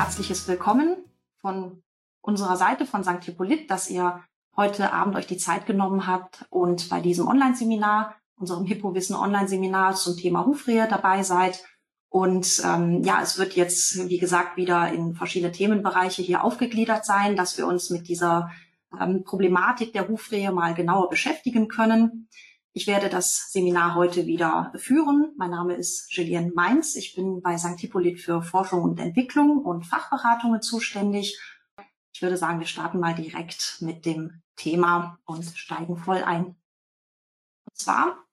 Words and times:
herzliches 0.00 0.48
Willkommen 0.48 0.96
von 1.42 1.82
unserer 2.22 2.56
Seite 2.56 2.86
von 2.86 3.04
St. 3.04 3.22
Hippolyt, 3.22 3.70
dass 3.70 3.90
ihr 3.90 4.24
heute 4.56 4.94
Abend 4.94 5.14
euch 5.14 5.26
die 5.26 5.36
Zeit 5.36 5.66
genommen 5.66 6.06
habt 6.06 6.46
und 6.48 6.88
bei 6.88 7.02
diesem 7.02 7.28
Online-Seminar, 7.28 8.14
unserem 8.34 8.64
Hippo-Wissen 8.64 9.14
Online-Seminar 9.14 9.96
zum 9.96 10.16
Thema 10.16 10.46
Hufrehe 10.46 10.88
dabei 10.88 11.22
seid. 11.22 11.62
Und 12.08 12.62
ähm, 12.64 13.02
ja, 13.02 13.20
es 13.20 13.36
wird 13.36 13.56
jetzt, 13.56 14.08
wie 14.08 14.16
gesagt, 14.16 14.56
wieder 14.56 14.90
in 14.90 15.14
verschiedene 15.14 15.52
Themenbereiche 15.52 16.22
hier 16.22 16.44
aufgegliedert 16.44 17.04
sein, 17.04 17.36
dass 17.36 17.58
wir 17.58 17.66
uns 17.66 17.90
mit 17.90 18.08
dieser 18.08 18.50
ähm, 18.98 19.22
Problematik 19.22 19.92
der 19.92 20.08
Hufrehe 20.08 20.50
mal 20.50 20.72
genauer 20.72 21.10
beschäftigen 21.10 21.68
können. 21.68 22.26
Ich 22.72 22.86
werde 22.86 23.08
das 23.08 23.50
Seminar 23.50 23.96
heute 23.96 24.26
wieder 24.26 24.72
führen. 24.76 25.32
Mein 25.36 25.50
Name 25.50 25.74
ist 25.74 26.12
Julienne 26.14 26.52
Mainz. 26.54 26.94
Ich 26.94 27.16
bin 27.16 27.42
bei 27.42 27.58
St. 27.58 27.80
Hippolyt 27.80 28.20
für 28.20 28.42
Forschung 28.42 28.82
und 28.82 29.00
Entwicklung 29.00 29.58
und 29.58 29.86
Fachberatungen 29.86 30.62
zuständig. 30.62 31.40
Ich 32.12 32.22
würde 32.22 32.36
sagen, 32.36 32.60
wir 32.60 32.68
starten 32.68 33.00
mal 33.00 33.14
direkt 33.14 33.78
mit 33.80 34.06
dem 34.06 34.42
Thema 34.54 35.18
und 35.24 35.44
steigen 35.56 35.96
voll 35.96 36.22
ein. 36.22 36.44
Und 36.46 37.76
zwar 37.76 38.24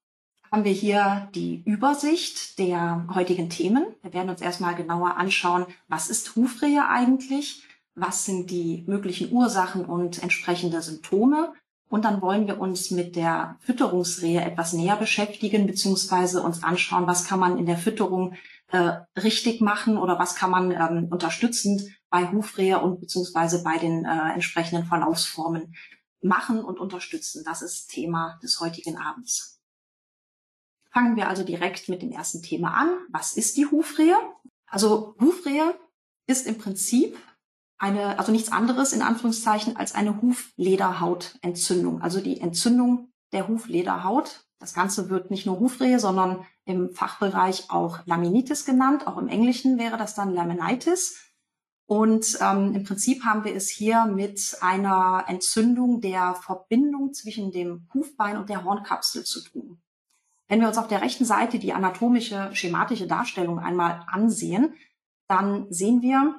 haben 0.51 0.65
wir 0.65 0.71
hier 0.71 1.29
die 1.33 1.63
Übersicht 1.63 2.59
der 2.59 3.07
heutigen 3.15 3.49
Themen. 3.49 3.87
Wir 4.03 4.13
werden 4.13 4.29
uns 4.29 4.41
erstmal 4.41 4.75
genauer 4.75 5.17
anschauen, 5.17 5.65
was 5.87 6.11
ist 6.11 6.35
Hufrehe 6.35 6.87
eigentlich? 6.87 7.63
Was 7.95 8.25
sind 8.25 8.51
die 8.51 8.83
möglichen 8.85 9.31
Ursachen 9.31 9.83
und 9.83 10.21
entsprechende 10.21 10.83
Symptome? 10.83 11.53
Und 11.89 12.03
dann 12.03 12.21
wollen 12.21 12.47
wir 12.47 12.59
uns 12.59 12.91
mit 12.91 13.15
der 13.15 13.57
Fütterungsrehe 13.61 14.41
etwas 14.41 14.73
näher 14.73 14.97
beschäftigen, 14.97 15.67
beziehungsweise 15.67 16.41
uns 16.41 16.63
anschauen, 16.63 17.07
was 17.07 17.25
kann 17.25 17.39
man 17.39 17.57
in 17.57 17.65
der 17.65 17.77
Fütterung 17.77 18.35
äh, 18.71 18.93
richtig 19.17 19.61
machen 19.61 19.97
oder 19.97 20.19
was 20.19 20.35
kann 20.35 20.51
man 20.51 20.71
ähm, 20.71 21.07
unterstützend 21.09 21.83
bei 22.09 22.29
Hufrehe 22.29 22.79
und 22.79 22.99
beziehungsweise 22.99 23.63
bei 23.63 23.77
den 23.77 24.03
äh, 24.03 24.33
entsprechenden 24.33 24.85
Verlaufsformen 24.85 25.75
machen 26.21 26.63
und 26.63 26.79
unterstützen. 26.79 27.43
Das 27.45 27.61
ist 27.61 27.89
Thema 27.89 28.37
des 28.43 28.59
heutigen 28.59 28.97
Abends. 28.97 29.61
Fangen 30.91 31.15
wir 31.15 31.29
also 31.29 31.43
direkt 31.43 31.89
mit 31.89 32.01
dem 32.01 32.11
ersten 32.11 32.41
Thema 32.41 32.73
an. 32.73 32.89
Was 33.09 33.37
ist 33.37 33.55
die 33.55 33.67
Hufrehe? 33.67 34.17
Also 34.65 35.15
Hufrehe 35.21 35.75
ist 36.25 36.47
im 36.47 36.57
Prinzip 36.57 37.17
eine, 37.77 38.17
also 38.19 38.31
nichts 38.31 38.51
anderes 38.51 38.93
in 38.93 39.01
Anführungszeichen 39.01 39.75
als 39.75 39.93
eine 39.93 40.21
Huflederhautentzündung, 40.21 42.01
also 42.01 42.19
die 42.21 42.41
Entzündung 42.41 43.11
der 43.31 43.47
Huflederhaut. 43.47 44.45
Das 44.59 44.73
Ganze 44.73 45.09
wird 45.09 45.29
nicht 45.29 45.45
nur 45.45 45.59
Hufrehe, 45.59 45.99
sondern 45.99 46.45
im 46.65 46.91
Fachbereich 46.91 47.69
auch 47.69 47.99
Laminitis 48.05 48.65
genannt. 48.65 49.05
Auch 49.05 49.17
im 49.17 49.27
Englischen 49.27 49.77
wäre 49.77 49.97
das 49.97 50.15
dann 50.15 50.33
Laminitis. 50.33 51.27
Und 51.85 52.37
ähm, 52.41 52.73
im 52.75 52.83
Prinzip 52.83 53.23
haben 53.23 53.45
wir 53.45 53.55
es 53.55 53.69
hier 53.69 54.05
mit 54.05 54.57
einer 54.61 55.23
Entzündung 55.27 56.01
der 56.01 56.35
Verbindung 56.35 57.13
zwischen 57.13 57.51
dem 57.51 57.87
Hufbein 57.93 58.35
und 58.37 58.49
der 58.49 58.65
Hornkapsel 58.65 59.23
zu 59.23 59.41
tun. 59.41 59.79
Wenn 60.49 60.59
wir 60.59 60.67
uns 60.67 60.77
auf 60.77 60.87
der 60.87 61.01
rechten 61.01 61.23
Seite 61.23 61.59
die 61.59 61.73
anatomische, 61.73 62.49
schematische 62.53 63.07
Darstellung 63.07 63.59
einmal 63.59 64.05
ansehen, 64.07 64.73
dann 65.27 65.71
sehen 65.71 66.01
wir, 66.01 66.35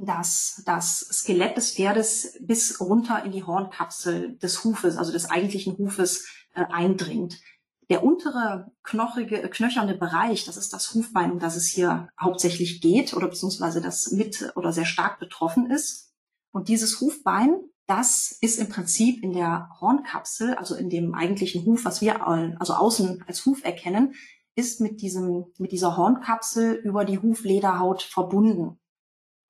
dass 0.00 0.62
das 0.66 1.00
Skelett 1.00 1.56
des 1.56 1.72
Pferdes 1.72 2.36
bis 2.40 2.80
runter 2.80 3.24
in 3.24 3.32
die 3.32 3.44
Hornkapsel 3.44 4.36
des 4.36 4.62
Hufes, 4.64 4.96
also 4.96 5.12
des 5.12 5.30
eigentlichen 5.30 5.78
Hufes, 5.78 6.26
äh, 6.54 6.64
eindringt. 6.70 7.40
Der 7.88 8.04
untere 8.04 8.72
knochige, 8.82 9.42
äh, 9.42 9.48
knöcherne 9.48 9.96
Bereich, 9.96 10.44
das 10.44 10.56
ist 10.56 10.72
das 10.72 10.92
Hufbein, 10.92 11.32
um 11.32 11.38
das 11.38 11.56
es 11.56 11.66
hier 11.66 12.08
hauptsächlich 12.20 12.80
geht, 12.80 13.14
oder 13.14 13.28
beziehungsweise 13.28 13.80
das 13.80 14.10
mit 14.10 14.52
oder 14.56 14.72
sehr 14.72 14.84
stark 14.84 15.18
betroffen 15.18 15.70
ist. 15.70 16.12
Und 16.52 16.68
dieses 16.68 17.00
Hufbein, 17.00 17.56
das 17.86 18.36
ist 18.40 18.58
im 18.58 18.68
Prinzip 18.68 19.22
in 19.22 19.32
der 19.32 19.70
Hornkapsel, 19.80 20.54
also 20.54 20.74
in 20.74 20.90
dem 20.90 21.14
eigentlichen 21.14 21.64
Huf, 21.64 21.84
was 21.84 22.00
wir 22.00 22.26
also 22.26 22.74
außen 22.74 23.24
als 23.26 23.46
Huf 23.46 23.64
erkennen, 23.64 24.14
ist 24.56 24.80
mit 24.80 25.00
diesem, 25.00 25.46
mit 25.58 25.70
dieser 25.70 25.96
Hornkapsel 25.96 26.74
über 26.74 27.04
die 27.04 27.18
Huflederhaut 27.18 28.02
verbunden. 28.02 28.80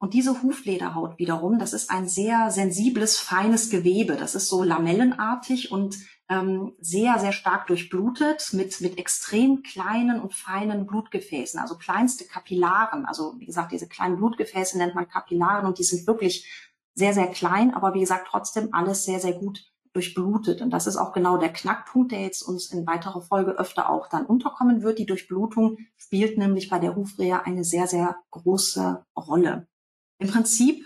Und 0.06 0.14
diese 0.14 0.40
Huflederhaut 0.40 1.18
wiederum, 1.18 1.58
das 1.58 1.72
ist 1.72 1.90
ein 1.90 2.06
sehr 2.06 2.52
sensibles, 2.52 3.18
feines 3.18 3.70
Gewebe. 3.70 4.14
Das 4.14 4.36
ist 4.36 4.48
so 4.48 4.62
lamellenartig 4.62 5.72
und 5.72 5.96
ähm, 6.28 6.76
sehr, 6.78 7.18
sehr 7.18 7.32
stark 7.32 7.66
durchblutet 7.66 8.52
mit, 8.52 8.80
mit 8.80 9.00
extrem 9.00 9.64
kleinen 9.64 10.20
und 10.20 10.32
feinen 10.32 10.86
Blutgefäßen, 10.86 11.58
also 11.58 11.76
kleinste 11.76 12.24
Kapillaren. 12.24 13.04
Also 13.04 13.34
wie 13.38 13.46
gesagt, 13.46 13.72
diese 13.72 13.88
kleinen 13.88 14.16
Blutgefäße 14.16 14.78
nennt 14.78 14.94
man 14.94 15.08
Kapillaren 15.08 15.66
und 15.66 15.80
die 15.80 15.82
sind 15.82 16.06
wirklich 16.06 16.70
sehr, 16.94 17.12
sehr 17.12 17.26
klein, 17.26 17.74
aber 17.74 17.92
wie 17.92 18.00
gesagt, 18.00 18.28
trotzdem 18.30 18.68
alles 18.70 19.02
sehr, 19.02 19.18
sehr 19.18 19.32
gut 19.32 19.64
durchblutet. 19.92 20.62
Und 20.62 20.70
das 20.70 20.86
ist 20.86 20.98
auch 20.98 21.14
genau 21.14 21.36
der 21.36 21.52
Knackpunkt, 21.52 22.12
der 22.12 22.20
jetzt 22.20 22.42
uns 22.42 22.72
in 22.72 22.86
weiterer 22.86 23.22
Folge 23.22 23.58
öfter 23.58 23.90
auch 23.90 24.08
dann 24.08 24.24
unterkommen 24.24 24.82
wird. 24.84 25.00
Die 25.00 25.06
Durchblutung 25.06 25.78
spielt 25.96 26.38
nämlich 26.38 26.70
bei 26.70 26.78
der 26.78 26.94
Hufrehe 26.94 27.44
eine 27.44 27.64
sehr, 27.64 27.88
sehr 27.88 28.14
große 28.30 29.04
Rolle. 29.16 29.66
Im 30.18 30.28
Prinzip 30.28 30.84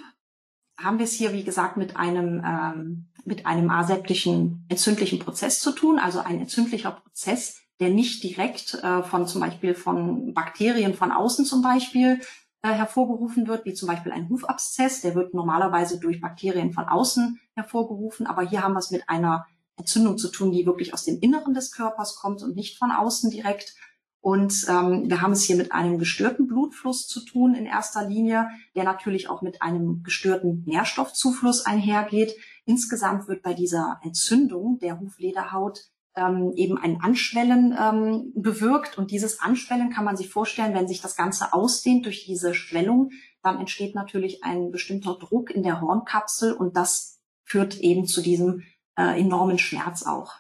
haben 0.79 0.99
wir 0.99 1.05
es 1.05 1.13
hier, 1.13 1.33
wie 1.33 1.45
gesagt, 1.45 1.77
mit 1.77 1.97
einem, 1.97 2.43
ähm, 2.45 3.09
mit 3.25 3.47
einem 3.47 3.71
aseptischen 3.71 4.65
entzündlichen 4.69 5.19
Prozess 5.19 5.61
zu 5.61 5.73
tun, 5.73 5.99
also 5.99 6.21
ein 6.21 6.41
entzündlicher 6.41 6.93
Prozess, 6.93 7.61
der 7.81 7.91
nicht 7.91 8.23
direkt 8.23 8.75
äh, 8.75 9.03
von 9.03 9.27
zum 9.27 9.41
Beispiel 9.41 9.75
von 9.75 10.35
Bakterien 10.35 10.95
von 10.95 11.13
außen 11.13 11.45
zum 11.45 11.63
Beispiel 11.63 12.21
äh, 12.63 12.73
hervorgerufen 12.73 13.47
wird, 13.47 13.65
wie 13.65 13.75
zum 13.75 13.89
Beispiel 13.89 14.13
ein 14.13 14.29
Hufabszess, 14.29 15.01
der 15.01 15.15
wird 15.15 15.35
normalerweise 15.35 15.99
durch 15.99 16.21
Bakterien 16.21 16.73
von 16.73 16.85
außen 16.85 17.41
hervorgerufen, 17.55 18.27
aber 18.27 18.43
hier 18.43 18.63
haben 18.63 18.75
wir 18.75 18.81
es 18.81 18.91
mit 18.91 19.09
einer 19.09 19.47
Entzündung 19.77 20.19
zu 20.19 20.29
tun, 20.29 20.53
die 20.53 20.67
wirklich 20.67 20.93
aus 20.93 21.05
dem 21.05 21.19
Inneren 21.21 21.55
des 21.55 21.73
Körpers 21.73 22.17
kommt 22.17 22.43
und 22.43 22.55
nicht 22.55 22.79
von 22.79 22.91
außen 22.91 23.31
direkt. 23.31 23.75
Und 24.21 24.67
ähm, 24.69 25.09
wir 25.09 25.23
haben 25.23 25.33
es 25.33 25.45
hier 25.45 25.57
mit 25.57 25.73
einem 25.73 25.99
gestörten 25.99 26.47
Blutfluss 26.47 27.07
zu 27.07 27.25
tun 27.25 27.55
in 27.55 27.65
erster 27.65 28.07
Linie, 28.07 28.49
der 28.75 28.85
natürlich 28.85 29.31
auch 29.31 29.41
mit 29.41 29.63
einem 29.63 30.03
gestörten 30.03 30.63
Nährstoffzufluss 30.67 31.65
einhergeht. 31.65 32.35
Insgesamt 32.67 33.29
wird 33.29 33.43
bei 33.43 33.55
dieser 33.55 33.99
Entzündung 34.03 34.79
der 34.79 35.01
Huflederhaut 35.01 35.87
ähm, 36.17 36.53
eben 36.55 36.77
ein 36.77 37.01
Anschwellen 37.01 37.75
ähm, 37.79 38.33
bewirkt. 38.35 38.99
Und 38.99 39.11
dieses 39.11 39.41
Anschwellen 39.41 39.91
kann 39.91 40.05
man 40.05 40.19
sich 40.19 40.29
vorstellen, 40.29 40.75
wenn 40.75 40.89
sich 40.89 41.01
das 41.01 41.17
Ganze 41.17 41.55
ausdehnt 41.55 42.05
durch 42.05 42.27
diese 42.27 42.53
Schwellung, 42.53 43.11
dann 43.43 43.59
entsteht 43.59 43.95
natürlich 43.95 44.45
ein 44.45 44.71
bestimmter 44.71 45.17
Druck 45.19 45.51
in 45.51 45.63
der 45.63 45.81
Hornkapsel 45.81 46.53
und 46.53 46.77
das 46.77 47.21
führt 47.45 47.81
eben 47.81 48.07
zu 48.07 48.21
diesem 48.21 48.65
äh, 48.97 49.19
enormen 49.19 49.59
Schmerz 49.59 50.03
auch. 50.03 50.35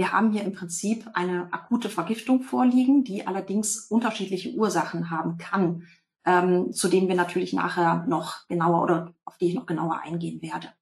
Wir 0.00 0.12
haben 0.12 0.32
hier 0.32 0.44
im 0.44 0.54
Prinzip 0.54 1.10
eine 1.12 1.52
akute 1.52 1.90
Vergiftung 1.90 2.40
vorliegen, 2.40 3.04
die 3.04 3.26
allerdings 3.26 3.80
unterschiedliche 3.90 4.54
Ursachen 4.54 5.10
haben 5.10 5.36
kann, 5.36 5.86
ähm, 6.24 6.72
zu 6.72 6.88
denen 6.88 7.06
wir 7.06 7.14
natürlich 7.14 7.52
nachher 7.52 8.06
noch 8.06 8.48
genauer 8.48 8.82
oder 8.82 9.14
auf 9.26 9.36
die 9.36 9.48
ich 9.48 9.54
noch 9.54 9.66
genauer 9.66 10.00
eingehen 10.00 10.40
werde. 10.40 10.72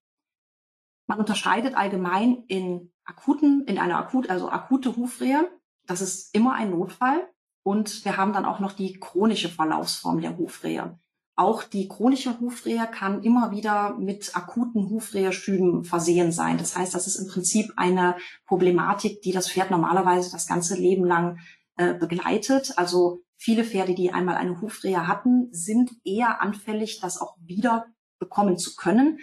Man 1.08 1.18
unterscheidet 1.18 1.74
allgemein 1.74 2.44
in 2.46 2.92
akuten, 3.02 3.64
in 3.66 3.78
einer 3.78 3.98
akut, 3.98 4.30
also 4.30 4.50
akute 4.50 4.94
Hufrehe. 4.94 5.50
Das 5.84 6.00
ist 6.00 6.32
immer 6.32 6.54
ein 6.54 6.70
Notfall. 6.70 7.28
Und 7.64 8.04
wir 8.04 8.18
haben 8.18 8.32
dann 8.32 8.44
auch 8.44 8.60
noch 8.60 8.70
die 8.70 9.00
chronische 9.00 9.48
Verlaufsform 9.48 10.20
der 10.20 10.38
Hufrehe. 10.38 10.96
Auch 11.38 11.62
die 11.62 11.86
chronische 11.86 12.40
Hufrehe 12.40 12.88
kann 12.90 13.22
immer 13.22 13.52
wieder 13.52 13.94
mit 13.96 14.34
akuten 14.34 14.90
Hufreheschüben 14.90 15.84
versehen 15.84 16.32
sein. 16.32 16.58
Das 16.58 16.76
heißt, 16.76 16.96
das 16.96 17.06
ist 17.06 17.14
im 17.14 17.28
Prinzip 17.28 17.74
eine 17.76 18.16
Problematik, 18.44 19.22
die 19.22 19.30
das 19.30 19.48
Pferd 19.48 19.70
normalerweise 19.70 20.32
das 20.32 20.48
ganze 20.48 20.74
Leben 20.74 21.04
lang 21.04 21.38
äh, 21.76 21.94
begleitet. 21.94 22.72
Also 22.76 23.20
viele 23.36 23.62
Pferde, 23.62 23.94
die 23.94 24.12
einmal 24.12 24.34
eine 24.34 24.60
Hufrehe 24.60 25.06
hatten, 25.06 25.46
sind 25.52 25.92
eher 26.02 26.42
anfällig, 26.42 26.98
das 26.98 27.20
auch 27.20 27.36
wieder 27.40 27.86
bekommen 28.18 28.58
zu 28.58 28.74
können. 28.74 29.20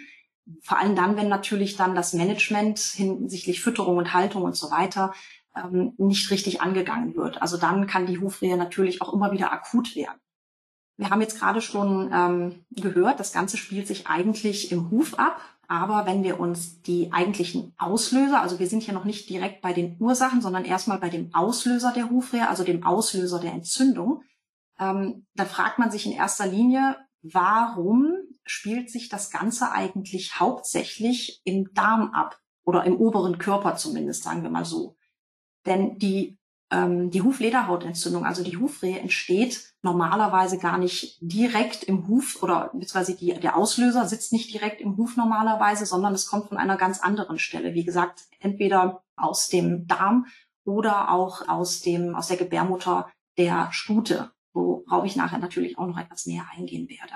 Vor 0.62 0.78
allem 0.78 0.96
dann, 0.96 1.18
wenn 1.18 1.28
natürlich 1.28 1.76
dann 1.76 1.94
das 1.94 2.14
Management 2.14 2.78
hinsichtlich 2.78 3.60
Fütterung 3.60 3.98
und 3.98 4.14
Haltung 4.14 4.44
und 4.44 4.56
so 4.56 4.70
weiter 4.70 5.12
ähm, 5.54 5.92
nicht 5.98 6.30
richtig 6.30 6.62
angegangen 6.62 7.14
wird. 7.14 7.42
Also 7.42 7.58
dann 7.58 7.86
kann 7.86 8.06
die 8.06 8.20
Hufrehe 8.20 8.56
natürlich 8.56 9.02
auch 9.02 9.12
immer 9.12 9.32
wieder 9.32 9.52
akut 9.52 9.94
werden. 9.94 10.18
Wir 10.96 11.10
haben 11.10 11.20
jetzt 11.20 11.38
gerade 11.38 11.60
schon 11.60 12.10
ähm, 12.12 12.64
gehört, 12.70 13.20
das 13.20 13.32
Ganze 13.32 13.56
spielt 13.56 13.86
sich 13.86 14.06
eigentlich 14.06 14.72
im 14.72 14.90
Huf 14.90 15.18
ab. 15.18 15.40
Aber 15.68 16.06
wenn 16.06 16.22
wir 16.22 16.38
uns 16.38 16.80
die 16.82 17.12
eigentlichen 17.12 17.74
Auslöser, 17.76 18.40
also 18.40 18.58
wir 18.60 18.68
sind 18.68 18.84
hier 18.84 18.94
noch 18.94 19.04
nicht 19.04 19.28
direkt 19.28 19.62
bei 19.62 19.72
den 19.72 19.96
Ursachen, 19.98 20.40
sondern 20.40 20.64
erstmal 20.64 20.98
bei 20.98 21.08
dem 21.08 21.34
Auslöser 21.34 21.92
der 21.92 22.08
Hufrehe, 22.08 22.48
also 22.48 22.62
dem 22.62 22.84
Auslöser 22.84 23.40
der 23.40 23.52
Entzündung, 23.52 24.22
ähm, 24.78 25.26
da 25.34 25.44
fragt 25.44 25.78
man 25.78 25.90
sich 25.90 26.06
in 26.06 26.12
erster 26.12 26.46
Linie, 26.46 26.96
warum 27.22 28.12
spielt 28.44 28.90
sich 28.90 29.08
das 29.08 29.30
Ganze 29.30 29.72
eigentlich 29.72 30.38
hauptsächlich 30.38 31.40
im 31.44 31.72
Darm 31.74 32.12
ab 32.12 32.38
oder 32.64 32.84
im 32.84 32.96
oberen 32.96 33.38
Körper 33.38 33.76
zumindest, 33.76 34.22
sagen 34.22 34.42
wir 34.44 34.50
mal 34.50 34.64
so. 34.64 34.96
Denn 35.66 35.98
die 35.98 36.38
ähm, 36.70 37.10
die 37.10 37.22
Huflederhautentzündung, 37.22 38.24
also 38.24 38.42
die 38.42 38.56
Hufrehe, 38.56 38.98
entsteht 38.98 39.74
normalerweise 39.82 40.58
gar 40.58 40.78
nicht 40.78 41.18
direkt 41.20 41.84
im 41.84 42.08
Huf 42.08 42.42
oder 42.42 42.70
beziehungsweise 42.72 43.14
die, 43.14 43.34
der 43.34 43.56
Auslöser 43.56 44.06
sitzt 44.06 44.32
nicht 44.32 44.52
direkt 44.52 44.80
im 44.80 44.96
Huf 44.96 45.16
normalerweise, 45.16 45.86
sondern 45.86 46.14
es 46.14 46.26
kommt 46.26 46.48
von 46.48 46.58
einer 46.58 46.76
ganz 46.76 47.00
anderen 47.00 47.38
Stelle. 47.38 47.74
Wie 47.74 47.84
gesagt, 47.84 48.24
entweder 48.40 49.04
aus 49.14 49.48
dem 49.48 49.86
Darm 49.86 50.26
oder 50.64 51.10
auch 51.12 51.48
aus 51.48 51.82
dem, 51.82 52.14
aus 52.14 52.28
der 52.28 52.36
Gebärmutter 52.36 53.08
der 53.38 53.68
Stute, 53.70 54.32
worauf 54.52 55.04
ich 55.04 55.16
nachher 55.16 55.38
natürlich 55.38 55.78
auch 55.78 55.86
noch 55.86 55.98
etwas 55.98 56.26
näher 56.26 56.46
eingehen 56.56 56.88
werde. 56.88 57.14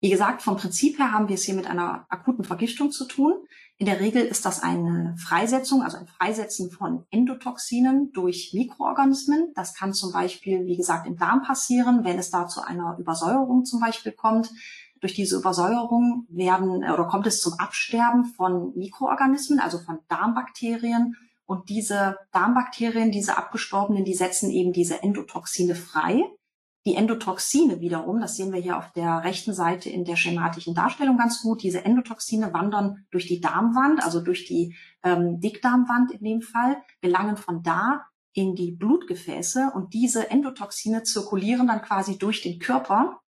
Wie 0.00 0.10
gesagt, 0.10 0.42
vom 0.42 0.56
Prinzip 0.56 0.98
her 0.98 1.12
haben 1.12 1.28
wir 1.28 1.36
es 1.36 1.44
hier 1.44 1.54
mit 1.54 1.68
einer 1.68 2.06
akuten 2.08 2.42
Vergiftung 2.42 2.90
zu 2.90 3.04
tun. 3.06 3.34
In 3.82 3.86
der 3.86 3.98
Regel 3.98 4.24
ist 4.24 4.46
das 4.46 4.62
eine 4.62 5.16
Freisetzung, 5.18 5.82
also 5.82 5.96
ein 5.96 6.06
Freisetzen 6.06 6.70
von 6.70 7.04
Endotoxinen 7.10 8.12
durch 8.12 8.52
Mikroorganismen. 8.54 9.50
Das 9.56 9.74
kann 9.74 9.92
zum 9.92 10.12
Beispiel, 10.12 10.66
wie 10.66 10.76
gesagt, 10.76 11.04
im 11.04 11.16
Darm 11.16 11.42
passieren, 11.42 12.04
wenn 12.04 12.16
es 12.16 12.30
da 12.30 12.46
zu 12.46 12.60
einer 12.60 12.96
Übersäuerung 13.00 13.64
zum 13.64 13.80
Beispiel 13.80 14.12
kommt. 14.12 14.52
Durch 15.00 15.14
diese 15.14 15.36
Übersäuerung 15.36 16.28
werden 16.28 16.84
oder 16.84 17.08
kommt 17.08 17.26
es 17.26 17.40
zum 17.40 17.54
Absterben 17.54 18.24
von 18.24 18.72
Mikroorganismen, 18.76 19.58
also 19.58 19.80
von 19.80 19.98
Darmbakterien. 20.06 21.16
Und 21.44 21.68
diese 21.68 22.18
Darmbakterien, 22.30 23.10
diese 23.10 23.36
abgestorbenen, 23.36 24.04
die 24.04 24.14
setzen 24.14 24.52
eben 24.52 24.72
diese 24.72 25.02
Endotoxine 25.02 25.74
frei. 25.74 26.22
Die 26.84 26.96
Endotoxine 26.96 27.80
wiederum, 27.80 28.20
das 28.20 28.36
sehen 28.36 28.52
wir 28.52 28.60
hier 28.60 28.76
auf 28.76 28.90
der 28.92 29.22
rechten 29.22 29.54
Seite 29.54 29.88
in 29.88 30.04
der 30.04 30.16
schematischen 30.16 30.74
Darstellung 30.74 31.16
ganz 31.16 31.40
gut, 31.40 31.62
diese 31.62 31.84
Endotoxine 31.84 32.52
wandern 32.52 33.06
durch 33.12 33.26
die 33.28 33.40
Darmwand, 33.40 34.02
also 34.04 34.20
durch 34.20 34.46
die 34.46 34.74
ähm, 35.04 35.40
Dickdarmwand 35.40 36.10
in 36.10 36.24
dem 36.24 36.42
Fall, 36.42 36.76
gelangen 37.00 37.36
von 37.36 37.62
da 37.62 38.06
in 38.32 38.56
die 38.56 38.72
Blutgefäße 38.72 39.70
und 39.74 39.94
diese 39.94 40.30
Endotoxine 40.30 41.04
zirkulieren 41.04 41.68
dann 41.68 41.82
quasi 41.82 42.18
durch 42.18 42.42
den 42.42 42.58
Körper, 42.58 43.20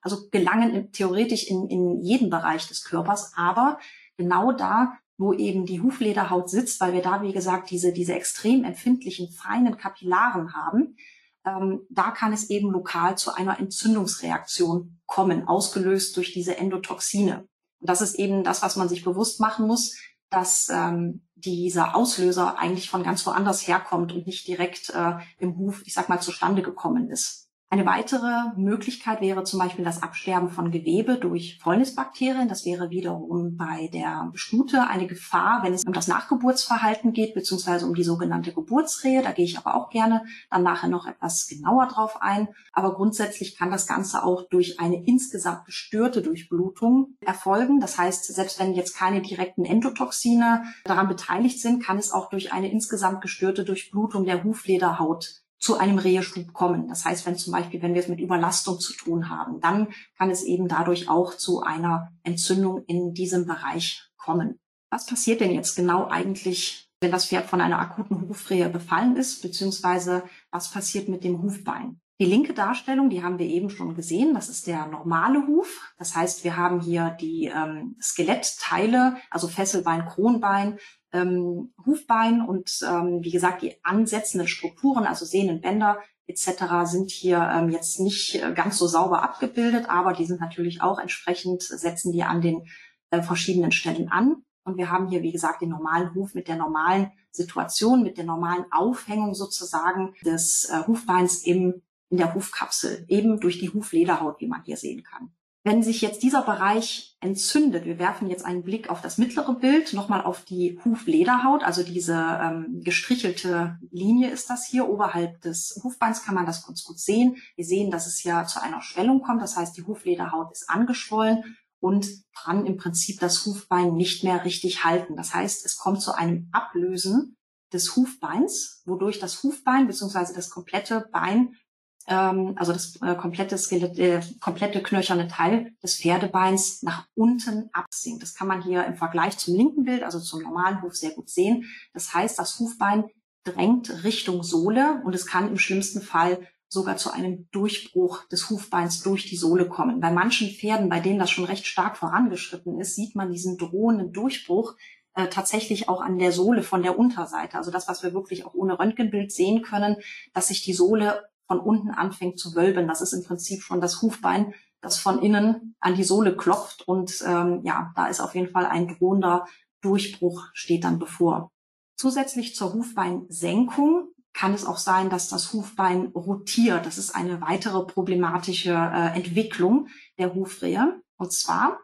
also 0.00 0.28
gelangen 0.30 0.70
in, 0.70 0.92
theoretisch 0.92 1.46
in, 1.46 1.68
in 1.68 2.00
jeden 2.00 2.30
Bereich 2.30 2.68
des 2.68 2.84
Körpers, 2.84 3.32
aber 3.36 3.78
genau 4.16 4.52
da, 4.52 4.94
wo 5.18 5.34
eben 5.34 5.66
die 5.66 5.80
Huflederhaut 5.82 6.48
sitzt, 6.48 6.80
weil 6.80 6.94
wir 6.94 7.02
da, 7.02 7.20
wie 7.20 7.32
gesagt, 7.32 7.70
diese, 7.70 7.92
diese 7.92 8.14
extrem 8.14 8.64
empfindlichen, 8.64 9.28
feinen 9.30 9.76
Kapillaren 9.76 10.54
haben, 10.54 10.96
ähm, 11.44 11.82
da 11.90 12.10
kann 12.10 12.32
es 12.32 12.50
eben 12.50 12.70
lokal 12.70 13.16
zu 13.18 13.34
einer 13.34 13.58
Entzündungsreaktion 13.58 14.98
kommen, 15.06 15.46
ausgelöst 15.46 16.16
durch 16.16 16.32
diese 16.32 16.56
Endotoxine. 16.56 17.46
Und 17.80 17.90
das 17.90 18.00
ist 18.00 18.14
eben 18.14 18.44
das, 18.44 18.62
was 18.62 18.76
man 18.76 18.88
sich 18.88 19.04
bewusst 19.04 19.40
machen 19.40 19.66
muss, 19.66 19.96
dass 20.30 20.68
ähm, 20.70 21.26
dieser 21.34 21.94
Auslöser 21.94 22.58
eigentlich 22.58 22.88
von 22.88 23.02
ganz 23.02 23.24
woanders 23.26 23.66
herkommt 23.66 24.12
und 24.12 24.26
nicht 24.26 24.48
direkt 24.48 24.90
äh, 24.90 25.18
im 25.38 25.56
Huf, 25.58 25.82
ich 25.84 25.94
sag 25.94 26.08
mal, 26.08 26.20
zustande 26.20 26.62
gekommen 26.62 27.10
ist. 27.10 27.43
Eine 27.74 27.86
weitere 27.86 28.52
Möglichkeit 28.56 29.20
wäre 29.20 29.42
zum 29.42 29.58
Beispiel 29.58 29.84
das 29.84 30.00
Absterben 30.00 30.48
von 30.48 30.70
Gewebe 30.70 31.16
durch 31.16 31.58
Fäulnisbakterien. 31.60 32.46
Das 32.46 32.64
wäre 32.64 32.90
wiederum 32.90 33.56
bei 33.56 33.90
der 33.92 34.30
Stute 34.34 34.86
eine 34.86 35.08
Gefahr, 35.08 35.64
wenn 35.64 35.74
es 35.74 35.82
um 35.84 35.92
das 35.92 36.06
Nachgeburtsverhalten 36.06 37.12
geht, 37.12 37.34
beziehungsweise 37.34 37.84
um 37.84 37.96
die 37.96 38.04
sogenannte 38.04 38.52
Geburtsrehe. 38.52 39.24
Da 39.24 39.32
gehe 39.32 39.44
ich 39.44 39.58
aber 39.58 39.74
auch 39.74 39.90
gerne 39.90 40.24
dann 40.52 40.62
nachher 40.62 40.88
noch 40.88 41.08
etwas 41.08 41.48
genauer 41.48 41.88
drauf 41.88 42.22
ein. 42.22 42.46
Aber 42.72 42.94
grundsätzlich 42.94 43.58
kann 43.58 43.72
das 43.72 43.88
Ganze 43.88 44.22
auch 44.22 44.48
durch 44.48 44.78
eine 44.78 45.04
insgesamt 45.04 45.64
gestörte 45.64 46.22
Durchblutung 46.22 47.16
erfolgen. 47.22 47.80
Das 47.80 47.98
heißt, 47.98 48.32
selbst 48.32 48.60
wenn 48.60 48.74
jetzt 48.74 48.96
keine 48.96 49.20
direkten 49.20 49.64
Endotoxine 49.64 50.62
daran 50.84 51.08
beteiligt 51.08 51.60
sind, 51.60 51.82
kann 51.82 51.98
es 51.98 52.12
auch 52.12 52.30
durch 52.30 52.52
eine 52.52 52.70
insgesamt 52.70 53.20
gestörte 53.20 53.64
Durchblutung 53.64 54.26
der 54.26 54.44
Huflederhaut 54.44 55.43
zu 55.64 55.78
einem 55.78 55.98
Rehestub 55.98 56.52
kommen. 56.52 56.88
Das 56.88 57.06
heißt, 57.06 57.24
wenn 57.24 57.38
zum 57.38 57.54
Beispiel, 57.54 57.80
wenn 57.80 57.94
wir 57.94 58.02
es 58.02 58.08
mit 58.08 58.20
Überlastung 58.20 58.78
zu 58.78 58.92
tun 58.92 59.30
haben, 59.30 59.60
dann 59.62 59.88
kann 60.18 60.28
es 60.28 60.42
eben 60.42 60.68
dadurch 60.68 61.08
auch 61.08 61.34
zu 61.34 61.62
einer 61.62 62.12
Entzündung 62.22 62.84
in 62.86 63.14
diesem 63.14 63.46
Bereich 63.46 64.02
kommen. 64.18 64.60
Was 64.90 65.06
passiert 65.06 65.40
denn 65.40 65.54
jetzt 65.54 65.74
genau 65.74 66.06
eigentlich, 66.06 66.90
wenn 67.00 67.10
das 67.10 67.24
Pferd 67.24 67.46
von 67.46 67.62
einer 67.62 67.78
akuten 67.78 68.28
Hufrehe 68.28 68.68
befallen 68.68 69.16
ist, 69.16 69.40
beziehungsweise 69.40 70.24
was 70.50 70.70
passiert 70.70 71.08
mit 71.08 71.24
dem 71.24 71.40
Hufbein? 71.40 71.98
Die 72.20 72.26
linke 72.26 72.52
Darstellung, 72.52 73.08
die 73.08 73.22
haben 73.22 73.38
wir 73.38 73.46
eben 73.46 73.70
schon 73.70 73.94
gesehen, 73.94 74.34
das 74.34 74.50
ist 74.50 74.66
der 74.66 74.86
normale 74.86 75.46
Huf. 75.46 75.94
Das 75.96 76.14
heißt, 76.14 76.44
wir 76.44 76.58
haben 76.58 76.82
hier 76.82 77.16
die 77.18 77.46
ähm, 77.46 77.96
Skelettteile, 78.02 79.16
also 79.30 79.48
Fesselbein, 79.48 80.04
Kronbein, 80.04 80.78
ähm, 81.14 81.72
Hufbein 81.86 82.42
und 82.42 82.80
ähm, 82.86 83.20
wie 83.22 83.30
gesagt 83.30 83.62
die 83.62 83.76
ansetzenden 83.84 84.48
Strukturen, 84.48 85.04
also 85.06 85.24
Sehnen, 85.24 85.60
Bänder 85.60 85.98
etc. 86.26 86.64
sind 86.84 87.10
hier 87.10 87.38
ähm, 87.52 87.70
jetzt 87.70 88.00
nicht 88.00 88.34
äh, 88.34 88.52
ganz 88.52 88.78
so 88.78 88.86
sauber 88.86 89.22
abgebildet, 89.22 89.88
aber 89.88 90.12
die 90.12 90.26
sind 90.26 90.40
natürlich 90.40 90.82
auch 90.82 90.98
entsprechend, 90.98 91.62
setzen 91.62 92.12
die 92.12 92.24
an 92.24 92.40
den 92.40 92.66
äh, 93.10 93.22
verschiedenen 93.22 93.72
Stellen 93.72 94.10
an. 94.10 94.42
Und 94.64 94.76
wir 94.78 94.90
haben 94.90 95.08
hier, 95.08 95.22
wie 95.22 95.32
gesagt, 95.32 95.60
den 95.60 95.68
normalen 95.68 96.14
Huf 96.14 96.34
mit 96.34 96.48
der 96.48 96.56
normalen 96.56 97.12
Situation, 97.30 98.02
mit 98.02 98.16
der 98.16 98.24
normalen 98.24 98.64
Aufhängung 98.70 99.34
sozusagen 99.34 100.14
des 100.24 100.70
äh, 100.70 100.86
Hufbeins 100.86 101.42
im, 101.42 101.82
in 102.08 102.16
der 102.16 102.34
Hufkapsel, 102.34 103.04
eben 103.08 103.38
durch 103.40 103.58
die 103.58 103.68
Huflederhaut, 103.68 104.40
wie 104.40 104.48
man 104.48 104.62
hier 104.64 104.78
sehen 104.78 105.04
kann. 105.04 105.30
Wenn 105.66 105.82
sich 105.82 106.02
jetzt 106.02 106.22
dieser 106.22 106.42
Bereich 106.42 107.16
entzündet, 107.20 107.86
wir 107.86 107.98
werfen 107.98 108.28
jetzt 108.28 108.44
einen 108.44 108.62
Blick 108.62 108.90
auf 108.90 109.00
das 109.00 109.16
mittlere 109.16 109.54
Bild, 109.54 109.94
nochmal 109.94 110.22
auf 110.22 110.44
die 110.44 110.78
Huflederhaut, 110.84 111.64
also 111.64 111.82
diese 111.82 112.14
ähm, 112.14 112.82
gestrichelte 112.84 113.78
Linie 113.90 114.28
ist 114.28 114.50
das 114.50 114.66
hier. 114.66 114.86
Oberhalb 114.90 115.40
des 115.40 115.80
Hufbeins 115.82 116.22
kann 116.22 116.34
man 116.34 116.44
das 116.44 116.62
kurz 116.64 116.84
gut 116.84 116.98
sehen. 116.98 117.36
Wir 117.56 117.64
sehen, 117.64 117.90
dass 117.90 118.06
es 118.06 118.22
ja 118.24 118.44
zu 118.44 118.62
einer 118.62 118.82
Schwellung 118.82 119.22
kommt, 119.22 119.40
das 119.40 119.56
heißt, 119.56 119.74
die 119.74 119.86
Huflederhaut 119.86 120.52
ist 120.52 120.68
angeschwollen 120.68 121.56
und 121.80 122.08
kann 122.34 122.66
im 122.66 122.76
Prinzip 122.76 123.18
das 123.20 123.46
Hufbein 123.46 123.94
nicht 123.94 124.22
mehr 124.22 124.44
richtig 124.44 124.84
halten. 124.84 125.16
Das 125.16 125.32
heißt, 125.32 125.64
es 125.64 125.78
kommt 125.78 126.02
zu 126.02 126.12
einem 126.12 126.50
Ablösen 126.52 127.38
des 127.72 127.96
Hufbeins, 127.96 128.82
wodurch 128.84 129.18
das 129.18 129.42
Hufbein 129.42 129.86
bzw. 129.86 130.34
das 130.34 130.50
komplette 130.50 131.08
Bein 131.10 131.56
ähm, 132.06 132.54
also 132.56 132.72
das 132.72 132.96
äh, 133.02 133.14
komplette 133.14 133.56
Skelett, 133.58 133.98
äh, 133.98 134.20
komplette 134.40 134.82
knöcherne 134.82 135.28
Teil 135.28 135.72
des 135.82 135.96
Pferdebeins 135.96 136.82
nach 136.82 137.06
unten 137.14 137.70
absinkt. 137.72 138.22
Das 138.22 138.34
kann 138.34 138.48
man 138.48 138.62
hier 138.62 138.84
im 138.84 138.96
Vergleich 138.96 139.38
zum 139.38 139.54
linken 139.54 139.84
Bild, 139.84 140.02
also 140.02 140.20
zum 140.20 140.42
normalen 140.42 140.82
Huf, 140.82 140.94
sehr 140.94 141.10
gut 141.10 141.28
sehen. 141.28 141.64
Das 141.92 142.14
heißt, 142.14 142.38
das 142.38 142.58
Hufbein 142.58 143.04
drängt 143.44 144.04
Richtung 144.04 144.42
Sohle 144.42 145.02
und 145.04 145.14
es 145.14 145.26
kann 145.26 145.48
im 145.48 145.58
schlimmsten 145.58 146.00
Fall 146.00 146.46
sogar 146.68 146.96
zu 146.96 147.10
einem 147.12 147.48
Durchbruch 147.52 148.26
des 148.28 148.50
Hufbeins 148.50 149.02
durch 149.02 149.26
die 149.26 149.36
Sohle 149.36 149.68
kommen. 149.68 150.00
Bei 150.00 150.10
manchen 150.10 150.48
Pferden, 150.48 150.88
bei 150.88 151.00
denen 151.00 151.18
das 151.18 151.30
schon 151.30 151.44
recht 151.44 151.66
stark 151.66 151.96
vorangeschritten 151.96 152.80
ist, 152.80 152.96
sieht 152.96 153.14
man 153.14 153.30
diesen 153.30 153.58
drohenden 153.58 154.12
Durchbruch 154.12 154.74
äh, 155.14 155.28
tatsächlich 155.28 155.88
auch 155.88 156.00
an 156.00 156.18
der 156.18 156.32
Sohle 156.32 156.62
von 156.62 156.82
der 156.82 156.98
Unterseite. 156.98 157.56
Also 157.56 157.70
das, 157.70 157.86
was 157.86 158.02
wir 158.02 158.12
wirklich 158.12 158.44
auch 158.44 158.54
ohne 158.54 158.78
Röntgenbild 158.78 159.30
sehen 159.30 159.62
können, 159.62 159.96
dass 160.32 160.48
sich 160.48 160.62
die 160.62 160.72
Sohle 160.72 161.22
von 161.46 161.60
unten 161.60 161.90
anfängt 161.90 162.38
zu 162.38 162.54
wölben. 162.54 162.88
Das 162.88 163.00
ist 163.00 163.12
im 163.12 163.24
Prinzip 163.24 163.62
schon 163.62 163.80
das 163.80 164.02
Hufbein, 164.02 164.54
das 164.80 164.98
von 164.98 165.20
innen 165.20 165.74
an 165.80 165.94
die 165.94 166.04
Sohle 166.04 166.36
klopft. 166.36 166.86
Und 166.86 167.22
ähm, 167.26 167.60
ja, 167.64 167.92
da 167.96 168.06
ist 168.06 168.20
auf 168.20 168.34
jeden 168.34 168.50
Fall 168.50 168.66
ein 168.66 168.88
drohender 168.88 169.46
Durchbruch 169.80 170.46
steht 170.54 170.84
dann 170.84 170.98
bevor. 170.98 171.50
Zusätzlich 171.96 172.54
zur 172.54 172.72
Hufbeinsenkung 172.72 174.08
kann 174.32 174.52
es 174.52 174.64
auch 174.64 174.78
sein, 174.78 175.10
dass 175.10 175.28
das 175.28 175.52
Hufbein 175.52 176.06
rotiert. 176.06 176.86
Das 176.86 176.98
ist 176.98 177.14
eine 177.14 177.40
weitere 177.40 177.84
problematische 177.84 178.72
äh, 178.72 179.14
Entwicklung 179.14 179.88
der 180.18 180.34
Hufrehe. 180.34 181.00
Und 181.16 181.32
zwar 181.32 181.78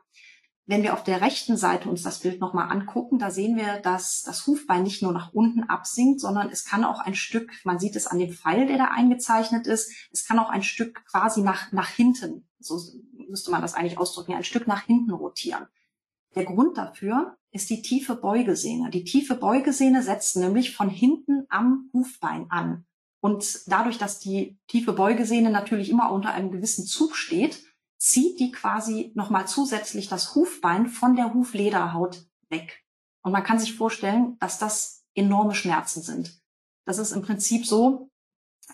wenn 0.67 0.83
wir 0.83 0.95
auf 0.95 1.03
der 1.03 1.21
rechten 1.21 1.57
Seite 1.57 1.89
uns 1.89 2.03
das 2.03 2.21
Bild 2.21 2.41
nochmal 2.41 2.71
angucken, 2.71 3.19
da 3.19 3.31
sehen 3.31 3.57
wir, 3.57 3.81
dass 3.81 4.23
das 4.23 4.47
Hufbein 4.47 4.85
nicht 4.85 5.03
nur 5.03 5.13
nach 5.13 5.33
unten 5.33 5.65
absinkt, 5.65 6.21
sondern 6.21 6.49
es 6.51 6.65
kann 6.65 6.85
auch 6.85 7.01
ein 7.01 7.15
Stück, 7.15 7.53
man 7.65 7.79
sieht 7.79 7.97
es 7.97 8.07
an 8.07 8.19
dem 8.19 8.33
Pfeil, 8.33 8.67
der 8.67 8.79
da 8.79 8.85
eingezeichnet 8.87 9.67
ist, 9.67 9.93
es 10.13 10.25
kann 10.25 10.39
auch 10.39 10.51
ein 10.51 10.63
Stück 10.63 11.05
quasi 11.07 11.43
nach, 11.43 11.73
nach 11.73 11.89
hinten, 11.89 12.47
so 12.61 12.79
müsste 13.29 13.51
man 13.51 13.63
das 13.63 13.75
eigentlich 13.75 13.99
ausdrücken, 13.99 14.35
ein 14.35 14.45
Stück 14.45 14.67
nach 14.67 14.83
hinten 14.83 15.11
rotieren. 15.11 15.67
Der 16.35 16.45
Grund 16.45 16.79
dafür 16.79 17.37
ist 17.51 17.71
die 17.71 17.83
tiefe 17.83 18.15
Beugesehne. 18.15 18.91
Die 18.91 19.05
tiefe 19.05 19.35
Beugesehne 19.35 20.03
setzt 20.03 20.37
nämlich 20.37 20.77
von 20.77 20.89
hinten 20.89 21.47
am 21.49 21.91
Hufbein 21.93 22.47
an. 22.51 22.85
Und 23.21 23.63
dadurch, 23.67 23.99
dass 23.99 24.21
die 24.21 24.59
tiefe 24.69 24.93
Beugesehne 24.93 25.51
natürlich 25.51 25.91
immer 25.91 26.13
unter 26.13 26.33
einem 26.33 26.51
gewissen 26.51 26.87
Zug 26.87 27.17
steht, 27.17 27.63
zieht 28.01 28.41
die 28.41 28.51
quasi 28.51 29.13
nochmal 29.15 29.47
zusätzlich 29.47 30.09
das 30.09 30.35
Hufbein 30.35 30.89
von 30.89 31.17
der 31.17 31.35
Huflederhaut 31.35 32.25
weg. 32.49 32.83
Und 33.23 33.33
man 33.33 33.45
kann 33.45 33.59
sich 33.59 33.77
vorstellen, 33.77 34.39
dass 34.41 34.59
das 34.59 35.05
enorme 35.15 35.55
Schmerzen 35.55 36.03
sind. 36.03 36.41
Das 36.87 36.97
ist 36.97 37.13
im 37.13 37.21
Prinzip 37.21 37.67
so, 37.67 38.11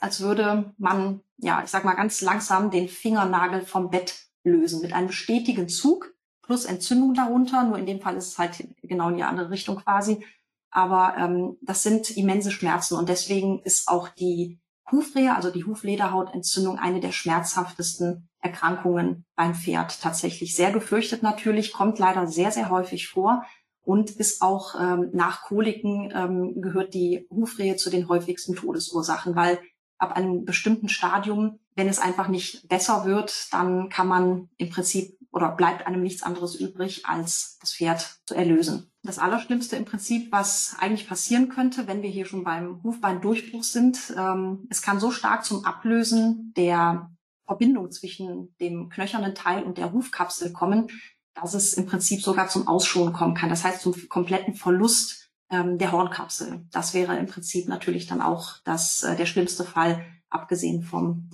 als 0.00 0.20
würde 0.20 0.72
man, 0.78 1.22
ja, 1.38 1.62
ich 1.64 1.70
sag 1.70 1.84
mal 1.84 1.94
ganz 1.94 2.20
langsam 2.20 2.70
den 2.70 2.88
Fingernagel 2.88 3.62
vom 3.62 3.90
Bett 3.90 4.14
lösen 4.44 4.80
mit 4.80 4.92
einem 4.92 5.10
stetigen 5.10 5.68
Zug 5.68 6.14
plus 6.42 6.64
Entzündung 6.64 7.12
darunter. 7.14 7.64
Nur 7.64 7.78
in 7.78 7.86
dem 7.86 8.00
Fall 8.00 8.16
ist 8.16 8.28
es 8.28 8.38
halt 8.38 8.64
genau 8.82 9.08
in 9.08 9.16
die 9.16 9.24
andere 9.24 9.50
Richtung 9.50 9.76
quasi. 9.76 10.24
Aber 10.70 11.16
ähm, 11.18 11.56
das 11.62 11.82
sind 11.82 12.16
immense 12.16 12.52
Schmerzen 12.52 12.94
und 12.94 13.08
deswegen 13.08 13.60
ist 13.62 13.88
auch 13.88 14.08
die 14.08 14.60
Hufrehe, 14.92 15.34
also 15.34 15.50
die 15.50 15.64
Huflederhautentzündung, 15.64 16.78
eine 16.78 17.00
der 17.00 17.10
schmerzhaftesten 17.10 18.28
Erkrankungen 18.46 19.24
beim 19.34 19.54
Pferd. 19.54 20.00
Tatsächlich 20.00 20.54
sehr 20.54 20.72
gefürchtet 20.72 21.22
natürlich, 21.22 21.72
kommt 21.72 21.98
leider 21.98 22.26
sehr, 22.26 22.50
sehr 22.50 22.70
häufig 22.70 23.08
vor 23.08 23.44
und 23.82 24.10
ist 24.10 24.42
auch 24.42 24.74
ähm, 24.80 25.10
nach 25.12 25.42
Koliken 25.42 26.12
ähm, 26.14 26.60
gehört 26.60 26.94
die 26.94 27.26
Hufrehe 27.30 27.76
zu 27.76 27.90
den 27.90 28.08
häufigsten 28.08 28.54
Todesursachen, 28.54 29.36
weil 29.36 29.58
ab 29.98 30.16
einem 30.16 30.44
bestimmten 30.44 30.88
Stadium, 30.88 31.58
wenn 31.74 31.88
es 31.88 31.98
einfach 31.98 32.28
nicht 32.28 32.68
besser 32.68 33.04
wird, 33.04 33.52
dann 33.52 33.88
kann 33.88 34.08
man 34.08 34.48
im 34.58 34.70
Prinzip 34.70 35.16
oder 35.32 35.50
bleibt 35.50 35.86
einem 35.86 36.02
nichts 36.02 36.22
anderes 36.22 36.54
übrig, 36.54 37.06
als 37.06 37.58
das 37.60 37.74
Pferd 37.74 38.18
zu 38.26 38.34
erlösen 38.34 38.90
das 39.06 39.18
Allerschlimmste 39.18 39.76
im 39.76 39.84
Prinzip, 39.84 40.30
was 40.32 40.76
eigentlich 40.78 41.08
passieren 41.08 41.48
könnte, 41.48 41.86
wenn 41.86 42.02
wir 42.02 42.10
hier 42.10 42.26
schon 42.26 42.44
beim 42.44 42.82
Hufbeindurchbruch 42.82 43.62
sind. 43.62 44.12
Ähm, 44.16 44.66
es 44.68 44.82
kann 44.82 45.00
so 45.00 45.10
stark 45.10 45.44
zum 45.44 45.64
Ablösen 45.64 46.52
der 46.56 47.10
Verbindung 47.46 47.90
zwischen 47.90 48.54
dem 48.60 48.88
knöchernen 48.90 49.34
Teil 49.34 49.62
und 49.62 49.78
der 49.78 49.92
Hufkapsel 49.92 50.52
kommen, 50.52 50.88
dass 51.34 51.54
es 51.54 51.74
im 51.74 51.86
Prinzip 51.86 52.22
sogar 52.22 52.48
zum 52.48 52.66
Ausschonen 52.66 53.12
kommen 53.12 53.34
kann. 53.34 53.50
Das 53.50 53.64
heißt 53.64 53.80
zum 53.80 53.94
kompletten 54.08 54.54
Verlust 54.54 55.30
ähm, 55.50 55.78
der 55.78 55.92
Hornkapsel. 55.92 56.66
Das 56.72 56.94
wäre 56.94 57.16
im 57.16 57.26
Prinzip 57.26 57.68
natürlich 57.68 58.06
dann 58.06 58.20
auch 58.20 58.58
das, 58.64 59.02
äh, 59.02 59.16
der 59.16 59.26
schlimmste 59.26 59.64
Fall, 59.64 60.04
abgesehen 60.28 60.82
vom 60.82 61.30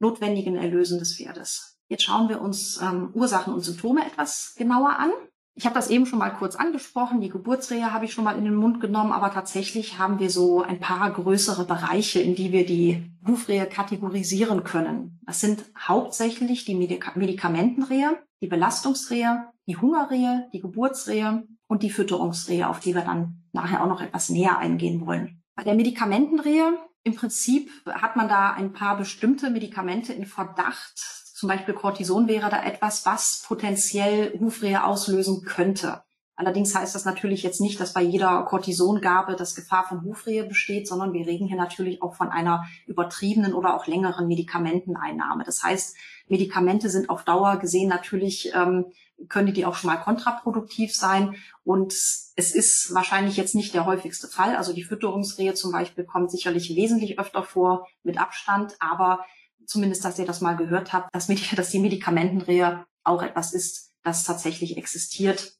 notwendigen 0.00 0.56
Erlösen 0.56 0.98
des 0.98 1.16
Pferdes. 1.16 1.78
Jetzt 1.88 2.02
schauen 2.02 2.28
wir 2.28 2.40
uns 2.40 2.80
ähm, 2.82 3.10
Ursachen 3.14 3.54
und 3.54 3.60
Symptome 3.60 4.04
etwas 4.06 4.54
genauer 4.56 4.98
an. 4.98 5.10
Ich 5.56 5.66
habe 5.66 5.74
das 5.74 5.88
eben 5.88 6.04
schon 6.04 6.18
mal 6.18 6.30
kurz 6.30 6.56
angesprochen. 6.56 7.20
Die 7.20 7.28
Geburtsrehe 7.28 7.92
habe 7.92 8.06
ich 8.06 8.12
schon 8.12 8.24
mal 8.24 8.36
in 8.36 8.44
den 8.44 8.56
Mund 8.56 8.80
genommen, 8.80 9.12
aber 9.12 9.30
tatsächlich 9.30 9.98
haben 9.98 10.18
wir 10.18 10.28
so 10.28 10.62
ein 10.62 10.80
paar 10.80 11.08
größere 11.12 11.64
Bereiche, 11.64 12.20
in 12.20 12.34
die 12.34 12.50
wir 12.50 12.66
die 12.66 13.08
Hufrehe 13.26 13.66
kategorisieren 13.66 14.64
können. 14.64 15.20
Das 15.24 15.40
sind 15.40 15.64
hauptsächlich 15.78 16.64
die 16.64 16.74
Medika 16.74 17.12
Medikamentenrehe, 17.14 18.18
die 18.42 18.48
Belastungsrehe, 18.48 19.46
die 19.66 19.76
Hungerrehe, 19.76 20.48
die 20.52 20.60
Geburtsrehe 20.60 21.44
und 21.68 21.84
die 21.84 21.90
Fütterungsrehe, 21.90 22.68
auf 22.68 22.80
die 22.80 22.94
wir 22.94 23.02
dann 23.02 23.44
nachher 23.52 23.82
auch 23.82 23.88
noch 23.88 24.00
etwas 24.00 24.30
näher 24.30 24.58
eingehen 24.58 25.06
wollen. 25.06 25.40
Bei 25.54 25.62
der 25.62 25.74
Medikamentenrehe 25.74 26.78
im 27.04 27.14
Prinzip 27.14 27.70
hat 27.86 28.16
man 28.16 28.28
da 28.28 28.52
ein 28.52 28.72
paar 28.72 28.96
bestimmte 28.96 29.50
Medikamente 29.50 30.12
in 30.12 30.26
Verdacht, 30.26 31.23
zum 31.34 31.48
Beispiel 31.48 31.74
Cortison 31.74 32.28
wäre 32.28 32.48
da 32.48 32.62
etwas, 32.62 33.04
was 33.04 33.42
potenziell 33.46 34.38
Hufrehe 34.38 34.84
auslösen 34.84 35.44
könnte. 35.44 36.04
Allerdings 36.36 36.74
heißt 36.74 36.94
das 36.94 37.04
natürlich 37.04 37.42
jetzt 37.42 37.60
nicht, 37.60 37.78
dass 37.80 37.92
bei 37.92 38.02
jeder 38.02 38.42
Cortisongabe 38.44 39.34
das 39.34 39.56
Gefahr 39.56 39.84
von 39.84 40.02
Hufrehe 40.02 40.44
besteht, 40.44 40.86
sondern 40.86 41.12
wir 41.12 41.26
reden 41.26 41.48
hier 41.48 41.56
natürlich 41.56 42.02
auch 42.02 42.14
von 42.14 42.28
einer 42.28 42.64
übertriebenen 42.86 43.52
oder 43.52 43.74
auch 43.74 43.86
längeren 43.88 44.28
Medikamenteneinnahme. 44.28 45.42
Das 45.44 45.62
heißt, 45.62 45.96
Medikamente 46.28 46.88
sind 46.88 47.10
auf 47.10 47.24
Dauer 47.24 47.56
gesehen 47.58 47.88
natürlich, 47.88 48.52
ähm, 48.54 48.86
können 49.28 49.52
die 49.52 49.66
auch 49.66 49.74
schon 49.74 49.90
mal 49.90 49.96
kontraproduktiv 49.96 50.94
sein. 50.94 51.36
Und 51.64 51.92
es 51.92 52.34
ist 52.36 52.94
wahrscheinlich 52.94 53.36
jetzt 53.36 53.54
nicht 53.56 53.74
der 53.74 53.86
häufigste 53.86 54.28
Fall. 54.28 54.56
Also 54.56 54.72
die 54.72 54.84
Fütterungsrehe 54.84 55.54
zum 55.54 55.72
Beispiel 55.72 56.04
kommt 56.04 56.30
sicherlich 56.30 56.74
wesentlich 56.76 57.18
öfter 57.18 57.42
vor 57.42 57.86
mit 58.02 58.18
Abstand, 58.18 58.74
aber 58.80 59.24
zumindest, 59.66 60.04
dass 60.04 60.18
ihr 60.18 60.26
das 60.26 60.40
mal 60.40 60.56
gehört 60.56 60.92
habt, 60.92 61.14
dass, 61.14 61.26
dass 61.56 61.70
die 61.70 61.78
Medikamentenrehe 61.78 62.84
auch 63.02 63.22
etwas 63.22 63.52
ist, 63.52 63.92
das 64.02 64.24
tatsächlich 64.24 64.76
existiert 64.76 65.56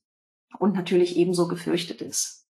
und 0.58 0.74
natürlich 0.74 1.16
ebenso 1.16 1.48
gefürchtet 1.48 2.02
ist. 2.02 2.46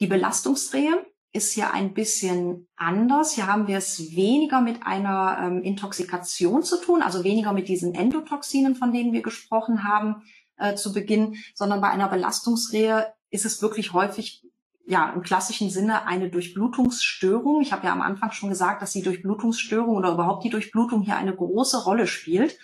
Die 0.00 0.06
Belastungsrehe 0.06 1.06
ist 1.32 1.52
hier 1.52 1.72
ein 1.72 1.94
bisschen 1.94 2.68
anders. 2.76 3.32
Hier 3.32 3.46
haben 3.46 3.66
wir 3.66 3.78
es 3.78 4.14
weniger 4.14 4.60
mit 4.60 4.82
einer 4.82 5.38
ähm, 5.40 5.62
Intoxikation 5.62 6.62
zu 6.62 6.80
tun, 6.80 7.02
also 7.02 7.24
weniger 7.24 7.52
mit 7.52 7.68
diesen 7.68 7.94
Endotoxinen, 7.94 8.74
von 8.74 8.92
denen 8.92 9.12
wir 9.12 9.22
gesprochen 9.22 9.84
haben 9.84 10.22
äh, 10.58 10.74
zu 10.74 10.92
Beginn, 10.92 11.36
sondern 11.54 11.80
bei 11.80 11.88
einer 11.88 12.08
Belastungsrehe 12.08 13.14
ist 13.30 13.46
es 13.46 13.62
wirklich 13.62 13.94
häufig 13.94 14.46
ja 14.86 15.12
im 15.12 15.22
klassischen 15.22 15.70
Sinne 15.70 16.06
eine 16.06 16.28
Durchblutungsstörung. 16.30 17.62
Ich 17.62 17.72
habe 17.72 17.86
ja 17.86 17.92
am 17.92 18.02
Anfang 18.02 18.32
schon 18.32 18.48
gesagt, 18.48 18.82
dass 18.82 18.92
die 18.92 19.02
Durchblutungsstörung 19.02 19.96
oder 19.96 20.12
überhaupt 20.12 20.44
die 20.44 20.50
Durchblutung 20.50 21.02
hier 21.02 21.16
eine 21.16 21.34
große 21.34 21.84
Rolle 21.84 22.06
spielt. 22.06 22.58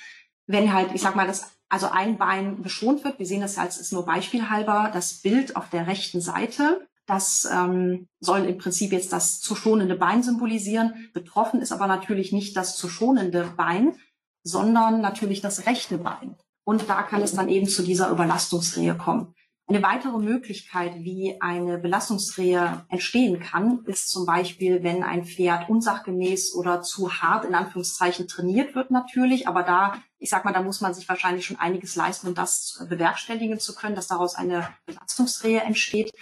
Wenn 0.47 0.73
halt, 0.73 0.95
ich 0.95 1.03
sag 1.03 1.15
mal, 1.15 1.27
das 1.27 1.59
also 1.69 1.89
ein 1.91 2.17
Bein 2.17 2.63
geschont 2.63 3.05
wird, 3.05 3.19
wir 3.19 3.27
sehen 3.27 3.43
das 3.43 3.59
als 3.59 3.79
ist 3.79 3.93
nur 3.93 4.07
beispielhalber 4.07 4.91
das 4.93 5.21
Bild 5.21 5.57
auf 5.57 5.69
der 5.69 5.87
rechten 5.87 6.21
Seite. 6.21 6.87
Das 7.07 7.49
ähm, 7.51 8.09
soll 8.21 8.45
im 8.45 8.59
Prinzip 8.59 8.93
jetzt 8.93 9.13
das 9.13 9.41
zu 9.41 9.55
schonende 9.55 9.97
Bein 9.97 10.23
symbolisieren. 10.23 11.11
Betroffen 11.13 11.61
ist 11.61 11.73
aber 11.73 11.87
natürlich 11.87 12.33
nicht 12.33 12.57
das 12.57 12.77
zu 12.77 12.89
schonende 12.89 13.53
Bein, 13.57 13.95
sondern 14.43 15.01
natürlich 15.01 15.41
das 15.41 15.67
rechte 15.67 15.99
Bein. 15.99 16.37
Und 16.65 16.89
da 16.89 17.03
kann 17.03 17.23
es 17.23 17.33
dann 17.33 17.49
eben 17.49 17.67
zu 17.67 17.83
dieser 17.83 18.11
Überlastungsrehe 18.11 18.95
kommen. 18.95 19.35
Eine 19.71 19.83
weitere 19.83 20.17
Möglichkeit, 20.19 20.95
wie 21.01 21.43
eine 21.43 21.77
Belastungsrehe 21.77 22.87
entstehen 22.89 23.39
kann, 23.39 23.85
ist 23.85 24.09
zum 24.09 24.25
Beispiel, 24.25 24.83
wenn 24.83 25.03
ein 25.03 25.27
Pferd 25.27 25.69
unsachgemäß 25.69 26.55
oder 26.55 26.81
zu 26.81 27.13
hart 27.13 27.45
in 27.45 27.55
Anführungszeichen 27.55 28.29
trainiert 28.29 28.75
wird 28.75 28.91
natürlich. 28.91 29.47
Aber 29.47 29.63
da, 29.63 30.03
ich 30.19 30.31
sag 30.31 30.47
mal, 30.47 30.55
da 30.55 30.63
muss 30.63 30.81
man 30.81 30.95
sich 30.95 31.07
wahrscheinlich 31.07 31.45
schon 31.45 31.59
einiges 31.59 31.97
leisten, 31.97 32.29
um 32.29 32.35
das 32.35 32.83
bewerkstelligen 32.89 33.61
zu 33.61 33.75
können, 33.75 33.95
dass 33.95 34.07
daraus 34.07 34.37
eine 34.37 34.67
Belastungsrehe 34.87 35.61
entsteht. 35.61 36.13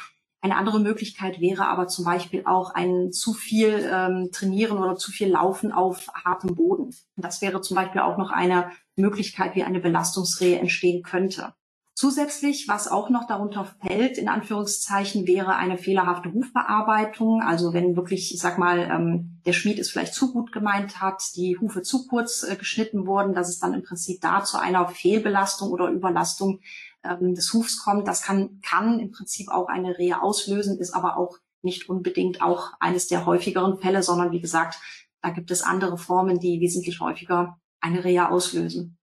Eine 0.41 0.57
andere 0.57 0.81
Möglichkeit 0.81 1.41
wäre 1.41 1.69
aber 1.69 1.87
zum 1.87 2.05
Beispiel 2.05 2.43
auch 2.47 2.75
ein 2.75 3.13
zu 3.13 3.33
viel 3.33 3.89
ähm, 3.93 4.31
Trainieren 4.33 4.79
oder 4.79 4.97
zu 4.97 5.13
viel 5.13 5.29
Laufen 5.29 5.71
auf 5.71 6.09
hartem 6.25 6.57
Boden. 6.57 6.93
Das 7.15 7.43
wäre 7.43 7.61
zum 7.61 7.77
Beispiel 7.77 8.01
auch 8.01 8.19
noch 8.19 8.33
eine 8.33 8.73
Möglichkeit, 8.97 9.55
wie 9.55 9.63
eine 9.63 9.79
Belastungsrehe 9.79 10.59
entstehen 10.59 11.05
könnte. 11.05 11.55
Zusätzlich, 11.99 12.69
was 12.69 12.89
auch 12.89 13.09
noch 13.09 13.27
darunter 13.27 13.75
fällt, 13.81 14.19
in 14.19 14.29
Anführungszeichen, 14.29 15.27
wäre 15.27 15.57
eine 15.57 15.79
fehlerhafte 15.79 16.31
Hufbearbeitung. 16.31 17.41
Also 17.41 17.73
wenn 17.73 17.97
wirklich, 17.97 18.35
ich 18.35 18.39
sag 18.39 18.59
mal, 18.59 18.81
ähm, 18.81 19.41
der 19.47 19.55
Schmied 19.55 19.79
es 19.79 19.91
vielleicht 19.91 20.13
zu 20.13 20.31
gut 20.31 20.53
gemeint 20.53 21.01
hat, 21.01 21.23
die 21.37 21.57
Hufe 21.59 21.81
zu 21.81 22.07
kurz 22.07 22.43
äh, 22.43 22.55
geschnitten 22.57 23.07
wurden, 23.07 23.33
dass 23.33 23.49
es 23.49 23.61
dann 23.61 23.73
im 23.73 23.83
Prinzip 23.83 24.21
da 24.21 24.45
zu 24.45 24.59
einer 24.59 24.87
Fehlbelastung 24.89 25.71
oder 25.71 25.89
Überlastung 25.89 26.61
ähm, 27.03 27.35
des 27.35 27.51
Hufs 27.55 27.83
kommt. 27.83 28.07
Das 28.07 28.21
kann, 28.21 28.61
kann 28.61 29.01
im 29.01 29.11
Prinzip 29.11 29.49
auch 29.49 29.69
eine 29.69 29.97
Rehe 29.97 30.21
auslösen, 30.21 30.77
ist 30.79 30.93
aber 30.93 31.17
auch 31.17 31.39
nicht 31.63 31.89
unbedingt 31.89 32.43
auch 32.43 32.75
eines 32.79 33.09
der 33.09 33.25
häufigeren 33.25 33.79
Fälle, 33.79 34.03
sondern 34.03 34.33
wie 34.33 34.43
gesagt, 34.43 34.79
da 35.23 35.31
gibt 35.31 35.51
es 35.51 35.63
andere 35.63 35.97
Formen, 35.97 36.41
die 36.41 36.61
wesentlich 36.61 37.01
häufiger 37.01 37.59
eine 37.81 38.05
Rehe 38.05 38.29
auslösen. 38.29 38.99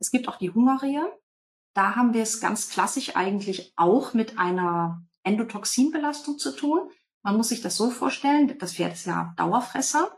Es 0.00 0.10
gibt 0.10 0.26
auch 0.26 0.36
die 0.36 0.50
Hungerrehe. 0.50 1.06
Da 1.76 1.94
haben 1.94 2.14
wir 2.14 2.22
es 2.22 2.40
ganz 2.40 2.70
klassisch 2.70 3.16
eigentlich 3.16 3.74
auch 3.76 4.14
mit 4.14 4.38
einer 4.38 5.02
Endotoxinbelastung 5.24 6.38
zu 6.38 6.56
tun. 6.56 6.88
Man 7.22 7.36
muss 7.36 7.50
sich 7.50 7.60
das 7.60 7.76
so 7.76 7.90
vorstellen, 7.90 8.56
das 8.58 8.72
Pferd 8.72 8.94
ist 8.94 9.04
ja 9.04 9.34
Dauerfresser. 9.36 10.10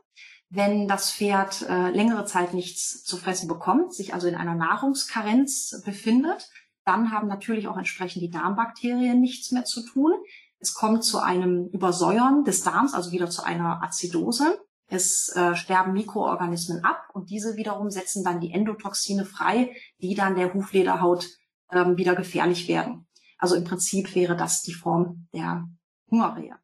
Wenn 0.50 0.86
das 0.86 1.10
Pferd 1.10 1.62
äh, 1.62 1.90
längere 1.90 2.24
Zeit 2.26 2.54
nichts 2.54 3.02
zu 3.02 3.16
fressen 3.16 3.48
bekommt, 3.48 3.92
sich 3.92 4.14
also 4.14 4.28
in 4.28 4.36
einer 4.36 4.54
Nahrungskarenz 4.54 5.82
befindet, 5.84 6.48
dann 6.84 7.10
haben 7.10 7.26
natürlich 7.26 7.66
auch 7.66 7.76
entsprechend 7.76 8.22
die 8.22 8.30
Darmbakterien 8.30 9.20
nichts 9.20 9.50
mehr 9.50 9.64
zu 9.64 9.84
tun. 9.84 10.12
Es 10.60 10.74
kommt 10.74 11.02
zu 11.02 11.18
einem 11.18 11.66
Übersäuern 11.72 12.44
des 12.44 12.62
Darms, 12.62 12.94
also 12.94 13.10
wieder 13.10 13.30
zu 13.30 13.42
einer 13.42 13.82
Azidose. 13.82 14.60
Es 14.86 15.28
äh, 15.34 15.56
sterben 15.56 15.92
Mikroorganismen 15.92 16.84
ab 16.84 17.02
und 17.14 17.30
diese 17.30 17.56
wiederum 17.56 17.90
setzen 17.90 18.22
dann 18.22 18.38
die 18.38 18.52
Endotoxine 18.52 19.24
frei, 19.24 19.74
die 20.00 20.14
dann 20.14 20.36
der 20.36 20.54
Huflederhaut 20.54 21.26
ähm, 21.72 21.96
wieder 21.96 22.14
gefährlich 22.14 22.68
werden. 22.68 23.06
Also 23.38 23.54
im 23.54 23.64
Prinzip 23.64 24.14
wäre 24.14 24.37
das 24.37 24.62
die 24.62 24.75
Form 24.75 25.28
der 25.32 25.68
Hungerrehe. 26.10 26.56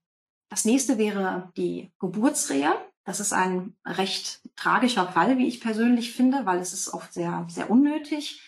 Das 0.48 0.64
nächste 0.64 0.98
wäre 0.98 1.52
die 1.56 1.92
Geburtsrehe. 1.98 2.72
Das 3.04 3.20
ist 3.20 3.32
ein 3.32 3.76
recht 3.84 4.40
tragischer 4.56 5.06
Fall, 5.06 5.38
wie 5.38 5.46
ich 5.46 5.60
persönlich 5.60 6.12
finde, 6.12 6.46
weil 6.46 6.58
es 6.60 6.72
ist 6.72 6.92
oft 6.92 7.12
sehr, 7.12 7.46
sehr 7.48 7.70
unnötig. 7.70 8.40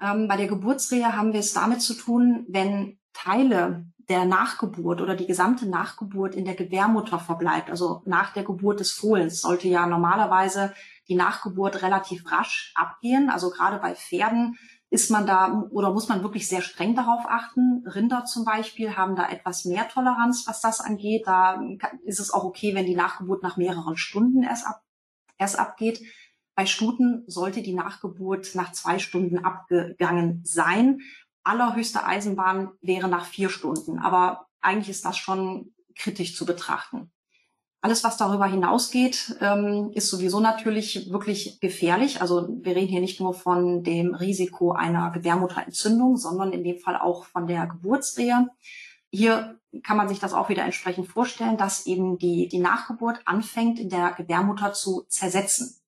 Ähm, 0.00 0.28
bei 0.28 0.36
der 0.36 0.48
Geburtsrehe 0.48 1.16
haben 1.16 1.32
wir 1.32 1.40
es 1.40 1.52
damit 1.52 1.80
zu 1.80 1.94
tun, 1.94 2.44
wenn 2.48 2.98
Teile 3.12 3.86
der 4.08 4.24
Nachgeburt 4.24 5.00
oder 5.00 5.14
die 5.14 5.26
gesamte 5.26 5.68
Nachgeburt 5.68 6.34
in 6.34 6.44
der 6.44 6.54
Gebärmutter 6.54 7.18
verbleibt, 7.18 7.70
also 7.70 8.02
nach 8.04 8.32
der 8.32 8.42
Geburt 8.42 8.80
des 8.80 8.92
Fohlens, 8.92 9.40
sollte 9.40 9.68
ja 9.68 9.86
normalerweise 9.86 10.74
die 11.08 11.14
Nachgeburt 11.14 11.82
relativ 11.82 12.30
rasch 12.30 12.72
abgehen. 12.74 13.30
Also 13.30 13.50
gerade 13.50 13.78
bei 13.78 13.94
Pferden 13.94 14.58
ist 14.92 15.10
man 15.10 15.26
da 15.26 15.66
oder 15.70 15.90
muss 15.90 16.08
man 16.08 16.22
wirklich 16.22 16.46
sehr 16.46 16.60
streng 16.60 16.94
darauf 16.94 17.24
achten? 17.26 17.82
Rinder 17.86 18.26
zum 18.26 18.44
Beispiel 18.44 18.94
haben 18.94 19.16
da 19.16 19.26
etwas 19.26 19.64
mehr 19.64 19.88
Toleranz, 19.88 20.46
was 20.46 20.60
das 20.60 20.80
angeht. 20.80 21.26
Da 21.26 21.62
ist 22.04 22.20
es 22.20 22.30
auch 22.30 22.44
okay, 22.44 22.74
wenn 22.74 22.84
die 22.84 22.94
Nachgeburt 22.94 23.42
nach 23.42 23.56
mehreren 23.56 23.96
Stunden 23.96 24.42
erst, 24.42 24.66
ab, 24.66 24.82
erst 25.38 25.58
abgeht. 25.58 26.02
Bei 26.54 26.66
Stuten 26.66 27.24
sollte 27.26 27.62
die 27.62 27.72
Nachgeburt 27.72 28.54
nach 28.54 28.72
zwei 28.72 28.98
Stunden 28.98 29.38
abgegangen 29.38 30.42
sein. 30.44 31.00
Allerhöchste 31.42 32.04
Eisenbahn 32.04 32.72
wäre 32.82 33.08
nach 33.08 33.24
vier 33.24 33.48
Stunden. 33.48 33.98
Aber 33.98 34.46
eigentlich 34.60 34.90
ist 34.90 35.06
das 35.06 35.16
schon 35.16 35.72
kritisch 35.96 36.36
zu 36.36 36.44
betrachten. 36.44 37.10
Alles, 37.84 38.04
was 38.04 38.16
darüber 38.16 38.46
hinausgeht, 38.46 39.36
ähm, 39.40 39.90
ist 39.92 40.08
sowieso 40.08 40.38
natürlich 40.38 41.10
wirklich 41.10 41.58
gefährlich. 41.58 42.20
Also 42.20 42.48
wir 42.48 42.76
reden 42.76 42.86
hier 42.86 43.00
nicht 43.00 43.18
nur 43.18 43.34
von 43.34 43.82
dem 43.82 44.14
Risiko 44.14 44.70
einer 44.70 45.10
Gebärmutterentzündung, 45.10 46.16
sondern 46.16 46.52
in 46.52 46.62
dem 46.62 46.78
Fall 46.78 46.96
auch 46.96 47.24
von 47.24 47.48
der 47.48 47.66
Geburtsrehe. 47.66 48.46
Hier 49.10 49.58
kann 49.82 49.96
man 49.96 50.08
sich 50.08 50.20
das 50.20 50.32
auch 50.32 50.48
wieder 50.48 50.62
entsprechend 50.62 51.08
vorstellen, 51.08 51.56
dass 51.56 51.84
eben 51.86 52.18
die, 52.18 52.46
die 52.46 52.60
Nachgeburt 52.60 53.20
anfängt, 53.24 53.80
in 53.80 53.88
der 53.88 54.12
Gebärmutter 54.12 54.72
zu 54.72 55.02
zersetzen. 55.08 55.81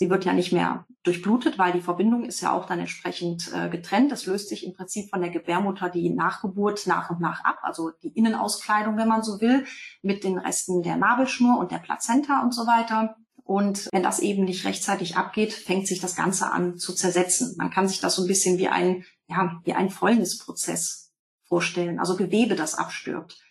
Sie 0.00 0.10
wird 0.10 0.24
ja 0.24 0.32
nicht 0.32 0.52
mehr 0.52 0.86
durchblutet, 1.02 1.58
weil 1.58 1.72
die 1.72 1.80
Verbindung 1.80 2.24
ist 2.24 2.40
ja 2.40 2.52
auch 2.52 2.66
dann 2.66 2.78
entsprechend 2.78 3.52
äh, 3.52 3.68
getrennt. 3.68 4.12
Das 4.12 4.26
löst 4.26 4.48
sich 4.48 4.64
im 4.64 4.72
Prinzip 4.72 5.10
von 5.10 5.20
der 5.20 5.30
Gebärmutter 5.30 5.90
die 5.90 6.10
Nachgeburt 6.10 6.86
nach 6.86 7.10
und 7.10 7.20
nach 7.20 7.42
ab, 7.44 7.58
also 7.62 7.90
die 8.02 8.16
Innenauskleidung, 8.16 8.96
wenn 8.96 9.08
man 9.08 9.24
so 9.24 9.40
will, 9.40 9.66
mit 10.02 10.22
den 10.22 10.38
Resten 10.38 10.82
der 10.82 10.96
Nabelschnur 10.96 11.58
und 11.58 11.72
der 11.72 11.78
Plazenta 11.78 12.42
und 12.42 12.54
so 12.54 12.66
weiter. 12.66 13.16
Und 13.42 13.88
wenn 13.90 14.04
das 14.04 14.20
eben 14.20 14.44
nicht 14.44 14.64
rechtzeitig 14.64 15.16
abgeht, 15.16 15.52
fängt 15.52 15.88
sich 15.88 16.00
das 16.00 16.14
Ganze 16.14 16.52
an 16.52 16.76
zu 16.76 16.94
zersetzen. 16.94 17.56
Man 17.58 17.70
kann 17.70 17.88
sich 17.88 17.98
das 17.98 18.14
so 18.14 18.22
ein 18.22 18.28
bisschen 18.28 18.58
wie 18.58 18.68
ein, 18.68 19.04
ja, 19.26 19.60
wie 19.64 19.72
ein 19.72 19.90
Fäulnisprozess 19.90 21.12
vorstellen, 21.48 21.98
also 21.98 22.16
Gewebe, 22.16 22.54
das 22.54 22.74
abstirbt. 22.76 23.47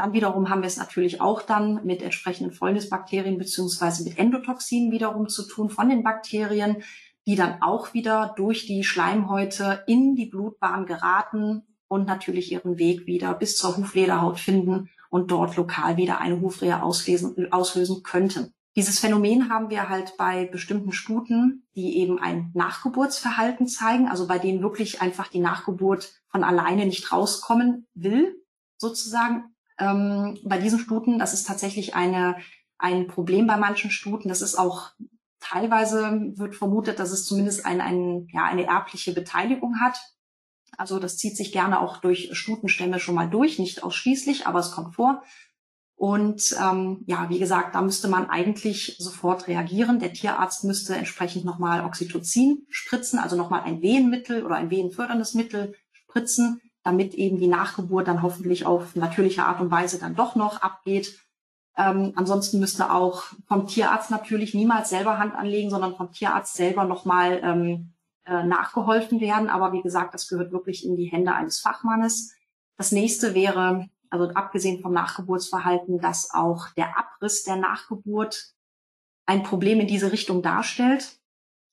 Dann 0.00 0.14
wiederum 0.14 0.48
haben 0.48 0.62
wir 0.62 0.66
es 0.66 0.78
natürlich 0.78 1.20
auch 1.20 1.42
dann 1.42 1.84
mit 1.84 2.00
entsprechenden 2.00 2.52
Fäulnisbakterien 2.54 3.36
beziehungsweise 3.36 4.02
mit 4.02 4.18
Endotoxinen 4.18 4.90
wiederum 4.92 5.28
zu 5.28 5.46
tun 5.46 5.68
von 5.68 5.90
den 5.90 6.02
Bakterien, 6.02 6.82
die 7.26 7.36
dann 7.36 7.60
auch 7.60 7.92
wieder 7.92 8.32
durch 8.34 8.64
die 8.64 8.82
Schleimhäute 8.82 9.84
in 9.86 10.14
die 10.14 10.24
Blutbahn 10.24 10.86
geraten 10.86 11.64
und 11.86 12.06
natürlich 12.06 12.50
ihren 12.50 12.78
Weg 12.78 13.06
wieder 13.06 13.34
bis 13.34 13.58
zur 13.58 13.76
Huflederhaut 13.76 14.38
finden 14.38 14.88
und 15.10 15.30
dort 15.30 15.56
lokal 15.56 15.98
wieder 15.98 16.18
eine 16.18 16.40
Hufrehe 16.40 16.82
auslesen, 16.82 17.52
auslösen 17.52 18.02
könnten. 18.02 18.54
Dieses 18.76 19.00
Phänomen 19.00 19.50
haben 19.50 19.68
wir 19.68 19.90
halt 19.90 20.14
bei 20.16 20.46
bestimmten 20.46 20.92
Stuten, 20.92 21.66
die 21.74 21.98
eben 21.98 22.18
ein 22.18 22.52
Nachgeburtsverhalten 22.54 23.66
zeigen, 23.66 24.08
also 24.08 24.26
bei 24.26 24.38
denen 24.38 24.62
wirklich 24.62 25.02
einfach 25.02 25.28
die 25.28 25.40
Nachgeburt 25.40 26.14
von 26.28 26.42
alleine 26.42 26.86
nicht 26.86 27.12
rauskommen 27.12 27.86
will, 27.92 28.42
sozusagen 28.78 29.54
ähm, 29.80 30.38
bei 30.44 30.58
diesen 30.58 30.78
Stuten. 30.78 31.18
Das 31.18 31.34
ist 31.34 31.46
tatsächlich 31.46 31.94
eine, 31.94 32.36
ein 32.78 33.08
Problem 33.08 33.46
bei 33.46 33.56
manchen 33.56 33.90
Stuten. 33.90 34.28
Das 34.28 34.42
ist 34.42 34.56
auch 34.56 34.92
teilweise 35.40 36.32
wird 36.34 36.54
vermutet, 36.54 36.98
dass 36.98 37.10
es 37.10 37.24
zumindest 37.24 37.66
ein, 37.66 37.80
ein, 37.80 38.28
ja, 38.32 38.44
eine 38.44 38.66
erbliche 38.66 39.12
Beteiligung 39.12 39.80
hat. 39.80 39.98
Also 40.76 40.98
das 40.98 41.16
zieht 41.16 41.36
sich 41.36 41.52
gerne 41.52 41.80
auch 41.80 41.96
durch 41.96 42.30
Stutenstämme 42.32 43.00
schon 43.00 43.14
mal 43.14 43.28
durch, 43.28 43.58
nicht 43.58 43.82
ausschließlich, 43.82 44.46
aber 44.46 44.60
es 44.60 44.70
kommt 44.70 44.94
vor. 44.94 45.22
Und 45.96 46.56
ähm, 46.58 47.04
ja, 47.06 47.28
wie 47.28 47.38
gesagt, 47.38 47.74
da 47.74 47.82
müsste 47.82 48.08
man 48.08 48.30
eigentlich 48.30 48.96
sofort 48.98 49.48
reagieren. 49.48 49.98
Der 49.98 50.14
Tierarzt 50.14 50.64
müsste 50.64 50.94
entsprechend 50.94 51.44
nochmal 51.44 51.84
Oxytocin 51.84 52.66
spritzen, 52.70 53.18
also 53.18 53.36
nochmal 53.36 53.62
ein 53.62 53.82
Wehenmittel 53.82 54.46
oder 54.46 54.54
ein 54.54 54.70
wehenförderndes 54.70 55.34
Mittel 55.34 55.74
spritzen, 55.92 56.62
damit 56.82 57.14
eben 57.14 57.38
die 57.38 57.48
Nachgeburt 57.48 58.08
dann 58.08 58.22
hoffentlich 58.22 58.66
auf 58.66 58.96
natürliche 58.96 59.44
Art 59.44 59.60
und 59.60 59.70
Weise 59.70 59.98
dann 59.98 60.14
doch 60.14 60.34
noch 60.34 60.62
abgeht. 60.62 61.18
Ähm, 61.76 62.12
ansonsten 62.16 62.58
müsste 62.58 62.90
auch 62.92 63.24
vom 63.46 63.66
Tierarzt 63.66 64.10
natürlich 64.10 64.54
niemals 64.54 64.90
selber 64.90 65.18
Hand 65.18 65.34
anlegen, 65.34 65.70
sondern 65.70 65.96
vom 65.96 66.12
Tierarzt 66.12 66.54
selber 66.54 66.84
nochmal 66.84 67.40
ähm, 67.42 67.92
äh, 68.26 68.42
nachgeholfen 68.42 69.20
werden. 69.20 69.48
Aber 69.48 69.72
wie 69.72 69.82
gesagt, 69.82 70.14
das 70.14 70.28
gehört 70.28 70.52
wirklich 70.52 70.84
in 70.84 70.96
die 70.96 71.06
Hände 71.06 71.34
eines 71.34 71.60
Fachmannes. 71.60 72.34
Das 72.76 72.92
nächste 72.92 73.34
wäre, 73.34 73.88
also 74.08 74.30
abgesehen 74.30 74.80
vom 74.80 74.92
Nachgeburtsverhalten, 74.92 76.00
dass 76.00 76.30
auch 76.32 76.68
der 76.70 76.98
Abriss 76.98 77.44
der 77.44 77.56
Nachgeburt 77.56 78.54
ein 79.26 79.42
Problem 79.42 79.80
in 79.80 79.86
diese 79.86 80.12
Richtung 80.12 80.42
darstellt. 80.42 81.19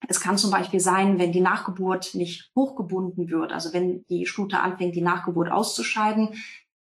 Es 0.08 0.20
kann 0.20 0.38
zum 0.38 0.52
Beispiel 0.52 0.80
sein, 0.80 1.20
wenn 1.20 1.32
die 1.32 1.42
Nachgeburt 1.42 2.14
nicht 2.14 2.52
hochgebunden 2.56 3.30
wird, 3.30 3.52
also 3.52 3.74
wenn 3.74 4.06
die 4.10 4.26
Stute 4.26 4.60
anfängt, 4.60 4.96
die 4.96 5.02
Nachgeburt 5.02 5.52
auszuscheiden 5.52 6.36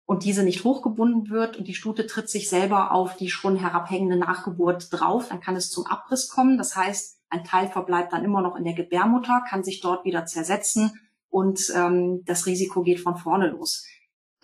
und 0.05 0.23
diese 0.23 0.43
nicht 0.43 0.63
hochgebunden 0.63 1.29
wird 1.29 1.57
und 1.57 1.67
die 1.67 1.73
Stute 1.73 2.05
tritt 2.07 2.29
sich 2.29 2.49
selber 2.49 2.91
auf 2.91 3.15
die 3.15 3.29
schon 3.29 3.55
herabhängende 3.55 4.17
Nachgeburt 4.17 4.87
drauf, 4.91 5.29
dann 5.29 5.39
kann 5.39 5.55
es 5.55 5.71
zum 5.71 5.85
Abriss 5.85 6.29
kommen. 6.29 6.57
Das 6.57 6.75
heißt, 6.75 7.19
ein 7.29 7.43
Teil 7.43 7.67
verbleibt 7.67 8.13
dann 8.13 8.23
immer 8.23 8.41
noch 8.41 8.55
in 8.55 8.63
der 8.63 8.73
Gebärmutter, 8.73 9.43
kann 9.49 9.63
sich 9.63 9.81
dort 9.81 10.05
wieder 10.05 10.25
zersetzen 10.25 10.91
und 11.29 11.71
ähm, 11.75 12.21
das 12.25 12.45
Risiko 12.45 12.83
geht 12.83 12.99
von 12.99 13.17
vorne 13.17 13.47
los. 13.47 13.85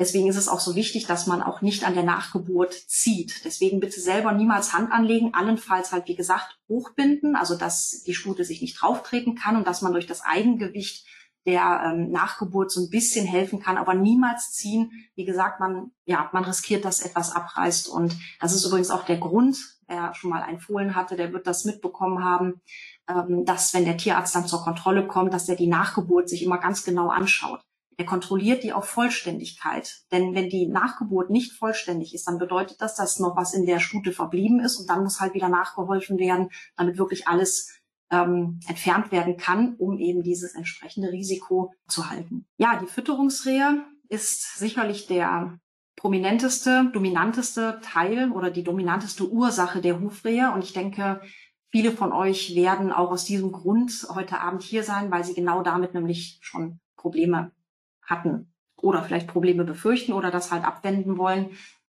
Deswegen 0.01 0.27
ist 0.27 0.35
es 0.35 0.47
auch 0.47 0.59
so 0.59 0.73
wichtig, 0.73 1.05
dass 1.05 1.27
man 1.27 1.43
auch 1.43 1.61
nicht 1.61 1.83
an 1.83 1.93
der 1.93 2.01
Nachgeburt 2.01 2.73
zieht. 2.73 3.45
Deswegen 3.45 3.79
bitte 3.79 4.01
selber 4.01 4.31
niemals 4.31 4.73
Hand 4.73 4.91
anlegen, 4.91 5.35
allenfalls 5.35 5.91
halt, 5.91 6.07
wie 6.07 6.15
gesagt, 6.15 6.57
hochbinden, 6.67 7.35
also 7.35 7.55
dass 7.55 8.01
die 8.01 8.15
Stute 8.15 8.43
sich 8.43 8.63
nicht 8.63 8.81
drauftreten 8.81 9.35
kann 9.35 9.57
und 9.57 9.67
dass 9.67 9.83
man 9.83 9.93
durch 9.93 10.07
das 10.07 10.21
Eigengewicht 10.21 11.05
der 11.45 11.83
ähm, 11.85 12.09
Nachgeburt 12.09 12.71
so 12.71 12.81
ein 12.81 12.89
bisschen 12.89 13.27
helfen 13.27 13.61
kann, 13.61 13.77
aber 13.77 13.93
niemals 13.93 14.53
ziehen. 14.53 14.91
Wie 15.13 15.23
gesagt, 15.25 15.59
man, 15.59 15.91
ja, 16.05 16.31
man 16.33 16.45
riskiert, 16.45 16.83
dass 16.83 17.01
etwas 17.01 17.35
abreißt. 17.35 17.87
Und 17.87 18.17
das 18.39 18.55
ist 18.55 18.65
übrigens 18.65 18.89
auch 18.89 19.05
der 19.05 19.17
Grund, 19.17 19.55
wer 19.85 20.15
schon 20.15 20.31
mal 20.31 20.41
ein 20.41 20.59
Fohlen 20.59 20.95
hatte, 20.95 21.15
der 21.15 21.31
wird 21.31 21.45
das 21.45 21.63
mitbekommen 21.63 22.23
haben, 22.23 22.59
ähm, 23.07 23.45
dass 23.45 23.75
wenn 23.75 23.85
der 23.85 23.97
Tierarzt 23.97 24.33
dann 24.33 24.47
zur 24.47 24.63
Kontrolle 24.63 25.05
kommt, 25.05 25.31
dass 25.31 25.47
er 25.47 25.55
die 25.55 25.67
Nachgeburt 25.67 26.27
sich 26.27 26.41
immer 26.41 26.57
ganz 26.57 26.83
genau 26.83 27.09
anschaut. 27.09 27.61
Er 27.97 28.05
kontrolliert 28.05 28.63
die 28.63 28.73
auf 28.73 28.85
Vollständigkeit. 28.85 30.01
Denn 30.11 30.33
wenn 30.33 30.49
die 30.49 30.67
Nachgeburt 30.67 31.29
nicht 31.29 31.53
vollständig 31.53 32.13
ist, 32.13 32.27
dann 32.27 32.39
bedeutet 32.39 32.81
das, 32.81 32.95
dass 32.95 33.19
noch 33.19 33.35
was 33.35 33.53
in 33.53 33.65
der 33.65 33.79
Stute 33.79 34.11
verblieben 34.11 34.59
ist 34.59 34.77
und 34.77 34.89
dann 34.89 35.03
muss 35.03 35.19
halt 35.19 35.33
wieder 35.33 35.49
nachgeholfen 35.49 36.17
werden, 36.17 36.49
damit 36.75 36.97
wirklich 36.97 37.27
alles 37.27 37.81
ähm, 38.09 38.59
entfernt 38.67 39.11
werden 39.11 39.37
kann, 39.37 39.75
um 39.77 39.97
eben 39.97 40.23
dieses 40.23 40.55
entsprechende 40.55 41.11
Risiko 41.11 41.73
zu 41.87 42.09
halten. 42.09 42.45
Ja, 42.57 42.79
die 42.79 42.87
Fütterungsrehe 42.87 43.83
ist 44.09 44.57
sicherlich 44.57 45.07
der 45.07 45.59
prominenteste, 45.95 46.89
dominanteste 46.93 47.79
Teil 47.83 48.31
oder 48.31 48.49
die 48.51 48.63
dominanteste 48.63 49.29
Ursache 49.29 49.81
der 49.81 50.01
Hufrehe. 50.01 50.51
Und 50.51 50.63
ich 50.63 50.73
denke, 50.73 51.21
viele 51.69 51.91
von 51.91 52.11
euch 52.11 52.55
werden 52.55 52.91
auch 52.91 53.11
aus 53.11 53.25
diesem 53.25 53.51
Grund 53.51 54.07
heute 54.13 54.41
Abend 54.41 54.63
hier 54.63 54.83
sein, 54.83 55.11
weil 55.11 55.23
sie 55.23 55.33
genau 55.33 55.61
damit 55.61 55.93
nämlich 55.93 56.39
schon 56.41 56.79
Probleme 56.97 57.51
hatten 58.03 58.53
oder 58.81 59.03
vielleicht 59.03 59.27
Probleme 59.27 59.63
befürchten 59.63 60.13
oder 60.13 60.31
das 60.31 60.51
halt 60.51 60.65
abwenden 60.65 61.17
wollen. 61.17 61.51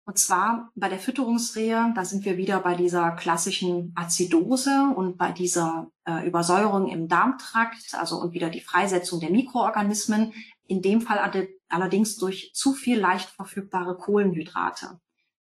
Und 0.10 0.18
zwar 0.18 0.72
bei 0.74 0.90
der 0.90 0.98
Fütterungsrehe, 0.98 1.94
da 1.96 2.04
sind 2.04 2.26
wir 2.26 2.36
wieder 2.36 2.60
bei 2.62 2.74
dieser 2.74 3.12
klassischen 3.12 3.94
Azidose 3.96 4.92
und 4.96 5.18
bei 5.20 5.32
dieser 5.32 5.92
äh, 6.04 6.28
Übersäuerung 6.28 6.88
im 6.88 7.08
Darmtrakt, 7.08 7.94
also 7.94 8.20
und 8.20 8.34
wieder 8.34 8.50
die 8.50 8.60
Freisetzung 8.60 9.20
der 9.20 9.30
Mikroorganismen, 9.30 10.34
in 10.66 10.82
dem 10.82 11.02
Fall 11.02 11.20
allerdings 11.68 12.18
durch 12.18 12.52
zu 12.56 12.74
viel 12.74 13.00
leicht 13.00 13.30
verfügbare 13.30 13.98
Kohlenhydrate. 13.98 15.00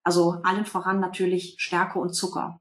Also 0.04 0.41
allen 0.43 0.65
voran 0.65 1.00
natürlich 1.00 1.56
Stärke 1.58 1.97
und 1.97 2.13
Zucker. 2.13 2.61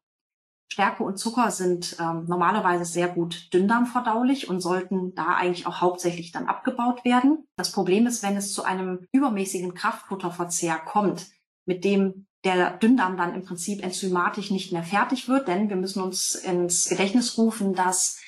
Stärke 0.73 1.03
und 1.03 1.19
Zucker 1.19 1.51
sind 1.51 1.97
ähm, 1.99 2.27
normalerweise 2.27 2.85
sehr 2.85 3.09
gut 3.09 3.53
dünndarmverdaulich 3.53 4.49
und 4.49 4.61
sollten 4.61 5.15
da 5.15 5.35
eigentlich 5.35 5.67
auch 5.67 5.81
hauptsächlich 5.81 6.31
dann 6.31 6.47
abgebaut 6.47 7.05
werden. 7.05 7.45
Das 7.57 7.73
Problem 7.73 8.07
ist, 8.07 8.23
wenn 8.23 8.37
es 8.37 8.53
zu 8.53 8.63
einem 8.63 9.07
übermäßigen 9.13 9.75
Kraftfutterverzehr 9.75 10.79
kommt, 10.79 11.27
mit 11.67 11.85
dem 11.85 12.27
der 12.45 12.71
Dünndarm 12.79 13.17
dann 13.17 13.35
im 13.35 13.45
Prinzip 13.45 13.83
enzymatisch 13.83 14.51
nicht 14.51 14.73
mehr 14.73 14.85
fertig 14.85 15.29
wird, 15.29 15.49
denn 15.49 15.69
wir 15.69 15.77
müssen 15.77 16.03
uns 16.03 16.37
ins 16.37 16.89
Gedächtnis 16.89 17.37
rufen, 17.37 17.75
dass 17.75 18.19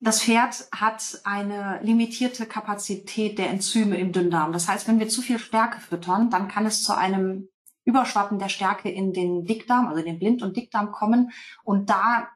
das 0.00 0.22
Pferd 0.22 0.66
hat 0.74 1.20
eine 1.22 1.78
limitierte 1.82 2.46
Kapazität 2.46 3.38
der 3.38 3.50
Enzyme 3.50 3.96
im 3.98 4.10
Dünndarm. 4.10 4.52
Das 4.52 4.66
heißt, 4.66 4.88
wenn 4.88 4.98
wir 4.98 5.08
zu 5.08 5.22
viel 5.22 5.38
Stärke 5.38 5.80
füttern, 5.80 6.28
dann 6.28 6.48
kann 6.48 6.66
es 6.66 6.82
zu 6.82 6.96
einem 6.96 7.48
Überschwappen 7.84 8.38
der 8.38 8.48
Stärke 8.48 8.90
in 8.90 9.12
den 9.12 9.44
Dickdarm, 9.44 9.88
also 9.88 10.02
den 10.02 10.18
Blind- 10.18 10.42
und 10.42 10.56
Dickdarm 10.56 10.92
kommen. 10.92 11.32
Und 11.64 11.90
da 11.90 12.28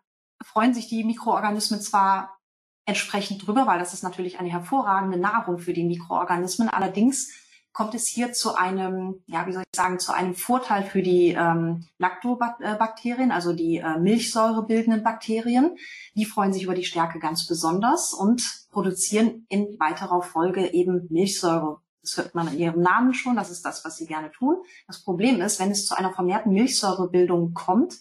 freuen 0.43 0.75
sich 0.75 0.89
die 0.89 1.05
Mikroorganismen 1.05 1.81
zwar 1.81 2.39
entsprechend 2.85 3.47
drüber, 3.47 3.67
weil 3.67 3.79
das 3.79 3.93
ist 3.93 4.05
natürlich 4.05 4.39
eine 4.39 4.51
hervorragende 4.51 5.19
Nahrung 5.19 5.59
für 5.59 5.73
die 5.73 5.85
Mikroorganismen. 5.85 6.69
Allerdings 6.69 7.33
kommt 7.77 7.95
es 7.95 8.07
hier 8.07 8.33
zu 8.33 8.55
einem, 8.55 9.23
ja, 9.27 9.47
wie 9.47 9.53
soll 9.53 9.63
ich 9.63 9.77
sagen, 9.77 9.99
zu 9.99 10.15
einem 10.15 10.35
Vorteil 10.35 10.83
für 10.83 11.03
die 11.03 11.33
ähm, 11.33 11.87
Lactobakterien, 11.99 13.31
also 13.31 13.53
die 13.53 13.79
äh, 13.79 13.99
Milchsäure 13.99 14.65
bildenden 14.65 15.03
Bakterien. 15.03 15.77
Die 16.15 16.25
freuen 16.25 16.55
sich 16.55 16.63
über 16.63 16.75
die 16.75 16.85
Stärke 16.85 17.19
ganz 17.19 17.47
besonders 17.47 18.15
und 18.15 18.67
produzieren 18.71 19.45
in 19.51 19.77
weiterer 19.79 20.23
Folge 20.23 20.73
eben 20.73 21.07
Milchsäure 21.11 21.83
das 22.07 22.17
hört 22.17 22.35
man 22.35 22.49
in 22.49 22.59
ihrem 22.59 22.81
Namen 22.81 23.15
schon, 23.15 23.37
das 23.37 23.51
ist 23.51 23.65
das, 23.65 23.85
was 23.85 23.97
sie 23.97 24.07
gerne 24.07 24.31
tun. 24.31 24.57
Das 24.87 25.03
Problem 25.03 25.41
ist, 25.41 25.59
wenn 25.59 25.73
es 25.73 25.87
zu 25.87 25.97
einer 25.97 26.13
vermehrten 26.13 26.53
Milchsäurebildung 26.53 27.53
kommt, 27.53 27.95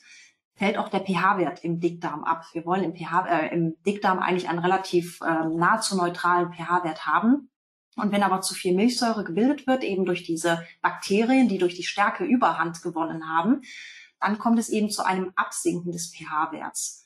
fällt 0.53 0.77
auch 0.77 0.89
der 0.89 1.01
pH-Wert 1.01 1.63
im 1.63 1.79
Dickdarm 1.79 2.23
ab. 2.23 2.45
Wir 2.53 2.65
wollen 2.65 2.83
im, 2.83 2.95
pH, 2.95 3.27
äh, 3.27 3.53
im 3.53 3.75
Dickdarm 3.83 4.19
eigentlich 4.19 4.47
einen 4.47 4.59
relativ 4.59 5.19
äh, 5.21 5.25
nahezu 5.25 5.97
neutralen 5.97 6.53
pH-Wert 6.53 7.07
haben. 7.07 7.49
Und 7.97 8.11
wenn 8.11 8.23
aber 8.23 8.41
zu 8.41 8.53
viel 8.53 8.75
Milchsäure 8.75 9.23
gebildet 9.23 9.65
wird, 9.65 9.83
eben 9.83 10.05
durch 10.05 10.23
diese 10.23 10.63
Bakterien, 10.81 11.47
die 11.47 11.57
durch 11.57 11.75
die 11.75 11.83
Stärke 11.83 12.25
Überhand 12.25 12.81
gewonnen 12.83 13.27
haben, 13.27 13.61
dann 14.19 14.37
kommt 14.37 14.59
es 14.59 14.69
eben 14.69 14.89
zu 14.89 15.03
einem 15.03 15.31
Absinken 15.35 15.91
des 15.91 16.13
pH-Werts. 16.15 17.04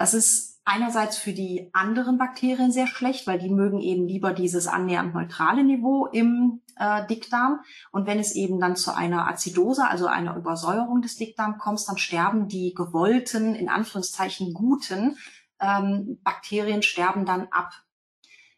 Das 0.00 0.14
ist 0.14 0.62
einerseits 0.64 1.18
für 1.18 1.34
die 1.34 1.68
anderen 1.74 2.16
Bakterien 2.16 2.72
sehr 2.72 2.86
schlecht, 2.86 3.26
weil 3.26 3.38
die 3.38 3.50
mögen 3.50 3.80
eben 3.80 4.06
lieber 4.06 4.32
dieses 4.32 4.66
annähernd 4.66 5.12
neutrale 5.12 5.62
Niveau 5.62 6.06
im 6.06 6.62
äh, 6.76 7.06
Dickdarm. 7.06 7.60
Und 7.92 8.06
wenn 8.06 8.18
es 8.18 8.34
eben 8.34 8.58
dann 8.60 8.76
zu 8.76 8.96
einer 8.96 9.28
Azidose, 9.28 9.86
also 9.86 10.06
einer 10.06 10.36
Übersäuerung 10.36 11.02
des 11.02 11.16
Dickdarms 11.16 11.58
kommt, 11.58 11.86
dann 11.86 11.98
sterben 11.98 12.48
die 12.48 12.72
gewollten, 12.72 13.54
in 13.54 13.68
Anführungszeichen 13.68 14.54
guten 14.54 15.18
ähm, 15.60 16.18
Bakterien 16.24 16.80
sterben 16.80 17.26
dann 17.26 17.48
ab. 17.50 17.74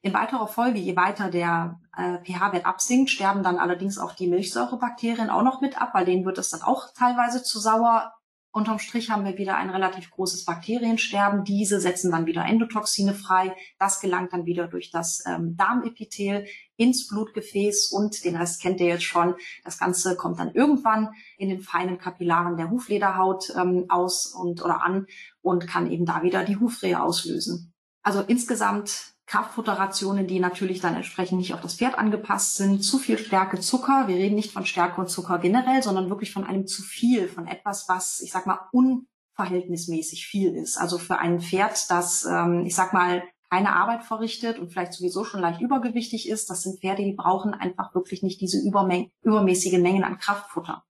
In 0.00 0.14
weiterer 0.14 0.46
Folge, 0.46 0.78
je 0.78 0.94
weiter 0.94 1.28
der 1.28 1.81
äh, 1.96 2.18
pH-Wert 2.18 2.66
absinkt, 2.66 3.11
sterben 3.11 3.42
dann 3.42 3.59
allerdings 3.59 3.98
auch 3.98 4.12
die 4.12 4.28
Milchsäurebakterien 4.28 5.28
auch 5.28 5.42
noch 5.42 5.61
mit 5.61 5.83
ab, 5.83 5.90
weil 5.92 6.05
denen 6.05 6.24
wird 6.24 6.38
es 6.38 6.50
dann 6.50 6.62
auch 6.62 6.92
teilweise 6.96 7.42
zu 7.42 7.59
sauer. 7.59 8.12
Unterm 8.54 8.78
Strich 8.78 9.08
haben 9.08 9.24
wir 9.24 9.38
wieder 9.38 9.56
ein 9.56 9.70
relativ 9.70 10.10
großes 10.10 10.44
Bakteriensterben. 10.44 11.42
Diese 11.42 11.80
setzen 11.80 12.10
dann 12.10 12.26
wieder 12.26 12.44
Endotoxine 12.44 13.14
frei. 13.14 13.56
Das 13.78 13.98
gelangt 13.98 14.34
dann 14.34 14.44
wieder 14.44 14.68
durch 14.68 14.90
das 14.90 15.24
ähm, 15.26 15.56
Darmepithel 15.56 16.44
ins 16.76 17.08
Blutgefäß 17.08 17.90
und 17.92 18.22
den 18.24 18.36
Rest 18.36 18.60
kennt 18.60 18.78
ihr 18.80 18.88
jetzt 18.88 19.04
schon. 19.04 19.36
Das 19.64 19.78
Ganze 19.78 20.16
kommt 20.16 20.38
dann 20.38 20.52
irgendwann 20.52 21.08
in 21.38 21.48
den 21.48 21.62
feinen 21.62 21.96
Kapillaren 21.96 22.58
der 22.58 22.70
Huflederhaut 22.70 23.54
ähm, 23.56 23.86
aus 23.88 24.26
und 24.26 24.62
oder 24.62 24.84
an 24.84 25.06
und 25.40 25.66
kann 25.66 25.90
eben 25.90 26.04
da 26.04 26.22
wieder 26.22 26.44
die 26.44 26.58
Hufrehe 26.58 27.02
auslösen. 27.02 27.72
Also 28.02 28.20
insgesamt 28.20 29.12
Kraftfutterrationen, 29.26 30.26
die 30.26 30.40
natürlich 30.40 30.80
dann 30.80 30.96
entsprechend 30.96 31.38
nicht 31.38 31.54
auf 31.54 31.61
das 31.61 31.76
Pferd 31.76 31.96
angepasst 31.96 32.56
sind, 32.56 32.82
zu 32.82 32.98
viel 32.98 33.18
Stärke, 33.18 33.61
Zucker. 33.61 34.08
Wir 34.08 34.16
reden 34.16 34.35
nicht 34.35 34.52
von 34.52 34.66
Stärke 34.66 35.00
und 35.00 35.08
Zucker 35.08 35.38
generell, 35.38 35.82
sondern 35.82 36.11
wirklich 36.11 36.32
von 36.32 36.44
einem 36.44 36.66
zu 36.66 36.82
viel, 36.82 37.28
von 37.28 37.46
etwas, 37.46 37.88
was, 37.88 38.20
ich 38.20 38.32
sag 38.32 38.46
mal, 38.46 38.68
unverhältnismäßig 38.72 40.26
viel 40.26 40.54
ist. 40.56 40.76
Also 40.76 40.98
für 40.98 41.18
ein 41.18 41.40
Pferd, 41.40 41.90
das, 41.90 42.24
ähm, 42.24 42.66
ich 42.66 42.74
sag 42.74 42.92
mal, 42.92 43.22
keine 43.52 43.76
Arbeit 43.76 44.02
verrichtet 44.04 44.58
und 44.58 44.72
vielleicht 44.72 44.94
sowieso 44.94 45.24
schon 45.24 45.40
leicht 45.40 45.61
übergewichtig 45.61 46.26
ist, 46.26 46.48
das 46.48 46.62
sind 46.62 46.80
Pferde, 46.80 47.04
die 47.04 47.12
brauchen 47.12 47.52
einfach 47.52 47.94
wirklich 47.94 48.22
nicht 48.22 48.40
diese 48.40 48.58
Übermäng 48.58 49.11
übermäßige 49.22 49.78
Mengen 49.78 50.04
an 50.04 50.18
Kraftfutter. 50.18 50.85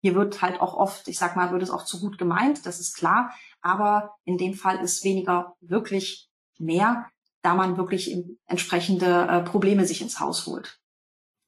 Hier 0.00 0.14
wird 0.14 0.40
halt 0.40 0.62
auch 0.62 0.72
oft, 0.72 1.08
ich 1.08 1.18
sag 1.18 1.36
mal, 1.36 1.52
wird 1.52 1.62
es 1.62 1.70
auch 1.70 1.84
zu 1.84 2.00
gut 2.00 2.16
gemeint, 2.16 2.64
das 2.64 2.80
ist 2.80 2.96
klar, 2.96 3.34
aber 3.60 4.14
in 4.24 4.38
dem 4.38 4.54
Fall 4.54 4.78
ist 4.78 5.04
weniger 5.04 5.56
wirklich 5.60 6.30
mehr 6.58 7.06
da 7.42 7.54
man 7.54 7.76
wirklich 7.76 8.16
entsprechende 8.46 9.26
äh, 9.28 9.40
Probleme 9.42 9.84
sich 9.84 10.02
ins 10.02 10.20
Haus 10.20 10.46
holt. 10.46 10.80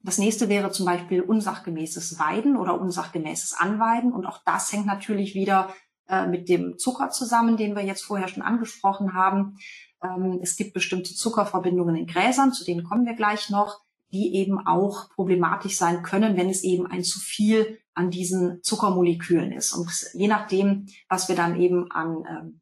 Das 0.02 0.18
nächste 0.18 0.48
wäre 0.48 0.70
zum 0.70 0.86
Beispiel 0.86 1.20
unsachgemäßes 1.20 2.18
Weiden 2.18 2.56
oder 2.56 2.80
unsachgemäßes 2.80 3.54
Anweiden. 3.54 4.12
Und 4.12 4.26
auch 4.26 4.40
das 4.44 4.72
hängt 4.72 4.86
natürlich 4.86 5.34
wieder 5.34 5.74
äh, 6.08 6.26
mit 6.26 6.48
dem 6.48 6.78
Zucker 6.78 7.10
zusammen, 7.10 7.56
den 7.56 7.74
wir 7.74 7.84
jetzt 7.84 8.04
vorher 8.04 8.28
schon 8.28 8.42
angesprochen 8.42 9.14
haben. 9.14 9.58
Ähm, 10.02 10.38
es 10.40 10.56
gibt 10.56 10.72
bestimmte 10.72 11.14
Zuckerverbindungen 11.14 11.96
in 11.96 12.06
Gräsern, 12.06 12.52
zu 12.52 12.64
denen 12.64 12.84
kommen 12.84 13.06
wir 13.06 13.14
gleich 13.14 13.50
noch, 13.50 13.80
die 14.12 14.34
eben 14.36 14.66
auch 14.66 15.10
problematisch 15.10 15.76
sein 15.76 16.02
können, 16.02 16.36
wenn 16.36 16.48
es 16.48 16.62
eben 16.62 16.86
ein 16.86 17.04
zu 17.04 17.18
viel 17.18 17.78
an 17.92 18.10
diesen 18.10 18.62
Zuckermolekülen 18.62 19.52
ist. 19.52 19.74
Und 19.74 19.90
je 20.14 20.28
nachdem, 20.28 20.86
was 21.08 21.28
wir 21.28 21.36
dann 21.36 21.60
eben 21.60 21.90
an 21.90 22.24
ähm, 22.28 22.60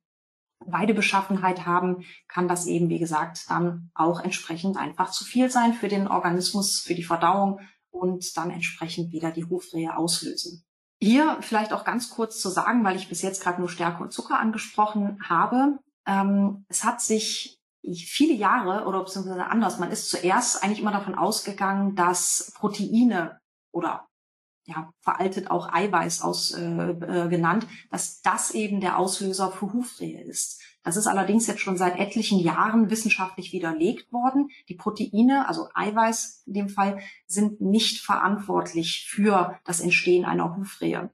Weidebeschaffenheit 0.69 1.67
haben, 1.67 2.05
kann 2.29 2.49
das 2.49 2.67
eben, 2.67 2.89
wie 2.89 2.99
gesagt, 2.99 3.45
dann 3.49 3.91
auch 3.95 4.21
entsprechend 4.21 4.77
einfach 4.77 5.11
zu 5.11 5.25
viel 5.25 5.51
sein 5.51 5.73
für 5.75 5.89
den 5.89 6.09
Organismus, 6.09 6.81
für 6.81 6.95
die 6.95 7.05
Verdauung 7.05 7.61
und 7.91 8.37
dann 8.37 8.51
entsprechend 8.51 9.13
wieder 9.13 9.31
die 9.31 9.45
Hufrehe 9.45 9.97
auslösen. 9.97 10.65
Hier 11.01 11.39
vielleicht 11.41 11.73
auch 11.73 11.85
ganz 11.85 12.11
kurz 12.11 12.41
zu 12.41 12.49
sagen, 12.49 12.85
weil 12.85 12.97
ich 12.97 13.09
bis 13.09 13.23
jetzt 13.23 13.43
gerade 13.43 13.61
nur 13.61 13.69
Stärke 13.69 14.03
und 14.03 14.13
Zucker 14.13 14.39
angesprochen 14.39 15.19
habe. 15.23 15.79
Ähm, 16.07 16.65
es 16.69 16.85
hat 16.85 17.01
sich 17.01 17.59
viele 17.83 18.35
Jahre 18.35 18.87
oder 18.87 19.01
beziehungsweise 19.05 19.47
anders, 19.47 19.79
man 19.79 19.91
ist 19.91 20.11
zuerst 20.11 20.63
eigentlich 20.63 20.81
immer 20.81 20.93
davon 20.93 21.15
ausgegangen, 21.15 21.95
dass 21.95 22.53
Proteine 22.57 23.39
oder 23.73 24.07
ja, 24.67 24.93
veraltet 25.01 25.51
auch 25.51 25.73
Eiweiß 25.73 26.23
aus, 26.23 26.53
äh, 26.53 26.91
äh, 26.91 27.29
genannt, 27.29 27.67
dass 27.91 28.21
das 28.23 28.51
eben 28.51 28.81
der 28.81 28.99
Auslöser 28.99 29.53
für 29.53 29.73
Hufrehe 29.73 30.23
ist. 30.23 30.61
Das 30.83 30.97
ist 30.97 31.07
allerdings 31.07 31.47
jetzt 31.47 31.61
schon 31.61 31.77
seit 31.77 31.99
etlichen 31.99 32.39
Jahren 32.39 32.91
wissenschaftlich 32.91 33.53
widerlegt 33.53 34.13
worden. 34.13 34.51
Die 34.69 34.75
Proteine, 34.75 35.49
also 35.49 35.69
Eiweiß 35.75 36.45
in 36.47 36.53
dem 36.53 36.69
Fall, 36.69 37.01
sind 37.27 37.61
nicht 37.61 38.05
verantwortlich 38.05 39.07
für 39.09 39.59
das 39.65 39.81
Entstehen 39.81 40.25
einer 40.25 40.57
Hufrehe. 40.57 41.11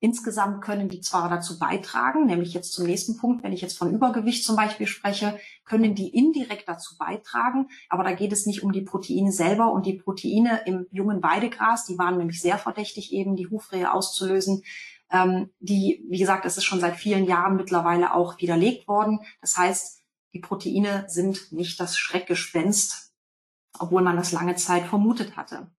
Insgesamt 0.00 0.62
können 0.62 0.88
die 0.88 1.00
zwar 1.00 1.28
dazu 1.28 1.58
beitragen, 1.58 2.26
nämlich 2.26 2.54
jetzt 2.54 2.72
zum 2.72 2.86
nächsten 2.86 3.16
Punkt, 3.16 3.42
wenn 3.42 3.52
ich 3.52 3.60
jetzt 3.60 3.76
von 3.76 3.92
Übergewicht 3.92 4.44
zum 4.44 4.54
Beispiel 4.54 4.86
spreche, 4.86 5.38
können 5.64 5.96
die 5.96 6.08
indirekt 6.08 6.68
dazu 6.68 6.96
beitragen, 6.96 7.68
aber 7.88 8.04
da 8.04 8.12
geht 8.12 8.32
es 8.32 8.46
nicht 8.46 8.62
um 8.62 8.70
die 8.70 8.82
Proteine 8.82 9.32
selber 9.32 9.72
und 9.72 9.86
die 9.86 9.94
Proteine 9.94 10.62
im 10.66 10.86
jungen 10.92 11.20
Weidegras, 11.22 11.84
die 11.84 11.98
waren 11.98 12.16
nämlich 12.16 12.40
sehr 12.40 12.58
verdächtig 12.58 13.12
eben, 13.12 13.34
die 13.34 13.48
Hufrehe 13.48 13.92
auszulösen. 13.92 14.62
Ähm, 15.10 15.50
die, 15.58 16.04
wie 16.08 16.18
gesagt, 16.18 16.44
es 16.44 16.56
ist 16.56 16.64
schon 16.64 16.80
seit 16.80 16.94
vielen 16.94 17.24
Jahren 17.24 17.56
mittlerweile 17.56 18.14
auch 18.14 18.38
widerlegt 18.40 18.86
worden. 18.86 19.20
Das 19.40 19.56
heißt, 19.56 20.04
die 20.34 20.40
Proteine 20.40 21.06
sind 21.08 21.50
nicht 21.50 21.80
das 21.80 21.98
Schreckgespenst, 21.98 23.14
obwohl 23.78 24.02
man 24.02 24.16
das 24.16 24.32
lange 24.32 24.54
Zeit 24.56 24.84
vermutet 24.84 25.36
hatte. 25.36 25.70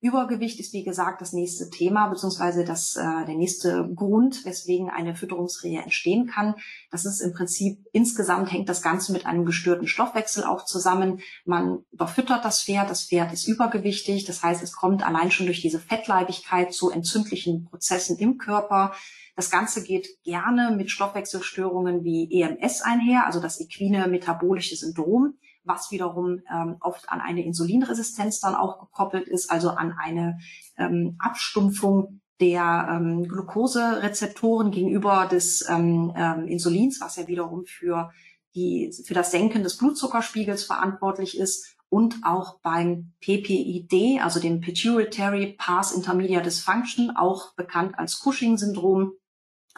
Übergewicht 0.00 0.60
ist, 0.60 0.72
wie 0.72 0.84
gesagt, 0.84 1.20
das 1.20 1.32
nächste 1.32 1.70
Thema, 1.70 2.06
beziehungsweise 2.08 2.64
das, 2.64 2.94
äh, 2.94 3.24
der 3.26 3.34
nächste 3.34 3.90
Grund, 3.94 4.44
weswegen 4.44 4.90
eine 4.90 5.16
Fütterungsrehe 5.16 5.82
entstehen 5.82 6.26
kann. 6.26 6.54
Das 6.92 7.04
ist 7.04 7.20
im 7.20 7.32
Prinzip, 7.32 7.84
insgesamt 7.92 8.52
hängt 8.52 8.68
das 8.68 8.80
Ganze 8.80 9.12
mit 9.12 9.26
einem 9.26 9.44
gestörten 9.44 9.88
Stoffwechsel 9.88 10.44
auch 10.44 10.64
zusammen. 10.64 11.20
Man 11.44 11.80
überfüttert 11.90 12.44
das 12.44 12.62
Pferd, 12.62 12.90
das 12.90 13.04
Pferd 13.04 13.32
ist 13.32 13.48
übergewichtig, 13.48 14.24
das 14.24 14.42
heißt, 14.44 14.62
es 14.62 14.72
kommt 14.72 15.04
allein 15.04 15.32
schon 15.32 15.46
durch 15.46 15.62
diese 15.62 15.80
Fettleibigkeit 15.80 16.72
zu 16.72 16.90
entzündlichen 16.90 17.64
Prozessen 17.64 18.18
im 18.18 18.38
Körper. 18.38 18.92
Das 19.34 19.50
Ganze 19.50 19.82
geht 19.82 20.22
gerne 20.22 20.76
mit 20.76 20.90
Stoffwechselstörungen 20.90 22.04
wie 22.04 22.40
EMS 22.40 22.82
einher, 22.82 23.26
also 23.26 23.40
das 23.40 23.60
equine 23.60 24.06
metabolische 24.06 24.76
Syndrom 24.76 25.34
was 25.68 25.90
wiederum 25.90 26.40
ähm, 26.52 26.76
oft 26.80 27.08
an 27.08 27.20
eine 27.20 27.44
Insulinresistenz 27.44 28.40
dann 28.40 28.54
auch 28.54 28.80
gekoppelt 28.80 29.28
ist, 29.28 29.50
also 29.50 29.70
an 29.70 29.92
eine 29.92 30.38
ähm, 30.76 31.16
Abstumpfung 31.18 32.20
der 32.40 32.88
ähm, 32.90 33.28
Glukoserezeptoren 33.28 34.70
gegenüber 34.70 35.26
des 35.26 35.68
ähm, 35.68 36.12
ähm, 36.16 36.46
Insulins, 36.46 37.00
was 37.00 37.16
ja 37.16 37.26
wiederum 37.26 37.66
für 37.66 38.10
die 38.54 38.92
für 39.04 39.14
das 39.14 39.30
Senken 39.30 39.62
des 39.62 39.76
Blutzuckerspiegels 39.76 40.64
verantwortlich 40.64 41.38
ist 41.38 41.76
und 41.90 42.16
auch 42.22 42.60
beim 42.60 43.12
PPID, 43.20 44.20
also 44.22 44.40
dem 44.40 44.60
Pituitary 44.60 45.54
Path 45.58 45.92
Intermediate 45.92 46.44
Dysfunction, 46.44 47.16
auch 47.16 47.54
bekannt 47.54 47.98
als 47.98 48.20
Cushing-Syndrom. 48.20 49.12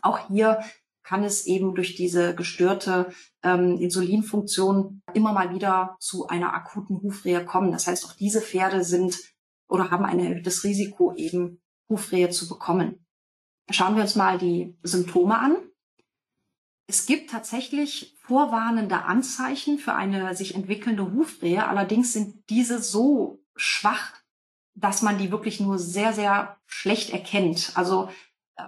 Auch 0.03 0.29
hier 0.29 0.61
kann 1.10 1.24
es 1.24 1.44
eben 1.46 1.74
durch 1.74 1.96
diese 1.96 2.36
gestörte 2.36 3.12
ähm, 3.42 3.78
Insulinfunktion 3.80 5.02
immer 5.12 5.32
mal 5.32 5.52
wieder 5.52 5.96
zu 5.98 6.28
einer 6.28 6.54
akuten 6.54 7.02
Hufrehe 7.02 7.44
kommen. 7.44 7.72
Das 7.72 7.88
heißt, 7.88 8.04
auch 8.06 8.12
diese 8.12 8.40
Pferde 8.40 8.84
sind 8.84 9.18
oder 9.68 9.90
haben 9.90 10.04
ein 10.04 10.20
erhöhtes 10.20 10.62
Risiko, 10.62 11.12
eben 11.16 11.60
Hufrehe 11.88 12.30
zu 12.30 12.48
bekommen. 12.48 13.04
Schauen 13.70 13.96
wir 13.96 14.02
uns 14.02 14.14
mal 14.14 14.38
die 14.38 14.78
Symptome 14.84 15.36
an. 15.36 15.56
Es 16.86 17.06
gibt 17.06 17.30
tatsächlich 17.30 18.16
vorwarnende 18.20 19.02
Anzeichen 19.02 19.78
für 19.78 19.94
eine 19.94 20.36
sich 20.36 20.54
entwickelnde 20.54 21.12
Hufrehe. 21.12 21.66
Allerdings 21.66 22.12
sind 22.12 22.48
diese 22.50 22.80
so 22.80 23.42
schwach, 23.56 24.12
dass 24.74 25.02
man 25.02 25.18
die 25.18 25.32
wirklich 25.32 25.58
nur 25.58 25.80
sehr, 25.80 26.12
sehr 26.12 26.56
schlecht 26.66 27.10
erkennt. 27.10 27.72
Also 27.74 28.10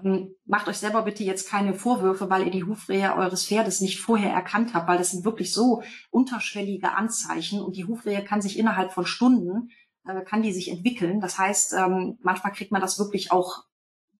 ähm, 0.04 0.34
macht 0.44 0.68
euch 0.68 0.78
selber 0.78 1.02
bitte 1.02 1.24
jetzt 1.24 1.48
keine 1.48 1.74
Vorwürfe, 1.74 2.30
weil 2.30 2.44
ihr 2.44 2.50
die 2.50 2.64
Hufrehe 2.64 3.14
eures 3.14 3.46
Pferdes 3.46 3.80
nicht 3.80 4.00
vorher 4.00 4.32
erkannt 4.32 4.74
habt, 4.74 4.88
weil 4.88 4.98
das 4.98 5.10
sind 5.10 5.24
wirklich 5.24 5.52
so 5.52 5.82
unterschwellige 6.10 6.92
Anzeichen 6.92 7.60
und 7.60 7.76
die 7.76 7.84
Hufrehe 7.84 8.24
kann 8.24 8.42
sich 8.42 8.58
innerhalb 8.58 8.92
von 8.92 9.06
Stunden, 9.06 9.70
äh, 10.06 10.22
kann 10.22 10.42
die 10.42 10.52
sich 10.52 10.70
entwickeln. 10.70 11.20
Das 11.20 11.38
heißt, 11.38 11.74
ähm, 11.74 12.18
manchmal 12.22 12.52
kriegt 12.52 12.72
man 12.72 12.80
das 12.80 12.98
wirklich 12.98 13.32
auch 13.32 13.64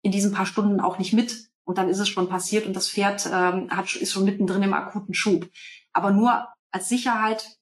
in 0.02 0.12
diesen 0.12 0.32
paar 0.32 0.46
Stunden 0.46 0.80
auch 0.80 0.98
nicht 0.98 1.12
mit 1.12 1.50
und 1.64 1.78
dann 1.78 1.88
ist 1.88 1.98
es 1.98 2.08
schon 2.08 2.28
passiert 2.28 2.66
und 2.66 2.74
das 2.74 2.88
Pferd 2.88 3.26
ähm, 3.26 3.70
hat, 3.70 3.94
ist 3.94 4.12
schon 4.12 4.24
mittendrin 4.24 4.62
im 4.62 4.74
akuten 4.74 5.14
Schub. 5.14 5.48
Aber 5.92 6.10
nur 6.10 6.48
als 6.70 6.88
Sicherheit 6.88 7.58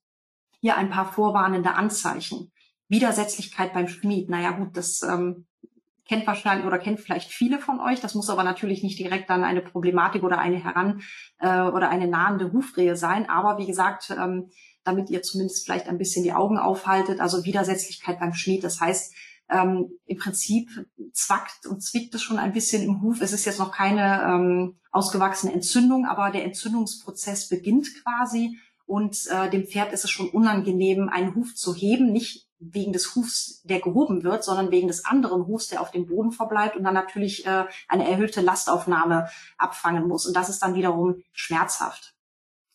hier 0.61 0.77
ein 0.77 0.91
paar 0.91 1.13
vorwarnende 1.13 1.75
Anzeichen. 1.75 2.53
Widersetzlichkeit 2.89 3.73
beim 3.73 3.89
Schmied, 3.89 4.29
naja 4.29 4.51
gut, 4.51 4.77
das 4.77 5.03
ähm, 5.03 5.47
kennt 6.11 6.27
wahrscheinlich 6.27 6.67
oder 6.67 6.81
kennt 6.81 6.99
vielleicht 6.99 7.31
viele 7.31 7.61
von 7.61 7.79
euch. 7.79 8.01
Das 8.01 8.17
muss 8.17 8.31
aber 8.31 8.43
natürlich 8.43 8.83
nicht 8.83 8.99
direkt 8.99 9.31
dann 9.31 9.45
eine 9.45 9.61
Problematik 9.61 10.25
oder 10.25 10.39
eine 10.39 10.57
heran 10.57 11.03
äh, 11.39 11.61
oder 11.61 11.89
eine 11.89 12.09
nahende 12.09 12.53
Hufrehe 12.53 12.97
sein. 12.97 13.29
Aber 13.29 13.59
wie 13.59 13.67
gesagt, 13.67 14.11
ähm, 14.11 14.51
damit 14.83 15.09
ihr 15.09 15.23
zumindest 15.23 15.65
vielleicht 15.65 15.87
ein 15.87 15.99
bisschen 15.99 16.25
die 16.25 16.33
Augen 16.33 16.59
aufhaltet, 16.59 17.21
also 17.21 17.45
Widersetzlichkeit 17.45 18.19
beim 18.19 18.35
Schmied. 18.35 18.65
Das 18.65 18.81
heißt, 18.81 19.15
ähm, 19.51 19.93
im 20.05 20.19
Prinzip 20.19 20.69
zwackt 21.13 21.67
und 21.67 21.81
zwickt 21.81 22.13
es 22.13 22.23
schon 22.23 22.41
ein 22.41 22.53
bisschen 22.53 22.83
im 22.83 23.03
Huf. 23.03 23.21
Es 23.21 23.33
ist 23.33 23.45
jetzt 23.45 23.61
noch 23.61 23.71
keine 23.71 24.25
ähm, 24.25 24.81
ausgewachsene 24.91 25.53
Entzündung, 25.53 26.07
aber 26.07 26.33
der 26.33 26.45
Entzündungsprozess 26.45 27.49
beginnt 27.49 27.87
quasi 28.03 28.59
und 28.85 29.17
äh, 29.29 29.49
dem 29.49 29.65
Pferd 29.65 29.93
ist 29.93 30.03
es 30.03 30.11
schon 30.11 30.29
unangenehm, 30.29 31.09
einen 31.09 31.37
Huf 31.37 31.55
zu 31.55 31.73
heben, 31.73 32.11
nicht 32.11 32.50
wegen 32.61 32.93
des 32.93 33.17
Hufs, 33.17 33.63
der 33.65 33.81
gehoben 33.81 34.23
wird, 34.23 34.45
sondern 34.45 34.71
wegen 34.71 34.89
des 34.89 35.05
anderen 35.05 35.47
Hufs, 35.47 35.69
der 35.69 35.81
auf 35.81 35.91
dem 35.91 36.07
Boden 36.07 36.31
verbleibt 36.31 36.77
und 36.77 36.85
dann 36.85 36.95
natürlich 36.95 37.47
äh, 37.47 37.65
eine 37.89 38.09
erhöhte 38.09 38.43
Lastaufnahme 38.43 39.29
abfangen 39.59 40.07
muss. 40.07 40.27
Und 40.27 40.37
das 40.37 40.49
ist 40.49 40.63
dann 40.63 40.75
wiederum 40.75 41.23
schmerzhaft 41.33 42.15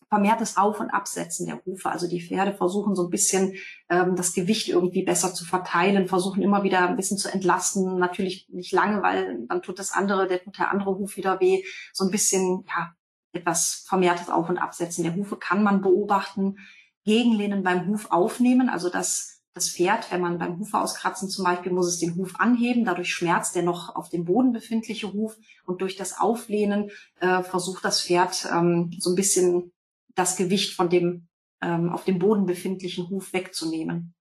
vermehrtes 0.08 0.56
Auf- 0.56 0.80
und 0.80 0.90
Absetzen 0.90 1.46
der 1.46 1.60
Hufe. 1.64 1.90
Also 1.90 2.08
die 2.08 2.20
Pferde 2.20 2.54
versuchen 2.54 2.94
so 2.94 3.04
ein 3.04 3.10
bisschen 3.10 3.54
ähm, 3.88 4.14
das 4.14 4.34
Gewicht 4.34 4.68
irgendwie 4.68 5.02
besser 5.02 5.34
zu 5.34 5.44
verteilen, 5.44 6.06
versuchen 6.06 6.42
immer 6.42 6.62
wieder 6.62 6.88
ein 6.88 6.96
bisschen 6.96 7.18
zu 7.18 7.32
entlasten. 7.32 7.98
Natürlich 7.98 8.48
nicht 8.50 8.72
lange, 8.72 9.02
weil 9.02 9.46
dann 9.48 9.62
tut 9.62 9.78
das 9.78 9.92
andere, 9.92 10.28
der 10.28 10.42
tut 10.42 10.58
der 10.58 10.70
andere 10.70 10.96
Huf 10.96 11.16
wieder 11.16 11.40
weh. 11.40 11.64
So 11.92 12.04
ein 12.04 12.10
bisschen, 12.10 12.64
ja, 12.68 12.94
etwas 13.32 13.84
vermehrtes 13.86 14.30
Auf- 14.30 14.48
und 14.48 14.58
Absetzen 14.58 15.04
der 15.04 15.14
Hufe 15.14 15.36
kann 15.36 15.62
man 15.62 15.82
beobachten. 15.82 16.56
Gegenlehnen 17.04 17.62
beim 17.62 17.86
Huf 17.86 18.10
aufnehmen, 18.10 18.68
also 18.68 18.88
das 18.88 19.35
das 19.56 19.70
Pferd, 19.70 20.12
wenn 20.12 20.20
man 20.20 20.36
beim 20.36 20.58
Hufe 20.58 20.78
auskratzen 20.78 21.30
zum 21.30 21.46
Beispiel, 21.46 21.72
muss 21.72 21.86
es 21.86 21.98
den 21.98 22.14
Huf 22.14 22.38
anheben, 22.38 22.84
dadurch 22.84 23.12
schmerzt 23.12 23.56
der 23.56 23.62
noch 23.62 23.96
auf 23.96 24.10
dem 24.10 24.26
Boden 24.26 24.52
befindliche 24.52 25.14
Huf 25.14 25.38
und 25.64 25.80
durch 25.80 25.96
das 25.96 26.20
Auflehnen 26.20 26.90
äh, 27.20 27.42
versucht 27.42 27.82
das 27.82 28.02
Pferd 28.02 28.46
ähm, 28.52 28.94
so 28.98 29.10
ein 29.10 29.16
bisschen 29.16 29.72
das 30.14 30.36
Gewicht 30.36 30.74
von 30.74 30.90
dem 30.90 31.28
ähm, 31.62 31.88
auf 31.88 32.04
dem 32.04 32.18
Boden 32.18 32.44
befindlichen 32.44 33.08
Huf 33.08 33.32
wegzunehmen. 33.32 34.14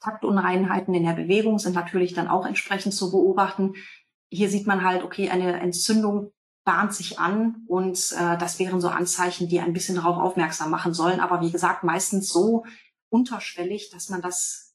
Taktunreinheiten 0.00 0.92
in 0.92 1.04
der 1.04 1.14
Bewegung 1.14 1.58
sind 1.58 1.74
natürlich 1.74 2.12
dann 2.12 2.28
auch 2.28 2.44
entsprechend 2.44 2.92
zu 2.92 3.10
beobachten. 3.10 3.72
Hier 4.28 4.50
sieht 4.50 4.66
man 4.66 4.84
halt, 4.84 5.02
okay, 5.02 5.30
eine 5.30 5.60
Entzündung 5.60 6.30
bahnt 6.64 6.92
sich 6.92 7.18
an 7.18 7.64
und 7.66 8.12
äh, 8.18 8.36
das 8.36 8.58
wären 8.58 8.82
so 8.82 8.88
Anzeichen, 8.88 9.48
die 9.48 9.60
ein 9.60 9.72
bisschen 9.72 9.94
darauf 9.94 10.18
aufmerksam 10.18 10.70
machen 10.70 10.92
sollen. 10.92 11.20
Aber 11.20 11.40
wie 11.40 11.50
gesagt, 11.50 11.84
meistens 11.84 12.28
so 12.28 12.64
unterschwellig, 13.10 13.90
dass 13.90 14.08
man 14.08 14.22
das 14.22 14.74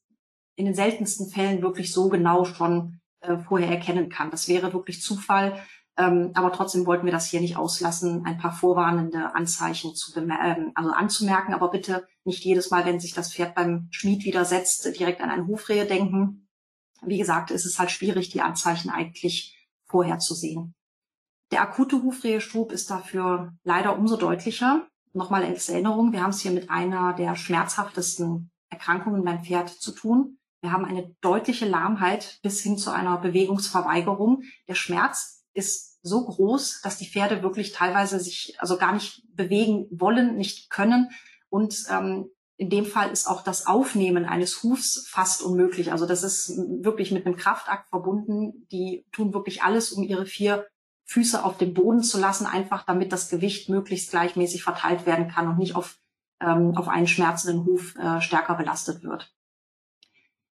in 0.56 0.66
den 0.66 0.74
seltensten 0.74 1.28
Fällen 1.28 1.62
wirklich 1.62 1.92
so 1.92 2.08
genau 2.08 2.44
schon 2.44 3.00
äh, 3.20 3.38
vorher 3.38 3.68
erkennen 3.68 4.08
kann. 4.08 4.30
Das 4.30 4.48
wäre 4.48 4.72
wirklich 4.72 5.02
Zufall. 5.02 5.60
Ähm, 5.96 6.32
aber 6.34 6.52
trotzdem 6.52 6.86
wollten 6.86 7.04
wir 7.04 7.12
das 7.12 7.26
hier 7.26 7.40
nicht 7.40 7.56
auslassen, 7.56 8.24
ein 8.26 8.38
paar 8.38 8.52
vorwarnende 8.52 9.34
Anzeichen 9.34 9.94
zu 9.94 10.12
ähm, 10.18 10.72
also 10.74 10.90
anzumerken. 10.90 11.54
Aber 11.54 11.70
bitte 11.70 12.06
nicht 12.24 12.44
jedes 12.44 12.70
Mal, 12.70 12.84
wenn 12.84 13.00
sich 13.00 13.14
das 13.14 13.32
Pferd 13.32 13.54
beim 13.54 13.88
Schmied 13.90 14.24
widersetzt, 14.24 14.86
direkt 14.98 15.20
an 15.20 15.30
eine 15.30 15.46
Hufrehe 15.46 15.86
denken. 15.86 16.48
Wie 17.02 17.18
gesagt, 17.18 17.50
ist 17.50 17.66
es 17.66 17.78
halt 17.78 17.90
schwierig, 17.90 18.30
die 18.30 18.40
Anzeichen 18.40 18.90
eigentlich 18.90 19.68
vorher 19.86 20.18
zu 20.18 20.34
sehen. 20.34 20.74
Der 21.52 21.60
akute 21.60 22.02
Hufreheschub 22.02 22.72
ist 22.72 22.90
dafür 22.90 23.52
leider 23.62 23.96
umso 23.96 24.16
deutlicher. 24.16 24.88
Nochmal 25.14 25.44
als 25.44 25.68
Erinnerung, 25.68 26.12
wir 26.12 26.22
haben 26.22 26.30
es 26.30 26.40
hier 26.40 26.50
mit 26.50 26.70
einer 26.70 27.12
der 27.12 27.36
schmerzhaftesten 27.36 28.50
Erkrankungen 28.68 29.22
beim 29.22 29.44
Pferd 29.44 29.68
zu 29.68 29.92
tun. 29.92 30.38
Wir 30.60 30.72
haben 30.72 30.84
eine 30.84 31.14
deutliche 31.20 31.66
Lahmheit 31.66 32.40
bis 32.42 32.60
hin 32.60 32.76
zu 32.76 32.90
einer 32.90 33.18
Bewegungsverweigerung. 33.18 34.42
Der 34.66 34.74
Schmerz 34.74 35.44
ist 35.52 36.00
so 36.02 36.24
groß, 36.24 36.80
dass 36.82 36.98
die 36.98 37.06
Pferde 37.06 37.44
wirklich 37.44 37.70
teilweise 37.70 38.18
sich 38.18 38.56
also 38.58 38.76
gar 38.76 38.92
nicht 38.92 39.22
bewegen 39.28 39.86
wollen, 39.90 40.36
nicht 40.36 40.68
können. 40.68 41.10
Und 41.48 41.84
ähm, 41.90 42.30
in 42.56 42.68
dem 42.68 42.84
Fall 42.84 43.10
ist 43.12 43.28
auch 43.28 43.42
das 43.42 43.66
Aufnehmen 43.66 44.24
eines 44.24 44.64
Hufs 44.64 45.06
fast 45.08 45.42
unmöglich. 45.42 45.92
Also 45.92 46.06
das 46.06 46.24
ist 46.24 46.56
wirklich 46.82 47.12
mit 47.12 47.24
einem 47.24 47.36
Kraftakt 47.36 47.88
verbunden. 47.88 48.66
Die 48.72 49.06
tun 49.12 49.32
wirklich 49.32 49.62
alles, 49.62 49.92
um 49.92 50.02
ihre 50.02 50.26
vier 50.26 50.66
Füße 51.04 51.44
auf 51.44 51.58
dem 51.58 51.74
Boden 51.74 52.02
zu 52.02 52.18
lassen, 52.18 52.46
einfach 52.46 52.84
damit 52.84 53.12
das 53.12 53.28
Gewicht 53.28 53.68
möglichst 53.68 54.10
gleichmäßig 54.10 54.62
verteilt 54.62 55.06
werden 55.06 55.28
kann 55.28 55.48
und 55.48 55.58
nicht 55.58 55.76
auf, 55.76 55.98
ähm, 56.40 56.76
auf 56.76 56.88
einen 56.88 57.06
schmerzenden 57.06 57.64
Huf 57.66 57.94
äh, 57.96 58.20
stärker 58.20 58.54
belastet 58.54 59.02
wird. 59.02 59.32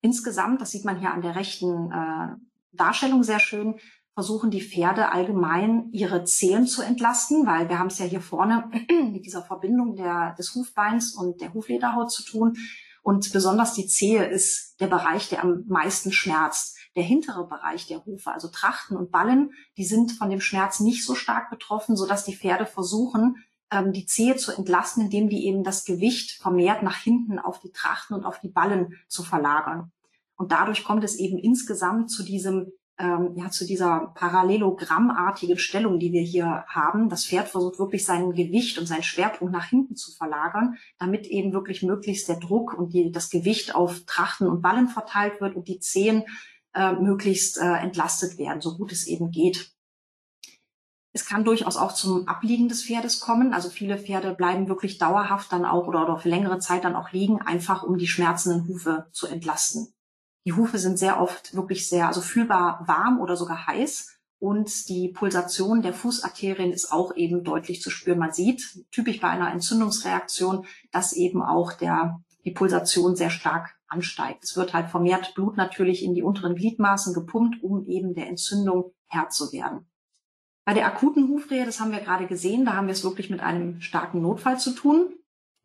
Insgesamt, 0.01 0.61
das 0.61 0.71
sieht 0.71 0.85
man 0.85 0.99
hier 0.99 1.13
an 1.13 1.23
der 1.23 1.35
rechten 1.35 1.91
äh, 1.91 2.37
Darstellung 2.73 3.23
sehr 3.23 3.41
schön, 3.41 3.77
versuchen 4.15 4.51
die 4.51 4.61
Pferde 4.61 5.11
allgemein 5.11 5.89
ihre 5.93 6.25
Zehen 6.25 6.67
zu 6.67 6.83
entlasten, 6.83 7.47
weil 7.47 7.69
wir 7.69 7.79
haben 7.79 7.89
es 7.89 7.99
ja 7.99 8.05
hier 8.05 8.21
vorne 8.21 8.71
mit 9.13 9.27
dieser 9.27 9.43
Verbindung 9.43 9.97
der, 9.97 10.35
des 10.39 10.55
Hufbeins 10.55 11.15
und 11.15 11.41
der 11.41 11.53
Huflederhaut 11.53 12.13
zu 12.13 12.23
tun. 12.23 12.57
Und 13.03 13.33
besonders 13.33 13.75
die 13.75 13.87
Zehe 13.87 14.25
ist 14.25 14.81
der 14.81 14.87
Bereich, 14.87 15.29
der 15.29 15.43
am 15.43 15.65
meisten 15.67 16.13
schmerzt. 16.13 16.79
Der 16.97 17.03
hintere 17.03 17.47
Bereich 17.47 17.87
der 17.87 18.05
Hufe, 18.05 18.33
also 18.33 18.49
Trachten 18.49 18.97
und 18.97 19.11
Ballen, 19.11 19.53
die 19.77 19.85
sind 19.85 20.13
von 20.13 20.31
dem 20.31 20.41
Schmerz 20.41 20.81
nicht 20.81 21.05
so 21.05 21.15
stark 21.15 21.51
betroffen, 21.51 21.97
sodass 21.97 22.25
die 22.25 22.37
Pferde 22.37 22.67
versuchen, 22.67 23.45
ähm, 23.71 23.93
die 23.93 24.07
Zehe 24.07 24.37
zu 24.37 24.53
entlasten, 24.53 25.05
indem 25.05 25.29
die 25.29 25.47
eben 25.47 25.65
das 25.65 25.85
Gewicht 25.85 26.41
vermehrt 26.41 26.83
nach 26.83 26.97
hinten 26.97 27.39
auf 27.39 27.61
die 27.61 27.73
Trachten 27.73 28.15
und 28.15 28.25
auf 28.25 28.41
die 28.41 28.49
Ballen 28.49 28.95
zu 29.09 29.23
verlagern. 29.23 29.91
Und 30.37 30.53
dadurch 30.53 30.85
kommt 30.85 31.05
es 31.05 31.17
eben 31.17 31.39
insgesamt 31.39 32.11
zu 32.11 32.23
diesem 32.23 32.73
ähm, 32.99 33.33
ja, 33.35 33.51
zu 33.51 33.67
dieser 33.67 34.13
parallelogrammartigen 34.15 35.59
Stellung, 35.59 35.99
die 35.99 36.13
wir 36.13 36.23
hier 36.23 36.65
haben. 36.69 37.09
Das 37.09 37.27
Pferd 37.27 37.49
versucht 37.49 37.79
wirklich 37.79 38.05
sein 38.05 38.31
Gewicht 38.31 38.79
und 38.79 38.87
seinen 38.87 39.03
Schwerpunkt 39.03 39.53
nach 39.53 39.65
hinten 39.65 39.97
zu 39.97 40.13
verlagern, 40.13 40.77
damit 40.99 41.27
eben 41.27 41.53
wirklich 41.53 41.83
möglichst 41.83 42.29
der 42.29 42.37
Druck 42.37 42.73
und 42.75 42.93
die, 42.93 43.11
das 43.11 43.31
Gewicht 43.31 43.75
auf 43.75 44.05
Trachten 44.07 44.47
und 44.47 44.63
Ballen 44.63 44.89
verteilt 44.89 45.41
wird 45.41 45.57
und 45.57 45.67
die 45.67 45.81
Zehen 45.81 46.23
äh, 46.75 46.93
möglichst 46.93 47.59
äh, 47.59 47.75
entlastet 47.77 48.39
werden, 48.39 48.61
so 48.61 48.77
gut 48.77 48.93
es 48.93 49.07
eben 49.07 49.31
geht. 49.31 49.75
Es 51.13 51.27
kann 51.27 51.45
durchaus 51.45 51.77
auch 51.77 51.93
zum 51.93 52.27
Abliegen 52.27 52.69
des 52.69 52.85
Pferdes 52.85 53.21
kommen. 53.21 53.55
Also 53.55 53.71
viele 53.71 53.99
Pferde 53.99 54.35
bleiben 54.35 54.69
wirklich 54.69 54.99
dauerhaft 54.99 55.53
dann 55.53 55.65
auch 55.65 55.87
oder, 55.87 56.03
oder 56.03 56.19
für 56.19 56.29
längere 56.29 56.59
Zeit 56.59 56.83
dann 56.83 56.97
auch 56.97 57.13
liegen, 57.13 57.41
einfach 57.41 57.85
um 57.85 57.99
die 57.99 58.09
schmerzenden 58.09 58.67
Hufe 58.67 59.07
zu 59.13 59.29
entlasten. 59.29 59.95
Die 60.45 60.55
Hufe 60.55 60.79
sind 60.79 60.99
sehr 60.99 61.21
oft 61.21 61.55
wirklich 61.55 61.89
sehr, 61.89 62.09
also 62.09 62.21
fühlbar 62.21 62.83
warm 62.87 63.21
oder 63.21 63.37
sogar 63.37 63.67
heiß. 63.69 64.11
Und 64.41 64.89
die 64.89 65.09
Pulsation 65.09 65.83
der 65.83 65.95
Fußarterien 65.95 66.73
ist 66.73 66.93
auch 66.93 67.15
eben 67.15 67.45
deutlich 67.45 67.81
zu 67.81 67.91
spüren. 67.91 68.19
Man 68.19 68.33
sieht, 68.33 68.85
typisch 68.91 69.21
bei 69.21 69.29
einer 69.29 69.53
Entzündungsreaktion, 69.53 70.67
dass 70.91 71.13
eben 71.13 71.43
auch 71.43 71.73
der, 71.73 72.21
die 72.45 72.51
Pulsation 72.51 73.15
sehr 73.15 73.31
stark 73.31 73.77
ansteigt. 73.95 74.45
Es 74.45 74.57
wird 74.57 74.75
halt 74.75 74.91
vermehrt 74.91 75.35
Blut 75.35 75.57
natürlich 75.57 76.05
in 76.05 76.15
die 76.15 76.23
unteren 76.23 76.57
Gliedmaßen 76.57 77.15
gepumpt, 77.15 77.63
um 77.63 77.87
eben 77.87 78.15
der 78.15 78.29
Entzündung 78.29 78.93
Herr 79.07 79.31
zu 79.31 79.53
werden. 79.53 79.89
Bei 80.67 80.75
der 80.75 80.87
akuten 80.87 81.29
Hufrehe, 81.29 81.65
das 81.65 81.79
haben 81.79 81.93
wir 81.93 82.01
gerade 82.01 82.27
gesehen, 82.27 82.65
da 82.65 82.75
haben 82.75 82.87
wir 82.87 82.93
es 82.93 83.05
wirklich 83.05 83.31
mit 83.31 83.41
einem 83.41 83.81
starken 83.81 84.21
Notfall 84.21 84.59
zu 84.59 84.75
tun. 84.75 85.15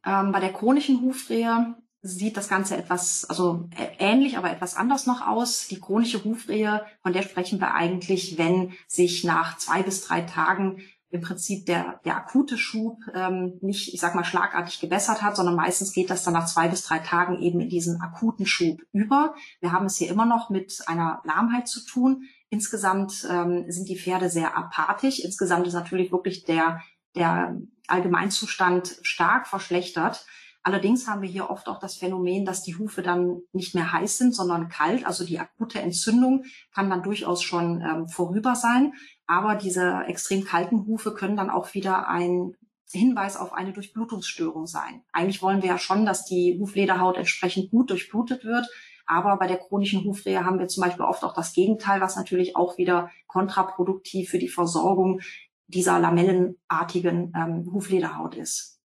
Ähm, 0.05 0.31
bei 0.31 0.39
der 0.39 0.53
chronischen 0.53 1.01
Hufrehe 1.01 1.75
sieht 2.01 2.37
das 2.37 2.47
Ganze 2.47 2.77
etwas, 2.77 3.25
also 3.25 3.67
ähnlich, 3.97 4.37
aber 4.37 4.51
etwas 4.51 4.75
anders 4.75 5.05
noch 5.05 5.25
aus. 5.25 5.67
Die 5.67 5.79
chronische 5.79 6.23
Hufrehe, 6.23 6.85
von 7.01 7.13
der 7.13 7.23
sprechen 7.23 7.59
wir 7.59 7.73
eigentlich, 7.73 8.37
wenn 8.37 8.73
sich 8.87 9.23
nach 9.23 9.57
zwei 9.57 9.83
bis 9.83 10.05
drei 10.05 10.21
Tagen 10.21 10.81
im 11.11 11.21
Prinzip 11.21 11.65
der, 11.65 11.99
der 12.05 12.17
akute 12.17 12.57
Schub 12.57 12.99
ähm, 13.13 13.57
nicht, 13.61 13.93
ich 13.93 13.99
sag 13.99 14.13
mal, 14.13 14.23
schlagartig 14.23 14.79
gebessert 14.79 15.21
hat, 15.21 15.35
sondern 15.35 15.55
meistens 15.55 15.91
geht 15.91 16.09
das 16.09 16.23
dann 16.23 16.33
nach 16.33 16.45
zwei 16.45 16.67
bis 16.67 16.83
drei 16.83 16.99
Tagen 16.99 17.41
eben 17.41 17.59
in 17.59 17.69
diesen 17.69 17.99
akuten 17.99 18.45
Schub 18.45 18.81
über. 18.91 19.33
Wir 19.59 19.71
haben 19.71 19.87
es 19.87 19.97
hier 19.97 20.09
immer 20.09 20.25
noch 20.25 20.49
mit 20.49 20.81
einer 20.85 21.21
Lahmheit 21.25 21.67
zu 21.67 21.83
tun. 21.83 22.23
Insgesamt 22.49 23.27
ähm, 23.29 23.65
sind 23.69 23.89
die 23.89 23.97
Pferde 23.97 24.29
sehr 24.29 24.55
apathisch. 24.55 25.19
Insgesamt 25.19 25.65
ist 25.65 25.73
natürlich 25.73 26.11
wirklich 26.11 26.43
der, 26.43 26.81
der 27.15 27.59
Allgemeinzustand 27.87 28.99
stark 29.01 29.47
verschlechtert. 29.47 30.25
Allerdings 30.61 31.07
haben 31.07 31.21
wir 31.21 31.29
hier 31.29 31.49
oft 31.49 31.67
auch 31.67 31.79
das 31.79 31.95
Phänomen, 31.95 32.45
dass 32.45 32.63
die 32.63 32.75
Hufe 32.75 33.01
dann 33.01 33.41
nicht 33.53 33.75
mehr 33.75 33.93
heiß 33.93 34.17
sind, 34.17 34.35
sondern 34.35 34.67
kalt. 34.67 35.05
Also 35.05 35.25
die 35.25 35.39
akute 35.39 35.81
Entzündung 35.81 36.43
kann 36.73 36.89
dann 36.89 37.01
durchaus 37.01 37.41
schon 37.41 37.81
ähm, 37.81 38.07
vorüber 38.09 38.55
sein. 38.55 38.93
Aber 39.25 39.55
diese 39.55 40.03
extrem 40.07 40.43
kalten 40.43 40.85
Hufe 40.85 41.13
können 41.13 41.37
dann 41.37 41.49
auch 41.49 41.73
wieder 41.73 42.09
ein 42.09 42.55
Hinweis 42.91 43.37
auf 43.37 43.53
eine 43.53 43.71
Durchblutungsstörung 43.71 44.65
sein. 44.65 45.03
Eigentlich 45.13 45.41
wollen 45.41 45.61
wir 45.61 45.69
ja 45.69 45.77
schon, 45.77 46.05
dass 46.05 46.25
die 46.25 46.57
Huflederhaut 46.59 47.17
entsprechend 47.17 47.71
gut 47.71 47.89
durchblutet 47.91 48.43
wird. 48.43 48.67
Aber 49.05 49.37
bei 49.37 49.47
der 49.47 49.57
chronischen 49.57 50.03
Hufrehe 50.03 50.45
haben 50.45 50.59
wir 50.59 50.67
zum 50.67 50.83
Beispiel 50.83 51.05
oft 51.05 51.23
auch 51.23 51.33
das 51.33 51.53
Gegenteil, 51.53 52.01
was 52.01 52.15
natürlich 52.15 52.55
auch 52.55 52.77
wieder 52.77 53.09
kontraproduktiv 53.27 54.29
für 54.29 54.39
die 54.39 54.49
Versorgung 54.49 55.21
dieser 55.67 55.99
lamellenartigen 55.99 57.33
ähm, 57.35 57.69
Huflederhaut 57.71 58.35
ist. 58.35 58.78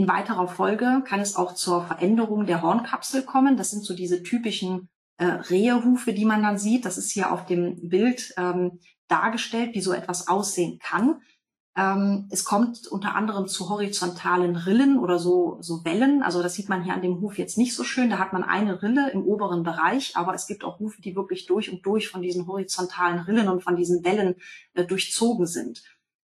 In 0.00 0.08
weiterer 0.08 0.48
Folge 0.48 1.04
kann 1.06 1.20
es 1.20 1.36
auch 1.36 1.52
zur 1.52 1.84
Veränderung 1.84 2.46
der 2.46 2.62
Hornkapsel 2.62 3.22
kommen. 3.22 3.58
Das 3.58 3.70
sind 3.70 3.84
so 3.84 3.94
diese 3.94 4.22
typischen 4.22 4.88
äh, 5.18 5.26
Rehehufe, 5.26 6.14
die 6.14 6.24
man 6.24 6.42
dann 6.42 6.56
sieht. 6.56 6.86
Das 6.86 6.96
ist 6.96 7.10
hier 7.10 7.30
auf 7.30 7.44
dem 7.44 7.90
Bild 7.90 8.32
ähm, 8.38 8.78
dargestellt, 9.08 9.74
wie 9.74 9.82
so 9.82 9.92
etwas 9.92 10.26
aussehen 10.26 10.78
kann. 10.78 11.20
Ähm, 11.76 12.28
es 12.30 12.46
kommt 12.46 12.86
unter 12.86 13.14
anderem 13.14 13.46
zu 13.46 13.68
horizontalen 13.68 14.56
Rillen 14.56 14.98
oder 14.98 15.18
so, 15.18 15.58
so 15.60 15.84
Wellen. 15.84 16.22
Also 16.22 16.42
das 16.42 16.54
sieht 16.54 16.70
man 16.70 16.82
hier 16.82 16.94
an 16.94 17.02
dem 17.02 17.20
Huf 17.20 17.36
jetzt 17.36 17.58
nicht 17.58 17.74
so 17.74 17.84
schön. 17.84 18.08
Da 18.08 18.18
hat 18.18 18.32
man 18.32 18.42
eine 18.42 18.82
Rille 18.82 19.10
im 19.10 19.22
oberen 19.22 19.64
Bereich, 19.64 20.16
aber 20.16 20.32
es 20.32 20.46
gibt 20.46 20.64
auch 20.64 20.78
Hufe, 20.78 21.02
die 21.02 21.14
wirklich 21.14 21.44
durch 21.44 21.70
und 21.70 21.84
durch 21.84 22.08
von 22.08 22.22
diesen 22.22 22.46
horizontalen 22.46 23.18
Rillen 23.18 23.50
und 23.50 23.62
von 23.62 23.76
diesen 23.76 24.02
Wellen 24.02 24.36
äh, 24.72 24.86
durchzogen 24.86 25.44
sind. 25.44 25.82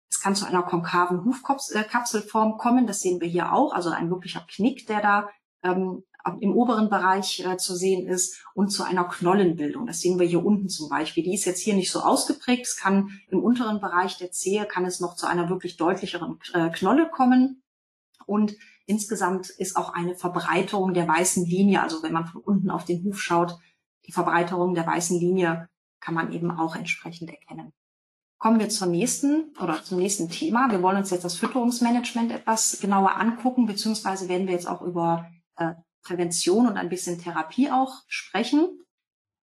Es 0.09 0.21
kann 0.21 0.35
zu 0.35 0.45
einer 0.45 0.63
konkaven 0.63 1.25
Hufkapselform 1.25 2.57
kommen. 2.57 2.87
Das 2.87 3.01
sehen 3.01 3.19
wir 3.19 3.27
hier 3.27 3.53
auch. 3.53 3.73
Also 3.73 3.89
ein 3.89 4.09
wirklicher 4.09 4.45
Knick, 4.47 4.87
der 4.87 5.01
da 5.01 5.29
ähm, 5.63 6.03
im 6.39 6.55
oberen 6.55 6.89
Bereich 6.89 7.45
äh, 7.45 7.57
zu 7.57 7.75
sehen 7.75 8.07
ist 8.07 8.45
und 8.53 8.69
zu 8.69 8.83
einer 8.83 9.03
Knollenbildung. 9.05 9.85
Das 9.85 9.99
sehen 9.99 10.19
wir 10.19 10.27
hier 10.27 10.43
unten 10.43 10.69
zum 10.69 10.89
Beispiel. 10.89 11.23
Die 11.23 11.33
ist 11.33 11.45
jetzt 11.45 11.59
hier 11.59 11.73
nicht 11.73 11.91
so 11.91 11.99
ausgeprägt. 11.99 12.65
Es 12.65 12.77
kann 12.77 13.09
im 13.29 13.43
unteren 13.43 13.81
Bereich 13.81 14.17
der 14.17 14.31
Zehe 14.31 14.65
kann 14.65 14.85
es 14.85 14.99
noch 14.99 15.15
zu 15.15 15.27
einer 15.27 15.49
wirklich 15.49 15.75
deutlicheren 15.75 16.39
äh, 16.53 16.69
Knolle 16.69 17.09
kommen. 17.09 17.61
Und 18.25 18.55
insgesamt 18.85 19.49
ist 19.49 19.75
auch 19.75 19.93
eine 19.93 20.15
Verbreiterung 20.15 20.93
der 20.93 21.07
weißen 21.07 21.45
Linie, 21.45 21.81
also 21.81 22.03
wenn 22.03 22.13
man 22.13 22.25
von 22.25 22.41
unten 22.41 22.69
auf 22.69 22.85
den 22.85 23.03
Huf 23.03 23.21
schaut, 23.21 23.57
die 24.05 24.13
Verbreiterung 24.13 24.75
der 24.75 24.87
weißen 24.87 25.19
Linie 25.19 25.67
kann 25.99 26.13
man 26.13 26.31
eben 26.31 26.51
auch 26.51 26.75
entsprechend 26.75 27.29
erkennen. 27.29 27.73
Kommen 28.43 28.59
wir 28.59 28.67
zur 28.67 28.87
nächsten 28.87 29.55
oder 29.61 29.81
zum 29.85 29.99
nächsten 29.99 30.29
Thema. 30.29 30.69
Wir 30.69 30.81
wollen 30.81 30.97
uns 30.97 31.11
jetzt 31.11 31.23
das 31.23 31.37
Fütterungsmanagement 31.37 32.29
etwas 32.29 32.77
genauer 32.81 33.15
angucken, 33.15 33.67
beziehungsweise 33.67 34.27
werden 34.27 34.47
wir 34.47 34.53
jetzt 34.53 34.67
auch 34.67 34.81
über 34.81 35.31
äh, 35.55 35.75
Prävention 36.01 36.67
und 36.67 36.75
ein 36.75 36.89
bisschen 36.89 37.21
Therapie 37.21 37.71
auch 37.71 38.01
sprechen. 38.09 38.81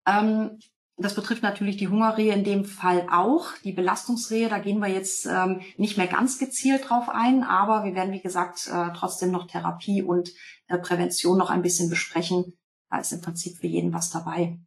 Ähm, 0.05 0.59
das 0.97 1.15
betrifft 1.15 1.45
natürlich 1.45 1.77
die 1.77 1.87
Hungerrehe 1.87 2.35
in 2.35 2.43
dem 2.43 2.65
Fall 2.65 3.07
auch. 3.09 3.53
Die 3.63 3.71
Belastungsrehe, 3.71 4.49
da 4.49 4.59
gehen 4.59 4.81
wir 4.81 4.89
jetzt 4.89 5.27
ähm, 5.27 5.61
nicht 5.77 5.97
mehr 5.97 6.09
ganz 6.09 6.41
gezielt 6.41 6.91
drauf 6.91 7.09
ein, 7.09 7.45
aber 7.45 7.85
wir 7.85 7.95
werden, 7.95 8.13
wie 8.13 8.21
gesagt, 8.21 8.67
äh, 8.67 8.89
trotzdem 8.97 9.31
noch 9.31 9.47
Therapie 9.47 10.03
und 10.03 10.33
äh, 10.67 10.77
Prävention 10.77 11.39
noch 11.39 11.51
ein 11.51 11.63
bisschen 11.63 11.89
besprechen. 11.89 12.59
Da 12.91 12.99
ist 12.99 13.13
im 13.13 13.21
Prinzip 13.21 13.59
für 13.59 13.69
jeden 13.69 13.93
was 13.93 14.11
dabei. 14.11 14.59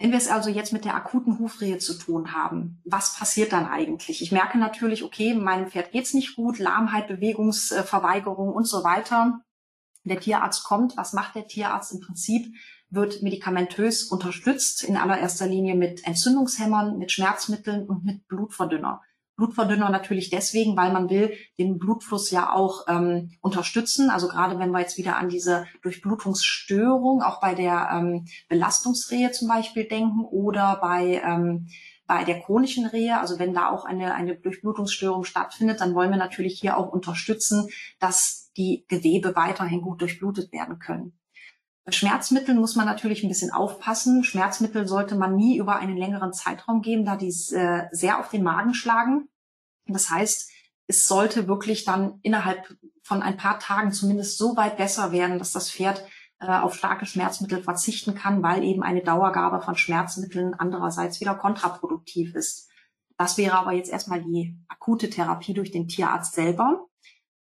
Wenn 0.00 0.12
wir 0.12 0.18
es 0.18 0.28
also 0.28 0.48
jetzt 0.48 0.72
mit 0.72 0.86
der 0.86 0.94
akuten 0.94 1.38
Hufrehe 1.38 1.76
zu 1.76 1.92
tun 1.92 2.32
haben, 2.32 2.80
was 2.86 3.16
passiert 3.16 3.52
dann 3.52 3.66
eigentlich? 3.66 4.22
Ich 4.22 4.32
merke 4.32 4.56
natürlich, 4.56 5.04
okay, 5.04 5.34
meinem 5.34 5.70
Pferd 5.70 5.92
geht's 5.92 6.14
nicht 6.14 6.36
gut, 6.36 6.58
Lahmheit, 6.58 7.06
Bewegungsverweigerung 7.06 8.50
und 8.52 8.64
so 8.64 8.82
weiter 8.82 9.40
der 10.04 10.18
Tierarzt 10.18 10.64
kommt, 10.64 10.96
was 10.96 11.12
macht 11.12 11.34
der 11.34 11.46
Tierarzt 11.46 11.92
im 11.92 12.00
Prinzip? 12.00 12.54
Wird 12.88 13.22
medikamentös 13.22 14.04
unterstützt, 14.04 14.82
in 14.82 14.96
allererster 14.96 15.46
Linie 15.46 15.74
mit 15.74 16.06
Entzündungshämmern, 16.06 16.98
mit 16.98 17.12
Schmerzmitteln 17.12 17.86
und 17.86 18.02
mit 18.02 18.26
Blutverdünner. 18.26 19.02
Blutverdünner 19.40 19.88
natürlich 19.88 20.28
deswegen, 20.28 20.76
weil 20.76 20.92
man 20.92 21.08
will 21.08 21.32
den 21.58 21.78
Blutfluss 21.78 22.30
ja 22.30 22.52
auch 22.52 22.86
ähm, 22.88 23.32
unterstützen. 23.40 24.10
Also 24.10 24.28
gerade 24.28 24.58
wenn 24.58 24.70
wir 24.70 24.80
jetzt 24.80 24.98
wieder 24.98 25.16
an 25.16 25.30
diese 25.30 25.66
Durchblutungsstörung, 25.82 27.22
auch 27.22 27.40
bei 27.40 27.54
der 27.54 27.88
ähm, 27.92 28.26
Belastungsrehe 28.48 29.32
zum 29.32 29.48
Beispiel 29.48 29.88
denken 29.88 30.24
oder 30.24 30.78
bei 30.80 31.22
ähm, 31.24 31.68
bei 32.06 32.24
der 32.24 32.40
chronischen 32.40 32.86
Rehe, 32.86 33.20
also 33.20 33.38
wenn 33.38 33.54
da 33.54 33.70
auch 33.70 33.84
eine, 33.84 34.14
eine 34.14 34.34
Durchblutungsstörung 34.34 35.22
stattfindet, 35.22 35.80
dann 35.80 35.94
wollen 35.94 36.10
wir 36.10 36.16
natürlich 36.16 36.58
hier 36.58 36.76
auch 36.76 36.88
unterstützen, 36.88 37.68
dass 38.00 38.50
die 38.56 38.84
Gewebe 38.88 39.36
weiterhin 39.36 39.80
gut 39.80 40.00
durchblutet 40.00 40.50
werden 40.52 40.80
können. 40.80 41.19
Schmerzmitteln 41.94 42.58
muss 42.58 42.76
man 42.76 42.86
natürlich 42.86 43.22
ein 43.22 43.28
bisschen 43.28 43.52
aufpassen. 43.52 44.24
Schmerzmittel 44.24 44.86
sollte 44.86 45.14
man 45.14 45.36
nie 45.36 45.56
über 45.56 45.76
einen 45.76 45.96
längeren 45.96 46.32
Zeitraum 46.32 46.82
geben, 46.82 47.04
da 47.04 47.16
die 47.16 47.28
äh, 47.28 47.88
sehr 47.92 48.18
auf 48.18 48.30
den 48.30 48.42
Magen 48.42 48.74
schlagen. 48.74 49.28
Das 49.86 50.10
heißt, 50.10 50.50
es 50.86 51.06
sollte 51.06 51.48
wirklich 51.48 51.84
dann 51.84 52.18
innerhalb 52.22 52.76
von 53.02 53.22
ein 53.22 53.36
paar 53.36 53.58
Tagen 53.58 53.92
zumindest 53.92 54.38
so 54.38 54.56
weit 54.56 54.76
besser 54.76 55.12
werden, 55.12 55.38
dass 55.38 55.52
das 55.52 55.70
Pferd 55.70 56.04
äh, 56.40 56.46
auf 56.46 56.74
starke 56.74 57.06
Schmerzmittel 57.06 57.62
verzichten 57.62 58.14
kann, 58.14 58.42
weil 58.42 58.64
eben 58.64 58.82
eine 58.82 59.02
Dauergabe 59.02 59.60
von 59.60 59.76
Schmerzmitteln 59.76 60.54
andererseits 60.54 61.20
wieder 61.20 61.34
kontraproduktiv 61.34 62.34
ist. 62.34 62.68
Das 63.16 63.36
wäre 63.36 63.58
aber 63.58 63.72
jetzt 63.72 63.90
erstmal 63.90 64.22
die 64.22 64.56
akute 64.68 65.10
Therapie 65.10 65.52
durch 65.52 65.70
den 65.70 65.88
Tierarzt 65.88 66.34
selber. 66.34 66.86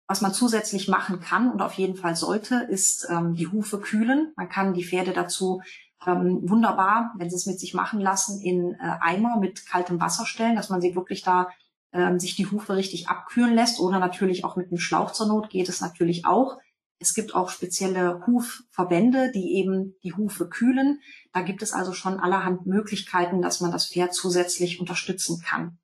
Was 0.09 0.21
man 0.21 0.33
zusätzlich 0.33 0.87
machen 0.87 1.19
kann 1.19 1.51
und 1.51 1.61
auf 1.61 1.73
jeden 1.73 1.95
Fall 1.95 2.15
sollte, 2.15 2.65
ist 2.67 3.07
ähm, 3.11 3.35
die 3.35 3.45
Hufe 3.45 3.79
kühlen. 3.79 4.33
Man 4.35 4.49
kann 4.49 4.73
die 4.73 4.83
Pferde 4.83 5.13
dazu 5.13 5.61
ähm, 6.03 6.49
wunderbar, 6.49 7.13
wenn 7.17 7.29
sie 7.29 7.35
es 7.35 7.45
mit 7.45 7.59
sich 7.59 7.75
machen 7.75 7.99
lassen, 7.99 8.41
in 8.41 8.73
äh, 8.73 8.77
Eimer 9.01 9.37
mit 9.39 9.67
kaltem 9.67 10.01
Wasser 10.01 10.25
stellen, 10.25 10.55
dass 10.55 10.69
man 10.69 10.81
sie 10.81 10.95
wirklich 10.95 11.21
da 11.21 11.49
ähm, 11.93 12.19
sich 12.19 12.35
die 12.35 12.47
Hufe 12.47 12.75
richtig 12.75 13.07
abkühlen 13.07 13.53
lässt 13.53 13.79
oder 13.79 13.99
natürlich 13.99 14.43
auch 14.43 14.55
mit 14.55 14.71
einem 14.71 14.79
Schlauch 14.79 15.11
zur 15.11 15.27
Not 15.27 15.51
geht 15.51 15.69
es 15.69 15.79
natürlich 15.79 16.25
auch. 16.25 16.57
Es 16.97 17.13
gibt 17.13 17.35
auch 17.35 17.51
spezielle 17.51 18.25
Hufverbände, 18.25 19.31
die 19.31 19.57
eben 19.57 19.93
die 20.01 20.13
Hufe 20.13 20.49
kühlen. 20.49 21.01
Da 21.33 21.41
gibt 21.41 21.61
es 21.61 21.71
also 21.71 21.93
schon 21.93 22.19
allerhand 22.19 22.65
Möglichkeiten, 22.65 23.43
dass 23.43 23.61
man 23.61 23.71
das 23.71 23.85
Pferd 23.85 24.15
zusätzlich 24.15 24.79
unterstützen 24.79 25.39
kann. 25.45 25.77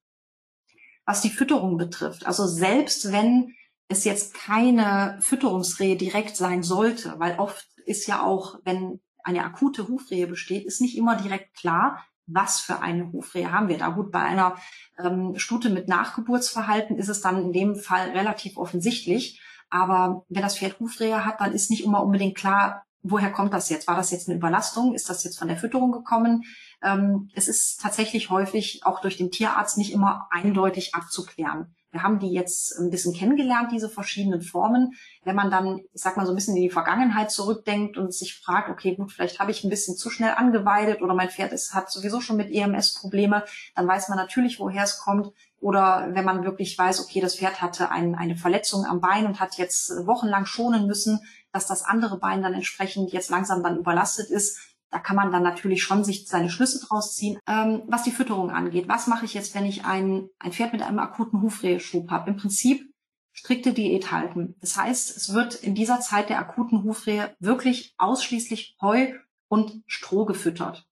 Was 1.06 1.22
die 1.22 1.30
Fütterung 1.30 1.78
betrifft, 1.78 2.26
also 2.26 2.48
selbst 2.48 3.12
wenn 3.12 3.54
es 3.88 4.04
jetzt 4.04 4.34
keine 4.34 5.17
Fütterungsrehe 5.21 5.95
direkt 5.95 6.38
sein 6.38 6.63
sollte, 6.63 7.15
weil 7.17 7.39
oft 7.39 7.67
ist 7.86 8.08
ja 8.08 8.24
auch, 8.24 8.60
wenn 8.63 9.00
eine 9.24 9.43
akute 9.43 9.88
Hufrehe 9.88 10.28
besteht, 10.28 10.65
ist 10.65 10.82
nicht 10.82 10.98
immer 10.98 11.15
direkt 11.15 11.56
klar, 11.56 12.04
was 12.28 12.60
für 12.60 12.82
eine 12.82 13.12
Hufrehe 13.12 13.52
haben 13.52 13.67
wir 13.67 13.78
da. 13.78 13.89
Gut, 13.89 14.12
bei 14.12 14.21
einer 14.21 14.56
ähm, 14.98 15.34
Stute 15.38 15.69
mit 15.69 15.88
Nachgeburtsverhalten 15.88 16.98
ist 16.98 17.10
es 17.10 17.21
dann 17.21 17.41
in 17.41 17.54
dem 17.54 17.76
Fall 17.76 18.12
relativ 18.12 18.58
offensichtlich. 18.58 19.41
Aber 19.69 20.26
wenn 20.30 20.41
das 20.41 20.58
Pferd 20.58 20.80
Hufrehe 20.80 21.26
hat, 21.26 21.41
dann 21.41 21.54
ist 21.54 21.69
nicht 21.69 21.84
immer 21.84 22.04
unbedingt 22.04 22.36
klar, 22.36 22.86
woher 23.04 23.32
kommt 23.32 23.54
das 23.54 23.69
jetzt? 23.69 23.88
War 23.88 23.95
das 23.95 24.12
jetzt 24.12 24.28
eine 24.28 24.38
Überlastung? 24.38 24.93
Ist 24.93 25.10
das 25.10 25.24
jetzt 25.24 25.38
von 25.38 25.48
der 25.48 25.58
Fütterung 25.58 25.91
gekommen? 25.91 26.43
Ähm, 26.84 27.30
es 27.36 27.48
ist 27.48 27.80
tatsächlich 27.82 28.30
häufig 28.30 28.82
auch 28.84 29.02
durch 29.02 29.17
den 29.17 29.32
Tierarzt 29.32 29.78
nicht 29.78 29.93
immer 29.93 30.28
eindeutig 30.32 30.95
abzuklären. 30.95 31.76
Wir 31.96 32.04
haben 32.04 32.20
die 32.20 32.34
jetzt 32.34 32.78
ein 32.78 32.90
bisschen 32.90 33.14
kennengelernt, 33.14 33.72
diese 33.72 33.90
verschiedenen 33.90 34.42
Formen. 34.42 34.96
Wenn 35.24 35.38
man 35.38 35.50
dann, 35.50 35.78
ich 35.94 36.02
sag 36.02 36.18
mal, 36.18 36.26
so 36.26 36.34
ein 36.34 36.36
bisschen 36.36 36.58
in 36.58 36.64
die 36.64 36.70
Vergangenheit 36.70 37.32
zurückdenkt 37.32 37.96
und 37.96 38.14
sich 38.14 38.36
fragt, 38.38 38.70
okay, 38.70 38.96
gut, 38.96 39.14
vielleicht 39.14 39.40
habe 39.40 39.52
ich 39.52 39.64
ein 39.64 39.70
bisschen 39.70 39.96
zu 39.96 40.10
schnell 40.10 40.34
angeweidet 40.34 41.02
oder 41.02 41.14
mein 41.14 41.30
Pferd 41.30 41.54
ist, 41.54 41.74
hat 41.74 41.90
sowieso 41.90 42.20
schon 42.20 42.36
mit 42.36 42.52
EMS 42.52 42.96
Probleme, 42.96 43.46
dann 43.76 43.88
weiß 43.88 44.10
man 44.10 44.18
natürlich, 44.18 44.60
woher 44.60 44.84
es 44.84 45.00
kommt. 45.00 45.32
Oder 45.62 46.10
wenn 46.12 46.26
man 46.26 46.44
wirklich 46.44 46.78
weiß, 46.78 47.00
okay, 47.00 47.22
das 47.22 47.38
Pferd 47.38 47.62
hatte 47.62 47.90
ein, 47.92 48.14
eine 48.14 48.36
Verletzung 48.36 48.86
am 48.86 49.00
Bein 49.00 49.26
und 49.26 49.40
hat 49.40 49.58
jetzt 49.58 50.06
wochenlang 50.06 50.46
schonen 50.46 50.88
müssen, 50.88 51.22
dass 51.54 51.66
das 51.66 51.86
andere 51.86 52.20
Bein 52.20 52.44
dann 52.44 52.54
entsprechend 52.54 53.14
jetzt 53.14 53.30
langsam 53.30 53.64
dann 53.64 53.78
überlastet 53.78 54.30
ist, 54.30 54.75
da 54.96 55.02
kann 55.02 55.18
man 55.18 55.30
dann 55.30 55.44
natürlich 55.44 55.84
schon 55.84 56.06
sich 56.06 56.26
seine 56.26 56.50
Schlüsse 56.50 56.80
draus 56.80 57.16
ziehen. 57.16 57.38
Ähm, 57.50 57.84
was 57.88 58.04
die 58.04 58.12
Fütterung 58.12 58.50
angeht, 58.50 58.88
was 58.88 59.08
mache 59.08 59.26
ich 59.26 59.34
jetzt, 59.34 59.54
wenn 59.54 59.66
ich 59.66 59.84
ein, 59.84 60.30
ein 60.40 60.54
Pferd 60.54 60.72
mit 60.72 60.82
einem 60.82 61.00
akuten 61.00 61.42
Hufreheschub 61.42 62.10
habe? 62.12 62.30
Im 62.30 62.38
Prinzip 62.38 62.90
strikte 63.34 63.74
Diät 63.74 64.14
halten. 64.14 64.56
Das 64.62 64.78
heißt, 64.78 65.18
es 65.18 65.34
wird 65.34 65.56
in 65.56 65.76
dieser 65.76 66.00
Zeit 66.00 66.30
der 66.30 66.40
akuten 66.40 66.84
Hufrehe 66.86 67.36
wirklich 67.40 67.94
ausschließlich 67.98 68.78
Heu 68.80 69.16
und 69.50 69.84
Stroh 69.86 70.24
gefüttert. 70.24 70.88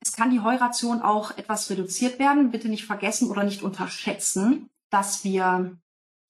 Es 0.00 0.12
kann 0.12 0.30
die 0.30 0.40
Heuration 0.40 1.00
auch 1.00 1.38
etwas 1.38 1.70
reduziert 1.70 2.18
werden. 2.18 2.50
Bitte 2.50 2.68
nicht 2.68 2.84
vergessen 2.84 3.30
oder 3.30 3.44
nicht 3.44 3.62
unterschätzen, 3.62 4.68
dass 4.90 5.24
wir 5.24 5.78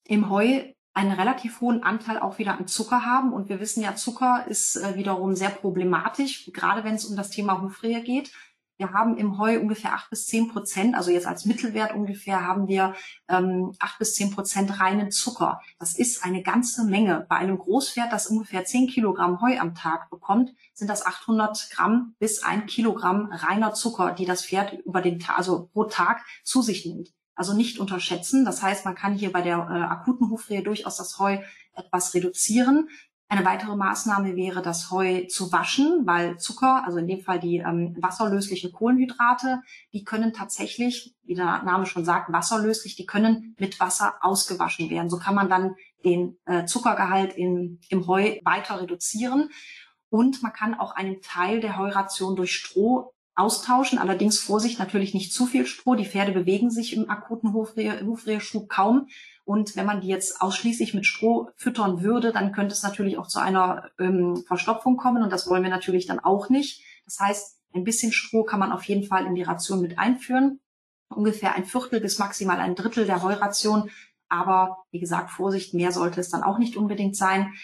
im 0.07 0.31
Heu 0.31 0.73
einen 0.99 1.13
relativ 1.13 1.61
hohen 1.61 1.85
Anteil 1.85 2.19
auch 2.19 2.39
wieder 2.39 2.59
an 2.59 2.67
Zucker 2.67 3.07
haben. 3.07 3.33
Und 3.33 3.49
wir 3.49 3.61
wissen 3.61 3.85
ja, 3.85 3.95
Zucker 3.95 4.45
ist 4.49 4.75
äh, 4.75 4.97
wiederum 4.97 5.37
sehr 5.37 5.51
problematisch, 5.51 6.51
gerade 6.53 6.83
wenn 6.83 6.97
es 6.97 7.05
um 7.05 7.15
das 7.15 7.31
Thema 7.31 7.63
Hufrehe 7.63 8.03
geht. 8.03 8.33
Wir 8.79 8.93
haben 8.93 9.17
im 9.17 9.39
Heu 9.39 9.61
ungefähr 9.61 9.93
acht 9.93 10.11
bis 10.11 10.27
zehn 10.27 10.49
Prozent, 10.49 10.95
also 10.95 11.11
jetzt 11.11 11.27
als 11.27 11.45
Mittelwert 11.45 11.95
ungefähr 11.95 12.47
haben 12.47 12.69
wir 12.69 12.95
ähm, 13.29 13.73
acht 13.81 13.99
bis 13.99 14.15
zehn 14.15 14.31
Prozent 14.31 14.81
reinen 14.81 15.11
Zucker. 15.11 15.61
Das 15.81 15.97
ist 15.97 16.25
eine 16.25 16.43
ganze 16.43 16.85
Menge. 16.85 17.27
Bei 17.29 17.37
einem 17.37 17.59
Großpferd, 17.59 18.13
das 18.13 18.29
ungefähr 18.29 18.65
zehn 18.65 18.89
Kilogramm 18.89 19.41
Heu 19.41 19.59
am 19.59 19.75
Tag 19.75 20.11
bekommt, 20.11 20.53
sind 20.75 20.89
das 20.89 21.07
800 21.07 21.71
Gramm 21.71 22.15
bis 22.19 22.43
ein 22.43 22.67
Kilogramm 22.67 23.31
reiner 23.33 23.73
Zucker, 23.73 24.13
die 24.13 24.27
das 24.27 24.45
Pferd 24.45 24.73
über 24.85 25.01
den 25.01 25.19
Tag, 25.21 25.39
also 25.39 25.69
pro 25.73 25.85
Tag 25.85 26.25
zu 26.45 26.63
sich 26.63 26.87
nimmt. 26.87 27.13
Also 27.39 27.55
nicht 27.55 27.79
unterschätzen. 27.79 28.45
Das 28.45 28.65
heißt, 28.65 28.85
man 28.85 28.97
kann 28.97 29.15
hier 29.15 29.31
bei 29.31 29.43
der 29.43 29.59
äh, 29.59 29.85
akuten 29.85 30.29
Hufrehe 30.29 30.65
durchaus 30.65 30.97
das 30.97 31.21
Heu 31.21 31.39
etwas 31.73 32.13
reduzieren. 32.13 32.89
Eine 33.29 33.45
weitere 33.45 33.77
Maßnahme 33.77 34.35
wäre, 34.35 34.61
das 34.61 34.91
Heu 34.91 35.25
zu 35.29 35.53
waschen, 35.53 36.05
weil 36.05 36.37
Zucker, 36.39 36.85
also 36.85 36.99
in 36.99 37.07
dem 37.07 37.21
Fall 37.21 37.39
die 37.39 37.59
ähm, 37.59 37.97
wasserlöslichen 38.01 38.73
Kohlenhydrate, 38.73 39.63
die 39.93 40.03
können 40.03 40.33
tatsächlich, 40.33 41.15
wie 41.23 41.35
der 41.37 41.63
Name 41.63 41.87
schon 41.87 42.05
sagt, 42.05 42.33
wasserlöslich, 42.33 42.97
die 42.97 43.07
können 43.07 43.55
mit 43.57 43.79
Wasser 43.79 44.17
ausgewaschen 44.21 44.91
werden. 44.91 45.09
So 45.09 45.19
kann 45.19 45.37
man 45.37 45.49
dann 45.49 45.77
den 46.05 46.39
äh, 46.45 46.65
Zuckergehalt 46.65 47.35
in, 47.35 47.81
im 47.89 48.09
Heu 48.09 48.41
weiter 48.45 48.81
reduzieren. 48.81 49.51
Und 50.11 50.43
man 50.43 50.53
kann 50.53 50.75
auch 50.75 50.91
einen 50.91 51.23
Teil 51.23 51.61
der 51.61 51.77
Heuration 51.77 52.35
durch 52.35 52.53
Stroh 52.53 53.13
austauschen. 53.39 53.99
Allerdings 53.99 54.39
Vorsicht, 54.39 54.79
natürlich 54.79 55.15
nicht 55.15 55.33
zu 55.33 55.47
viel 55.47 55.67
Stroh. 55.67 55.95
Die 55.95 56.05
Pferde 56.05 56.33
bewegen 56.33 56.71
sich 56.71 56.97
im 56.97 57.09
akuten 57.09 57.53
Hufreheschub 57.53 58.69
kaum. 58.69 59.09
Und 59.45 59.77
wenn 59.77 59.87
man 59.87 60.01
die 60.01 60.09
jetzt 60.09 60.43
ausschließlich 60.43 60.93
mit 60.93 61.07
Stroh 61.07 61.49
füttern 61.57 62.03
würde, 62.03 62.33
dann 62.33 62.53
könnte 62.53 62.75
es 62.75 62.83
natürlich 62.83 63.17
auch 63.17 63.29
zu 63.29 63.39
einer 63.39 63.91
ähm, 63.99 64.45
Verstopfung 64.47 64.97
kommen. 64.97 65.23
Und 65.23 65.33
das 65.33 65.49
wollen 65.49 65.63
wir 65.63 65.71
natürlich 65.71 66.07
dann 66.07 66.21
auch 66.21 66.51
nicht. 66.51 66.83
Das 67.05 67.19
heißt, 67.21 67.57
ein 67.75 67.85
bisschen 67.85 68.13
Stroh 68.13 68.45
kann 68.45 68.61
man 68.61 68.73
auf 68.73 68.85
jeden 68.85 69.05
Fall 69.05 69.25
in 69.25 69.35
die 69.35 69.43
Ration 69.43 69.81
mit 69.81 69.99
einführen. 69.99 70.61
Ungefähr 71.09 71.55
ein 71.55 71.65
Viertel 71.65 72.01
bis 72.01 72.19
maximal 72.19 72.59
ein 72.59 72.75
Drittel 72.75 73.07
der 73.07 73.23
Heuration. 73.23 73.91
Aber 74.29 74.85
wie 74.91 75.01
gesagt, 75.01 75.31
Vorsicht, 75.31 75.73
mehr 75.73 75.93
sollte 75.93 76.21
es 76.21 76.29
dann 76.29 76.43
auch 76.43 76.59
nicht 76.59 76.77
unbedingt 76.77 77.17
sein. 77.17 77.55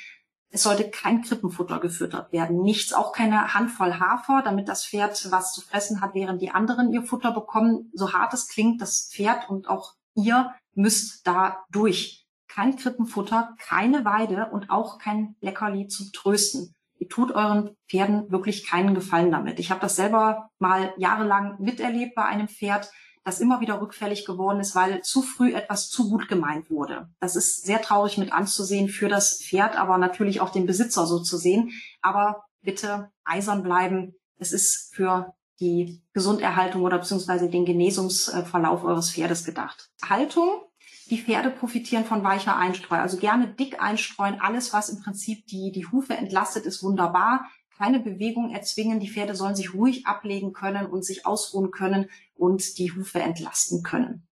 Es 0.51 0.63
sollte 0.63 0.89
kein 0.89 1.23
Krippenfutter 1.23 1.81
gefüttert 1.81 2.33
werden. 2.33 2.63
Nichts, 2.63 2.93
auch 2.93 3.13
keine 3.13 3.55
Handvoll 3.55 3.99
Hafer, 3.99 4.43
damit 4.45 4.69
das 4.69 4.87
Pferd 4.87 5.31
was 5.31 5.53
zu 5.53 5.61
fressen 5.61 6.01
hat, 6.01 6.15
während 6.15 6.41
die 6.41 6.51
anderen 6.51 6.93
ihr 6.93 7.03
Futter 7.03 7.33
bekommen. 7.33 7.91
So 7.93 8.13
hart 8.13 8.33
es 8.35 8.49
klingt, 8.49 8.81
das 8.81 9.11
Pferd 9.13 9.51
und 9.51 9.69
auch 9.69 9.95
ihr 10.15 10.55
müsst 10.75 11.27
da 11.27 11.65
durch. 11.71 12.25
Kein 12.47 12.77
Krippenfutter, 12.77 13.57
keine 13.59 14.05
Weide 14.05 14.51
und 14.53 14.71
auch 14.71 14.99
kein 14.99 15.35
Leckerli 15.41 15.89
zum 15.89 16.13
Trösten. 16.13 16.73
Ihr 16.99 17.09
tut 17.09 17.33
euren 17.33 17.77
Pferden 17.89 18.31
wirklich 18.31 18.67
keinen 18.67 18.95
Gefallen 18.95 19.33
damit. 19.33 19.59
Ich 19.59 19.71
habe 19.71 19.81
das 19.81 19.97
selber 19.97 20.51
mal 20.59 20.95
jahrelang 20.97 21.57
miterlebt 21.61 22.15
bei 22.15 22.25
einem 22.25 22.49
Pferd 22.49 22.91
das 23.25 23.41
immer 23.41 23.61
wieder 23.61 23.81
rückfällig 23.81 24.27
geworden 24.27 24.61
ist, 24.61 24.75
weil 24.75 25.03
zu 25.03 25.23
früh 25.23 25.55
etwas 25.55 25.89
zu 25.89 26.11
gut 26.11 26.29
gemeint 26.29 26.71
wurde. 26.71 27.09
Das 27.21 27.37
ist 27.37 27.65
sehr 27.65 27.81
traurig 27.81 28.19
mit 28.19 28.33
anzusehen 28.33 28.89
für 28.89 29.09
das 29.09 29.43
Pferd, 29.43 29.77
aber 29.77 29.97
natürlich 29.97 30.43
auch 30.43 30.51
den 30.51 30.67
Besitzer 30.67 31.07
so 31.07 31.21
zu 31.21 31.39
sehen. 31.39 31.73
Aber 32.03 32.45
bitte 32.61 33.11
eisern 33.25 33.63
bleiben. 33.63 34.15
Es 34.39 34.53
ist 34.53 34.95
für 34.95 35.35
die 35.59 36.03
Gesunderhaltung 36.13 36.83
oder 36.83 36.99
beziehungsweise 36.99 37.49
den 37.49 37.65
Genesungsverlauf 37.65 38.85
eures 38.85 39.11
Pferdes 39.11 39.45
gedacht. 39.45 39.91
Haltung. 40.07 40.63
Die 41.11 41.19
Pferde 41.19 41.51
profitieren 41.51 42.07
von 42.07 42.25
weicher 42.25 42.57
Einstreu. 42.57 42.97
Also 42.97 43.19
gerne 43.19 43.49
dick 43.49 43.81
einstreuen. 43.81 44.41
Alles, 44.41 44.73
was 44.73 44.89
im 44.89 45.03
Prinzip 45.03 45.47
die, 45.47 45.71
die 45.71 45.87
Hufe 45.87 46.15
entlastet, 46.15 46.65
ist 46.65 46.83
wunderbar 46.83 47.47
keine 47.77 48.01
Bewegung 48.01 48.51
erzwingen. 48.51 49.01
Die 49.01 49.11
Pferde 49.11 49.35
sollen 49.35 49.57
sich 49.57 49.75
ruhig 49.75 50.07
ablegen 50.07 50.53
können 50.53 50.87
und 50.87 51.05
sich 51.05 51.27
ausruhen 51.27 51.71
können 51.71 52.09
und 52.37 52.79
die 52.79 52.93
Hufe 52.93 53.21
entlasten 53.21 53.83
können. 53.83 54.27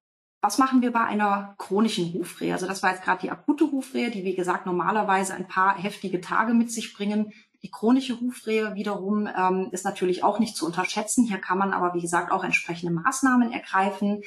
Was 0.45 0.59
machen 0.59 0.83
wir 0.83 0.91
bei 0.91 1.05
einer 1.05 1.55
chronischen 1.57 2.13
Hufrehe? 2.15 2.53
Also 2.53 2.67
das 2.67 2.83
war 2.83 2.91
jetzt 2.91 3.05
gerade 3.05 3.21
die 3.21 3.31
akute 3.31 3.71
Hufrehe, 3.71 4.11
die 4.11 4.25
wie 4.25 4.35
gesagt 4.35 4.67
normalerweise 4.67 5.35
ein 5.35 5.47
paar 5.47 5.81
heftige 5.81 6.21
Tage 6.21 6.53
mit 6.53 6.73
sich 6.73 6.95
bringen. 6.95 7.33
Die 7.63 7.71
chronische 7.71 8.21
Hufrehe 8.21 8.75
wiederum 8.75 9.29
ähm, 9.29 9.69
ist 9.71 9.85
natürlich 9.85 10.25
auch 10.25 10.41
nicht 10.41 10.57
zu 10.57 10.67
unterschätzen. 10.67 11.25
Hier 11.25 11.39
kann 11.39 11.59
man 11.59 11.73
aber 11.73 11.95
wie 11.95 12.01
gesagt 12.01 12.33
auch 12.33 12.43
entsprechende 12.43 12.93
Maßnahmen 12.93 13.53
ergreifen 13.53 14.23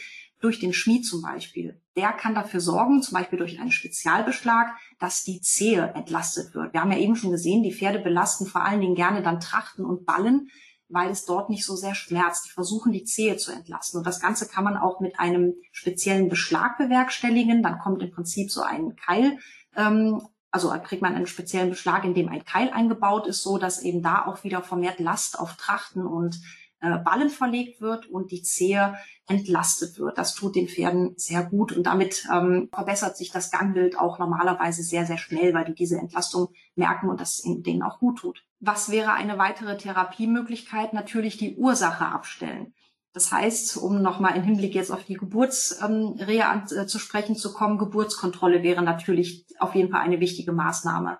durch 0.45 0.59
den 0.59 0.73
Schmied 0.73 1.05
zum 1.05 1.21
Beispiel. 1.21 1.81
Der 1.95 2.13
kann 2.13 2.35
dafür 2.35 2.59
sorgen, 2.59 3.01
zum 3.01 3.15
Beispiel 3.15 3.39
durch 3.39 3.59
einen 3.59 3.71
Spezialbeschlag, 3.71 4.75
dass 4.99 5.23
die 5.23 5.41
Zehe 5.41 5.91
entlastet 5.95 6.53
wird. 6.53 6.73
Wir 6.73 6.81
haben 6.81 6.91
ja 6.91 6.99
eben 6.99 7.15
schon 7.15 7.31
gesehen, 7.31 7.63
die 7.63 7.73
Pferde 7.73 7.99
belasten 7.99 8.45
vor 8.45 8.63
allen 8.63 8.79
Dingen 8.79 8.95
gerne 8.95 9.23
dann 9.23 9.39
Trachten 9.39 9.83
und 9.83 10.05
Ballen, 10.05 10.49
weil 10.87 11.09
es 11.09 11.25
dort 11.25 11.49
nicht 11.49 11.65
so 11.65 11.75
sehr 11.75 11.95
schmerzt. 11.95 12.45
Die 12.45 12.51
versuchen, 12.51 12.91
die 12.91 13.03
Zehe 13.03 13.37
zu 13.37 13.51
entlasten. 13.51 13.97
Und 13.97 14.05
das 14.05 14.21
Ganze 14.21 14.47
kann 14.47 14.63
man 14.63 14.77
auch 14.77 14.99
mit 14.99 15.19
einem 15.19 15.55
speziellen 15.71 16.29
Beschlag 16.29 16.77
bewerkstelligen. 16.77 17.63
Dann 17.63 17.79
kommt 17.79 18.03
im 18.03 18.11
Prinzip 18.11 18.51
so 18.51 18.61
ein 18.61 18.95
Keil 18.95 19.39
ähm, 19.75 20.21
also 20.51 20.69
kriegt 20.85 21.01
man 21.01 21.15
einen 21.15 21.27
speziellen 21.27 21.69
Beschlag, 21.69 22.05
in 22.05 22.13
dem 22.13 22.29
ein 22.29 22.45
Keil 22.45 22.69
eingebaut 22.69 23.27
ist, 23.27 23.43
so 23.43 23.57
dass 23.57 23.81
eben 23.81 24.01
da 24.01 24.25
auch 24.25 24.45
wieder 24.45 24.61
vermehrt 24.61 25.01
Last 25.01 25.37
auf 25.37 25.55
Trachten 25.57 26.05
und 26.05 26.39
äh, 26.85 26.97
Ballen 27.03 27.29
verlegt 27.29 27.81
wird 27.81 28.07
und 28.07 28.31
die 28.31 28.41
Zehe 28.41 28.95
entlastet 29.27 29.97
wird. 29.99 30.17
Das 30.17 30.35
tut 30.35 30.55
den 30.55 30.67
Pferden 30.67 31.13
sehr 31.17 31.43
gut 31.43 31.71
und 31.71 31.83
damit 31.83 32.27
ähm, 32.31 32.69
verbessert 32.71 33.17
sich 33.17 33.31
das 33.31 33.51
Gangbild 33.51 33.99
auch 33.99 34.19
normalerweise 34.19 34.83
sehr, 34.83 35.05
sehr 35.05 35.17
schnell, 35.17 35.53
weil 35.53 35.65
die 35.65 35.73
diese 35.73 35.97
Entlastung 35.97 36.49
merken 36.75 37.09
und 37.09 37.19
das 37.19 37.41
denen 37.43 37.83
auch 37.83 37.99
gut 37.99 38.19
tut. 38.19 38.43
Was 38.59 38.89
wäre 38.89 39.13
eine 39.13 39.37
weitere 39.37 39.77
Therapiemöglichkeit? 39.77 40.93
Natürlich 40.93 41.37
die 41.37 41.55
Ursache 41.55 42.05
abstellen. 42.05 42.73
Das 43.15 43.31
heißt, 43.31 43.77
um 43.77 44.01
nochmal 44.01 44.35
im 44.35 44.43
Hinblick 44.43 44.75
jetzt 44.75 44.91
auf 44.91 45.05
die 45.05 45.13
Geburtsrehe 45.13 46.43
ähm, 46.43 46.63
äh, 46.77 46.85
zu 46.85 46.99
sprechen 46.99 47.37
zu 47.37 47.53
kommen, 47.53 47.77
Geburtskontrolle 47.77 48.61
wäre 48.61 48.81
natürlich 48.81 49.45
auf 49.57 49.73
jeden 49.73 49.89
Fall 49.89 50.01
eine 50.01 50.19
wichtige 50.19 50.51
Maßnahme. 50.51 51.17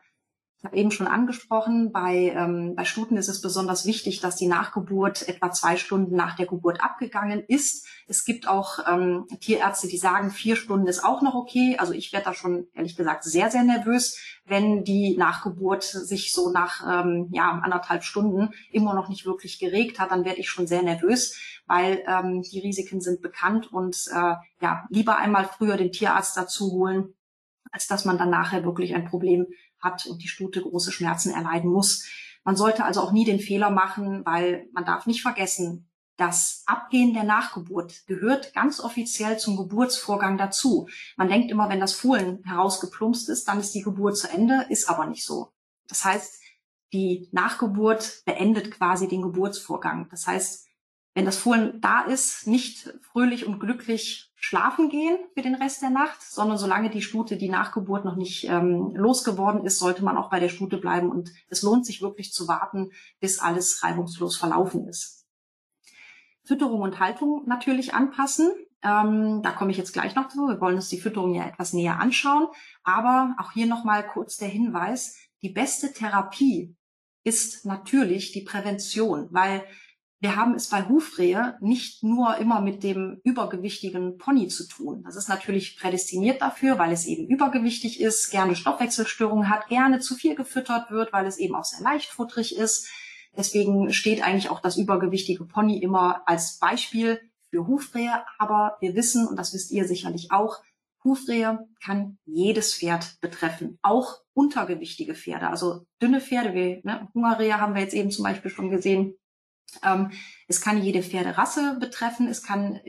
Ich 0.65 0.67
habe 0.67 0.77
eben 0.77 0.89
schon 0.89 1.05
angesprochen, 1.05 1.91
bei, 1.91 2.33
ähm, 2.35 2.73
bei 2.75 2.85
Stuten 2.85 3.17
ist 3.17 3.27
es 3.27 3.39
besonders 3.39 3.85
wichtig, 3.85 4.19
dass 4.19 4.35
die 4.35 4.47
Nachgeburt 4.47 5.27
etwa 5.27 5.51
zwei 5.51 5.77
Stunden 5.77 6.15
nach 6.15 6.35
der 6.37 6.47
Geburt 6.47 6.81
abgegangen 6.83 7.43
ist. 7.47 7.85
Es 8.07 8.25
gibt 8.25 8.47
auch 8.47 8.79
ähm, 8.91 9.27
Tierärzte, 9.41 9.87
die 9.87 9.99
sagen, 9.99 10.31
vier 10.31 10.55
Stunden 10.55 10.87
ist 10.87 11.03
auch 11.03 11.21
noch 11.21 11.35
okay. 11.35 11.77
Also 11.77 11.93
ich 11.93 12.11
werde 12.13 12.25
da 12.25 12.33
schon 12.33 12.65
ehrlich 12.73 12.95
gesagt 12.95 13.25
sehr, 13.25 13.51
sehr 13.51 13.63
nervös, 13.63 14.19
wenn 14.45 14.83
die 14.83 15.15
Nachgeburt 15.15 15.83
sich 15.83 16.33
so 16.33 16.49
nach 16.49 16.81
ähm, 17.05 17.29
ja, 17.31 17.61
anderthalb 17.63 18.03
Stunden 18.03 18.49
immer 18.71 18.95
noch 18.95 19.07
nicht 19.07 19.27
wirklich 19.27 19.59
geregt 19.59 19.99
hat, 19.99 20.09
dann 20.09 20.25
werde 20.25 20.39
ich 20.39 20.49
schon 20.49 20.65
sehr 20.65 20.81
nervös, 20.81 21.39
weil 21.67 22.03
ähm, 22.07 22.41
die 22.41 22.59
Risiken 22.59 23.01
sind 23.01 23.21
bekannt 23.21 23.71
und 23.71 24.07
äh, 24.11 24.33
ja, 24.61 24.87
lieber 24.89 25.17
einmal 25.17 25.45
früher 25.45 25.77
den 25.77 25.91
Tierarzt 25.91 26.35
dazu 26.35 26.71
holen, 26.71 27.13
als 27.71 27.87
dass 27.87 28.05
man 28.05 28.17
dann 28.17 28.31
nachher 28.31 28.63
wirklich 28.63 28.95
ein 28.95 29.05
Problem 29.05 29.45
hat 29.85 30.05
und 30.05 30.21
die 30.21 30.27
Stute 30.27 30.61
große 30.61 30.91
Schmerzen 30.91 31.31
erleiden 31.31 31.71
muss. 31.71 32.05
Man 32.43 32.57
sollte 32.57 32.83
also 32.83 32.99
auch 32.99 33.13
nie 33.13 33.23
den 33.23 33.39
Fehler 33.39 33.69
machen, 33.69 34.25
weil 34.25 34.67
man 34.73 34.83
darf 34.83 35.05
nicht 35.05 35.21
vergessen, 35.21 35.87
das 36.17 36.63
Abgehen 36.65 37.13
der 37.13 37.23
Nachgeburt 37.23 38.05
gehört 38.07 38.53
ganz 38.53 38.79
offiziell 38.79 39.37
zum 39.37 39.57
Geburtsvorgang 39.57 40.37
dazu. 40.37 40.87
Man 41.17 41.27
denkt 41.27 41.51
immer, 41.51 41.69
wenn 41.69 41.79
das 41.79 41.93
Fohlen 41.93 42.41
herausgeplumpst 42.45 43.29
ist, 43.29 43.47
dann 43.47 43.59
ist 43.59 43.73
die 43.73 43.81
Geburt 43.81 44.17
zu 44.17 44.29
Ende, 44.29 44.65
ist 44.69 44.89
aber 44.89 45.07
nicht 45.07 45.25
so. 45.25 45.51
Das 45.87 46.05
heißt, 46.05 46.41
die 46.93 47.27
Nachgeburt 47.31 48.23
beendet 48.25 48.71
quasi 48.71 49.07
den 49.07 49.21
Geburtsvorgang. 49.21 50.07
Das 50.09 50.27
heißt, 50.27 50.64
wenn 51.15 51.25
das 51.25 51.37
Fohlen 51.37 51.79
da 51.79 52.01
ist, 52.01 52.45
nicht 52.45 52.93
fröhlich 53.01 53.47
und 53.47 53.59
glücklich 53.59 54.33
schlafen 54.35 54.89
gehen 54.89 55.17
für 55.33 55.41
den 55.41 55.55
Rest 55.55 55.81
der 55.81 55.89
Nacht, 55.89 56.21
sondern 56.21 56.57
solange 56.57 56.89
die 56.89 57.01
Stute 57.01 57.37
die 57.37 57.49
Nachgeburt 57.49 58.03
noch 58.03 58.17
nicht 58.17 58.43
ähm, 58.49 58.91
losgeworden 58.95 59.63
ist, 59.63 59.79
sollte 59.79 60.03
man 60.03 60.17
auch 60.17 60.29
bei 60.29 60.41
der 60.41 60.49
Stute 60.49 60.77
bleiben 60.77 61.09
und 61.09 61.31
es 61.47 61.61
lohnt 61.61 61.85
sich 61.85 62.01
wirklich 62.01 62.33
zu 62.33 62.49
warten, 62.49 62.91
bis 63.21 63.39
alles 63.39 63.81
reibungslos 63.81 64.35
verlaufen 64.35 64.87
ist. 64.87 65.25
Fütterung 66.43 66.81
und 66.81 66.99
Haltung 66.99 67.43
natürlich 67.47 67.93
anpassen. 67.93 68.51
Ähm, 68.83 69.41
da 69.41 69.51
komme 69.51 69.71
ich 69.71 69.77
jetzt 69.77 69.93
gleich 69.93 70.15
noch 70.15 70.27
zu. 70.27 70.47
Wir 70.47 70.59
wollen 70.59 70.75
uns 70.75 70.89
die 70.89 70.99
Fütterung 70.99 71.33
ja 71.33 71.47
etwas 71.47 71.71
näher 71.71 71.99
anschauen. 71.99 72.47
Aber 72.83 73.35
auch 73.39 73.53
hier 73.53 73.65
nochmal 73.65 74.05
kurz 74.05 74.37
der 74.37 74.49
Hinweis. 74.49 75.17
Die 75.41 75.49
beste 75.49 75.91
Therapie 75.91 76.75
ist 77.23 77.65
natürlich 77.65 78.31
die 78.31 78.43
Prävention, 78.43 79.29
weil 79.31 79.65
wir 80.19 80.35
haben 80.35 80.55
es 80.55 80.69
bei 80.69 80.87
Hufrehe 80.87 81.57
nicht 81.59 82.03
nur 82.03 82.37
immer 82.37 82.61
mit 82.61 82.83
dem 82.83 83.19
übergewichtigen 83.23 84.17
Pony 84.17 84.47
zu 84.47 84.67
tun. 84.67 85.03
Das 85.03 85.15
ist 85.15 85.27
natürlich 85.27 85.77
prädestiniert 85.77 86.41
dafür, 86.41 86.79
weil 86.79 86.91
es 86.91 87.05
eben 87.05 87.27
übergewichtig 87.27 87.99
ist, 87.99 88.31
gerne 88.31 88.55
Stoffwechselstörungen 88.55 89.49
hat, 89.49 89.67
gerne 89.67 89.99
zu 89.99 90.15
viel 90.15 90.35
gefüttert 90.35 90.89
wird, 90.89 91.11
weil 91.11 91.25
es 91.25 91.37
eben 91.37 91.55
auch 91.55 91.65
sehr 91.65 91.81
leichtfutterig 91.81 92.55
ist. 92.55 92.89
Deswegen 93.37 93.91
steht 93.91 94.23
eigentlich 94.23 94.49
auch 94.49 94.61
das 94.61 94.77
übergewichtige 94.77 95.45
Pony 95.45 95.79
immer 95.79 96.21
als 96.25 96.57
Beispiel 96.59 97.19
für 97.49 97.67
Hufrehe. 97.67 98.23
Aber 98.39 98.77
wir 98.79 98.95
wissen, 98.95 99.27
und 99.27 99.35
das 99.37 99.53
wisst 99.53 99.71
ihr 99.71 99.85
sicherlich 99.85 100.31
auch, 100.31 100.61
Hufrehe 101.03 101.67
kann 101.83 102.17
jedes 102.25 102.73
Pferd 102.73 103.19
betreffen, 103.21 103.77
auch 103.83 104.21
untergewichtige 104.33 105.13
Pferde, 105.13 105.49
also 105.49 105.85
dünne 106.01 106.19
Pferde, 106.19 106.55
wie 106.55 106.81
ne, 106.83 107.07
Hungerrehe 107.13 107.61
haben 107.61 107.75
wir 107.75 107.81
jetzt 107.81 107.93
eben 107.93 108.09
zum 108.09 108.23
Beispiel 108.23 108.49
schon 108.49 108.71
gesehen, 108.71 109.13
ähm, 109.83 110.11
es 110.47 110.61
kann 110.61 110.81
jede 110.81 111.03
Pferderasse 111.03 111.77
betreffen, 111.79 112.27
es 112.27 112.43
kann 112.43 112.79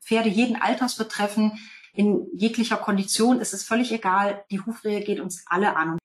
Pferde 0.00 0.28
jeden 0.28 0.56
Alters 0.56 0.96
betreffen. 0.96 1.58
In 1.92 2.26
jeglicher 2.34 2.76
Kondition 2.76 3.40
ist 3.40 3.52
es 3.52 3.64
völlig 3.64 3.92
egal. 3.92 4.44
Die 4.50 4.60
Hufrehe 4.60 5.00
geht 5.02 5.20
uns 5.20 5.44
alle 5.46 5.76
an. 5.76 5.98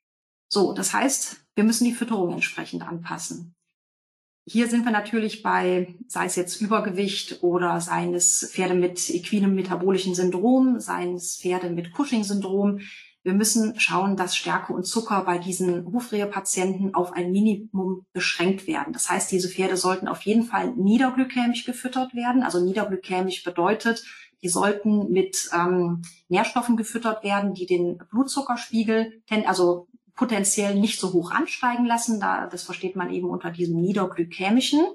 So, 0.51 0.74
das 0.74 0.93
heißt, 0.93 1.38
wir 1.55 1.63
müssen 1.63 1.86
die 1.86 1.93
Fütterung 1.93 2.34
entsprechend 2.34 2.88
anpassen. 2.88 3.55
Hier 4.47 4.68
sind 4.68 4.86
wir 4.86 4.91
natürlich 4.91 5.41
bei, 5.41 5.95
sei 6.07 6.26
es 6.26 6.36
jetzt 6.36 6.61
Übergewicht 6.61 7.41
oder 7.41 7.82
seien 7.82 8.13
es 8.13 8.51
Pferde 8.53 8.76
mit 8.76 9.09
equinem 9.09 9.55
metabolischen 9.55 10.13
Syndrom, 10.13 10.80
seien 10.80 11.16
es 11.16 11.38
Pferde 11.38 11.72
mit 11.72 11.91
Cushing-Syndrom. 11.93 12.82
Wir 13.26 13.34
müssen 13.34 13.80
schauen, 13.80 14.15
dass 14.15 14.38
Stärke 14.38 14.71
und 14.71 14.86
Zucker 14.86 15.23
bei 15.23 15.39
diesen 15.39 15.91
Hufrehe-Patienten 15.91 16.93
auf 16.93 17.11
ein 17.11 17.32
Minimum 17.32 18.05
beschränkt 18.13 18.67
werden. 18.67 18.93
Das 18.93 19.09
heißt, 19.09 19.32
diese 19.32 19.49
Pferde 19.49 19.78
sollten 19.78 20.07
auf 20.07 20.21
jeden 20.21 20.43
Fall 20.43 20.76
niederglykämisch 20.76 21.65
gefüttert 21.65 22.13
werden. 22.13 22.43
Also 22.43 22.63
niederglykämisch 22.63 23.43
bedeutet, 23.43 24.05
die 24.43 24.49
sollten 24.49 25.11
mit 25.11 25.49
ähm, 25.53 26.03
Nährstoffen 26.28 26.78
gefüttert 26.78 27.23
werden, 27.23 27.55
die 27.55 27.65
den 27.65 27.97
Blutzuckerspiegel, 28.11 29.23
also 29.47 29.88
potenziell 30.13 30.76
nicht 30.76 30.99
so 30.99 31.11
hoch 31.11 31.32
ansteigen 31.32 31.88
lassen. 31.88 32.19
Da, 32.19 32.45
das 32.45 32.61
versteht 32.61 32.95
man 32.95 33.11
eben 33.11 33.28
unter 33.28 33.49
diesem 33.49 33.82
niederglykämischen. 33.82 34.86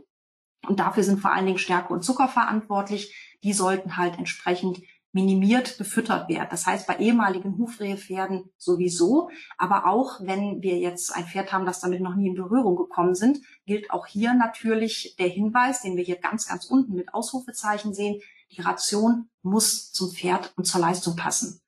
Und 0.68 0.78
dafür 0.78 1.02
sind 1.02 1.18
vor 1.18 1.32
allen 1.32 1.46
Dingen 1.46 1.58
Stärke 1.58 1.92
und 1.92 2.04
Zucker 2.04 2.28
verantwortlich. 2.28 3.12
Die 3.42 3.54
sollten 3.54 3.96
halt 3.96 4.18
entsprechend 4.18 4.82
minimiert 5.12 5.78
gefüttert 5.78 6.28
werden. 6.28 6.48
Das 6.50 6.66
heißt, 6.66 6.86
bei 6.86 6.96
ehemaligen 6.98 7.58
Hufrehepferden 7.58 8.50
sowieso, 8.56 9.30
aber 9.58 9.86
auch 9.86 10.20
wenn 10.20 10.62
wir 10.62 10.78
jetzt 10.78 11.14
ein 11.14 11.26
Pferd 11.26 11.52
haben, 11.52 11.66
das 11.66 11.80
damit 11.80 12.00
noch 12.00 12.14
nie 12.14 12.28
in 12.28 12.34
Berührung 12.34 12.76
gekommen 12.76 13.14
sind, 13.14 13.40
gilt 13.66 13.90
auch 13.90 14.06
hier 14.06 14.34
natürlich 14.34 15.16
der 15.18 15.28
Hinweis, 15.28 15.82
den 15.82 15.96
wir 15.96 16.04
hier 16.04 16.16
ganz, 16.16 16.46
ganz 16.46 16.66
unten 16.66 16.94
mit 16.94 17.12
Ausrufezeichen 17.12 17.92
sehen, 17.92 18.20
die 18.52 18.60
Ration 18.60 19.28
muss 19.42 19.92
zum 19.92 20.10
Pferd 20.10 20.52
und 20.56 20.64
zur 20.64 20.80
Leistung 20.80 21.16
passen. 21.16 21.60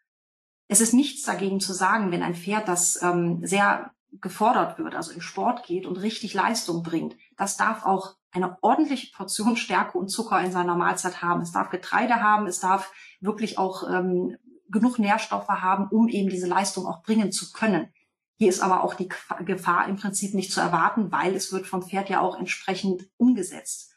Es 0.68 0.80
ist 0.80 0.94
nichts 0.94 1.24
dagegen 1.24 1.60
zu 1.60 1.72
sagen, 1.72 2.10
wenn 2.10 2.22
ein 2.22 2.34
Pferd, 2.34 2.68
das 2.68 3.00
ähm, 3.02 3.44
sehr 3.44 3.92
gefordert 4.20 4.78
wird, 4.78 4.94
also 4.94 5.12
in 5.12 5.20
Sport 5.20 5.64
geht 5.66 5.86
und 5.86 5.96
richtig 5.96 6.34
Leistung 6.34 6.82
bringt, 6.82 7.16
das 7.36 7.56
darf 7.56 7.84
auch 7.84 8.16
eine 8.32 8.56
ordentliche 8.62 9.12
Portion 9.12 9.56
Stärke 9.56 9.98
und 9.98 10.08
Zucker 10.08 10.40
in 10.42 10.52
seiner 10.52 10.74
Mahlzeit 10.74 11.22
haben. 11.22 11.42
Es 11.42 11.52
darf 11.52 11.70
Getreide 11.70 12.22
haben, 12.22 12.46
es 12.46 12.60
darf 12.60 12.92
wirklich 13.20 13.58
auch 13.58 13.88
ähm, 13.88 14.36
genug 14.70 14.98
Nährstoffe 14.98 15.48
haben, 15.48 15.88
um 15.90 16.08
eben 16.08 16.30
diese 16.30 16.46
Leistung 16.46 16.86
auch 16.86 17.02
bringen 17.02 17.30
zu 17.30 17.52
können. 17.52 17.92
Hier 18.38 18.48
ist 18.48 18.60
aber 18.60 18.82
auch 18.82 18.94
die 18.94 19.08
Gefahr 19.44 19.86
im 19.86 19.96
Prinzip 19.96 20.34
nicht 20.34 20.50
zu 20.50 20.60
erwarten, 20.60 21.12
weil 21.12 21.34
es 21.34 21.52
wird 21.52 21.66
vom 21.66 21.82
Pferd 21.82 22.08
ja 22.08 22.20
auch 22.20 22.38
entsprechend 22.38 23.08
umgesetzt. 23.16 23.92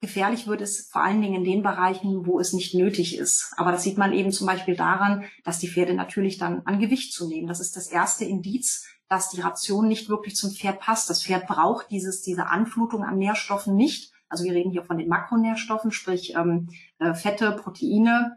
Gefährlich 0.00 0.46
wird 0.46 0.60
es 0.60 0.88
vor 0.92 1.02
allen 1.02 1.20
Dingen 1.20 1.36
in 1.36 1.44
den 1.44 1.62
Bereichen, 1.64 2.24
wo 2.24 2.38
es 2.38 2.52
nicht 2.52 2.74
nötig 2.74 3.18
ist. 3.18 3.52
Aber 3.56 3.72
das 3.72 3.82
sieht 3.82 3.98
man 3.98 4.12
eben 4.12 4.30
zum 4.30 4.46
Beispiel 4.46 4.76
daran, 4.76 5.24
dass 5.42 5.58
die 5.58 5.66
Pferde 5.66 5.94
natürlich 5.94 6.38
dann 6.38 6.62
an 6.66 6.78
Gewicht 6.78 7.12
zunehmen. 7.12 7.48
Das 7.48 7.58
ist 7.58 7.74
das 7.74 7.88
erste 7.88 8.24
Indiz, 8.24 8.86
dass 9.08 9.30
die 9.30 9.40
Ration 9.40 9.88
nicht 9.88 10.08
wirklich 10.08 10.36
zum 10.36 10.50
Pferd 10.50 10.80
passt. 10.80 11.08
Das 11.08 11.22
Pferd 11.22 11.46
braucht 11.46 11.90
dieses, 11.90 12.22
diese 12.22 12.46
Anflutung 12.46 13.04
an 13.04 13.18
Nährstoffen 13.18 13.74
nicht. 13.76 14.12
Also 14.28 14.44
wir 14.44 14.52
reden 14.52 14.70
hier 14.70 14.84
von 14.84 14.98
den 14.98 15.08
Makronährstoffen, 15.08 15.90
sprich 15.90 16.34
ähm, 16.34 16.68
äh, 16.98 17.14
Fette, 17.14 17.52
Proteine 17.52 18.36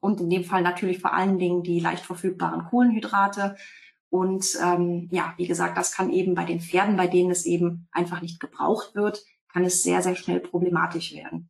und 0.00 0.20
in 0.20 0.30
dem 0.30 0.44
Fall 0.44 0.62
natürlich 0.62 1.00
vor 1.00 1.12
allen 1.12 1.38
Dingen 1.38 1.62
die 1.62 1.78
leicht 1.78 2.04
verfügbaren 2.04 2.64
Kohlenhydrate. 2.64 3.56
Und 4.08 4.58
ähm, 4.60 5.08
ja, 5.12 5.34
wie 5.36 5.46
gesagt, 5.46 5.78
das 5.78 5.92
kann 5.92 6.10
eben 6.10 6.34
bei 6.34 6.44
den 6.44 6.60
Pferden, 6.60 6.96
bei 6.96 7.06
denen 7.06 7.30
es 7.30 7.46
eben 7.46 7.86
einfach 7.92 8.22
nicht 8.22 8.40
gebraucht 8.40 8.94
wird, 8.94 9.24
kann 9.52 9.64
es 9.64 9.82
sehr, 9.82 10.02
sehr 10.02 10.16
schnell 10.16 10.40
problematisch 10.40 11.12
werden. 11.12 11.49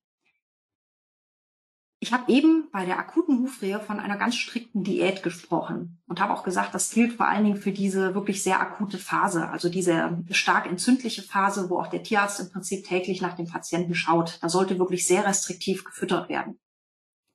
Ich 2.03 2.15
habe 2.15 2.33
eben 2.33 2.71
bei 2.73 2.87
der 2.87 2.99
akuten 2.99 3.41
Hufrehe 3.41 3.79
von 3.79 4.01
einer 4.01 4.17
ganz 4.17 4.35
strikten 4.35 4.83
Diät 4.83 5.23
gesprochen 5.23 6.03
und 6.09 6.19
habe 6.19 6.33
auch 6.33 6.45
gesagt, 6.45 6.75
das 6.75 6.91
gilt 6.93 7.13
vor 7.13 7.29
allen 7.29 7.45
Dingen 7.45 7.59
für 7.59 7.73
diese 7.73 8.15
wirklich 8.15 8.43
sehr 8.43 8.59
akute 8.59 8.97
Phase, 8.97 9.49
also 9.49 9.69
diese 9.69 10.19
stark 10.31 10.65
entzündliche 10.65 11.23
Phase, 11.23 11.69
wo 11.69 11.79
auch 11.79 11.89
der 11.89 12.03
Tierarzt 12.03 12.41
im 12.41 12.51
Prinzip 12.51 12.87
täglich 12.87 13.21
nach 13.21 13.37
dem 13.37 13.47
Patienten 13.47 13.95
schaut. 13.95 14.39
Da 14.41 14.49
sollte 14.49 14.79
wirklich 14.79 15.07
sehr 15.07 15.27
restriktiv 15.27 15.85
gefüttert 15.85 16.31
werden, 16.31 16.59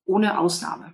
ohne 0.04 0.40
Ausnahme. 0.40 0.94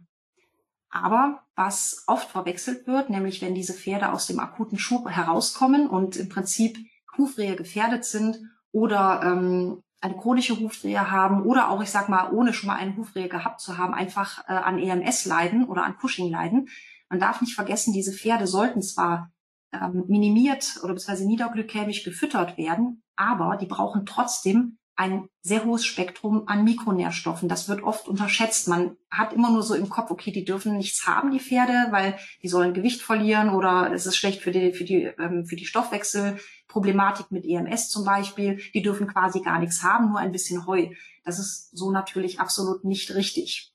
Aber 0.90 1.42
was 1.56 2.04
oft 2.08 2.30
verwechselt 2.30 2.88
wird, 2.88 3.10
nämlich 3.10 3.42
wenn 3.42 3.56
diese 3.56 3.74
Pferde 3.74 4.12
aus 4.12 4.28
dem 4.28 4.42
akuten 4.42 4.80
Schub 4.80 5.10
herauskommen 5.10 5.88
und 5.90 6.18
im 6.18 6.28
Prinzip 6.28 6.78
Hufrehe 7.18 7.56
gefährdet 7.56 8.04
sind 8.04 8.38
oder 8.74 9.22
ähm, 9.24 9.82
eine 10.02 10.18
chronische 10.18 10.60
Hufrehe 10.60 11.12
haben 11.12 11.44
oder 11.44 11.70
auch, 11.70 11.82
ich 11.82 11.92
sag 11.92 12.10
mal, 12.10 12.32
ohne 12.32 12.54
schon 12.54 12.68
mal 12.68 12.76
eine 12.76 12.98
Hufrehe 12.98 13.30
gehabt 13.30 13.62
zu 13.62 13.78
haben, 13.78 13.94
einfach 13.94 14.44
äh, 14.48 14.54
an 14.54 14.80
EMS 14.80 15.26
leiden 15.26 15.66
oder 15.66 15.84
an 15.84 15.96
Cushing 15.98 16.30
leiden. 16.30 16.70
Man 17.10 17.20
darf 17.20 17.42
nicht 17.42 17.54
vergessen, 17.54 17.94
diese 17.94 18.12
Pferde 18.12 18.48
sollten 18.48 18.82
zwar 18.82 19.32
ähm, 19.72 20.06
minimiert 20.08 20.80
oder 20.84 20.94
beziehungsweise 20.94 21.28
niederglykämisch 21.28 22.04
gefüttert 22.04 22.58
werden, 22.58 23.04
aber 23.16 23.58
die 23.58 23.68
brauchen 23.68 24.06
trotzdem 24.06 24.80
ein 24.96 25.28
sehr 25.42 25.66
hohes 25.66 25.86
Spektrum 25.86 26.48
an 26.48 26.64
Mikronährstoffen. 26.64 27.50
Das 27.50 27.68
wird 27.68 27.82
oft 27.82 28.08
unterschätzt. 28.08 28.68
Man 28.68 28.98
hat 29.10 29.34
immer 29.34 29.50
nur 29.50 29.64
so 29.64 29.74
im 29.74 29.90
Kopf, 29.90 30.12
okay, 30.12 30.32
die 30.32 30.46
dürfen 30.46 30.78
nichts 30.78 31.08
haben, 31.08 31.32
die 31.32 31.40
Pferde, 31.40 31.88
weil 31.92 32.18
die 32.44 32.48
sollen 32.48 32.74
Gewicht 32.74 33.02
verlieren 33.02 33.50
oder 33.50 33.92
es 33.94 34.06
ist 34.06 34.18
schlecht 34.18 34.42
für 34.42 34.52
die, 34.52 34.74
für 34.74 34.84
die, 34.84 35.04
ähm, 35.04 35.46
für 35.46 35.56
die 35.56 35.66
Stoffwechselproblematik 35.66 37.32
mit 37.32 37.46
EMS 37.46 37.90
zum 37.90 38.06
Beispiel. 38.06 38.62
Die 38.74 38.82
dürfen 38.82 39.08
quasi 39.08 39.42
gar 39.42 39.60
nichts 39.60 39.82
haben, 39.82 40.10
nur 40.10 40.20
ein 40.20 40.32
bisschen 40.32 40.68
Heu. 40.68 40.90
Das 41.24 41.40
ist 41.40 41.76
so 41.76 41.92
natürlich 41.92 42.40
absolut 42.40 42.84
nicht 42.84 43.16
richtig. 43.16 43.74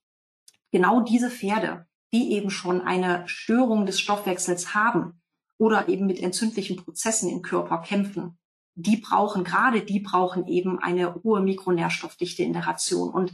Genau 0.71 1.01
diese 1.01 1.31
Pferde, 1.31 1.87
die 2.13 2.33
eben 2.33 2.51
schon 2.51 2.83
eine 2.83 3.27
Störung 3.27 3.87
des 3.87 3.99
Stoffwechsels 3.99 4.75
haben 4.75 5.21
oder 5.59 5.89
eben 5.89 6.07
mit 6.07 6.21
entzündlichen 6.21 6.77
Prozessen 6.77 7.31
im 7.31 7.43
Körper 7.43 7.79
kämpfen, 7.79 8.39
die 8.77 8.99
brauchen, 8.99 9.43
gerade 9.43 9.83
die 9.83 10.01
brauchen 10.01 10.47
eben 10.47 10.79
eine 10.79 11.15
hohe 11.25 11.41
Mikronährstoffdichte 11.41 12.43
in 12.43 12.53
der 12.53 12.67
Ration. 12.67 13.11
Und 13.11 13.33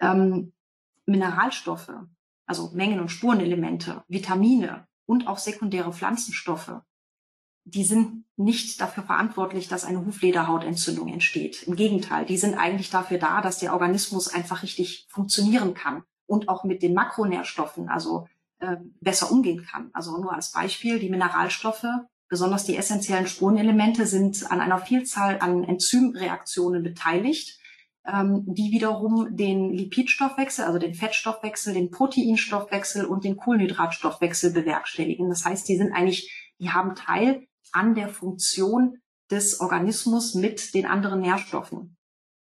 ähm, 0.00 0.52
Mineralstoffe, 1.06 1.92
also 2.46 2.70
Mengen- 2.74 3.00
und 3.00 3.08
Spurenelemente, 3.08 4.02
Vitamine 4.08 4.86
und 5.06 5.28
auch 5.28 5.38
sekundäre 5.38 5.92
Pflanzenstoffe, 5.92 6.80
die 7.64 7.84
sind 7.84 8.24
nicht 8.36 8.80
dafür 8.80 9.04
verantwortlich, 9.04 9.68
dass 9.68 9.84
eine 9.84 10.04
Huflederhautentzündung 10.04 11.08
entsteht. 11.08 11.62
Im 11.62 11.76
Gegenteil, 11.76 12.26
die 12.26 12.36
sind 12.36 12.58
eigentlich 12.58 12.90
dafür 12.90 13.18
da, 13.18 13.40
dass 13.40 13.58
der 13.58 13.72
Organismus 13.72 14.26
einfach 14.26 14.64
richtig 14.64 15.06
funktionieren 15.08 15.74
kann 15.74 16.02
und 16.26 16.48
auch 16.48 16.64
mit 16.64 16.82
den 16.82 16.92
Makronährstoffen, 16.92 17.88
also 17.88 18.26
äh, 18.58 18.78
besser 19.00 19.30
umgehen 19.30 19.64
kann. 19.64 19.90
Also 19.92 20.20
nur 20.20 20.34
als 20.34 20.50
Beispiel, 20.50 20.98
die 20.98 21.08
Mineralstoffe 21.08 21.86
Besonders 22.32 22.64
die 22.64 22.78
essentiellen 22.78 23.26
Spurenelemente 23.26 24.06
sind 24.06 24.50
an 24.50 24.62
einer 24.62 24.78
Vielzahl 24.78 25.38
an 25.40 25.64
Enzymreaktionen 25.64 26.82
beteiligt, 26.82 27.58
ähm, 28.06 28.44
die 28.46 28.72
wiederum 28.72 29.36
den 29.36 29.70
Lipidstoffwechsel, 29.70 30.64
also 30.64 30.78
den 30.78 30.94
Fettstoffwechsel, 30.94 31.74
den 31.74 31.90
Proteinstoffwechsel 31.90 33.04
und 33.04 33.24
den 33.24 33.36
Kohlenhydratstoffwechsel 33.36 34.50
bewerkstelligen. 34.54 35.28
Das 35.28 35.44
heißt, 35.44 35.68
die 35.68 35.76
sind 35.76 35.92
eigentlich, 35.92 36.32
die 36.58 36.70
haben 36.70 36.94
Teil 36.94 37.46
an 37.70 37.94
der 37.94 38.08
Funktion 38.08 38.96
des 39.30 39.60
Organismus 39.60 40.32
mit 40.32 40.72
den 40.72 40.86
anderen 40.86 41.20
Nährstoffen 41.20 41.98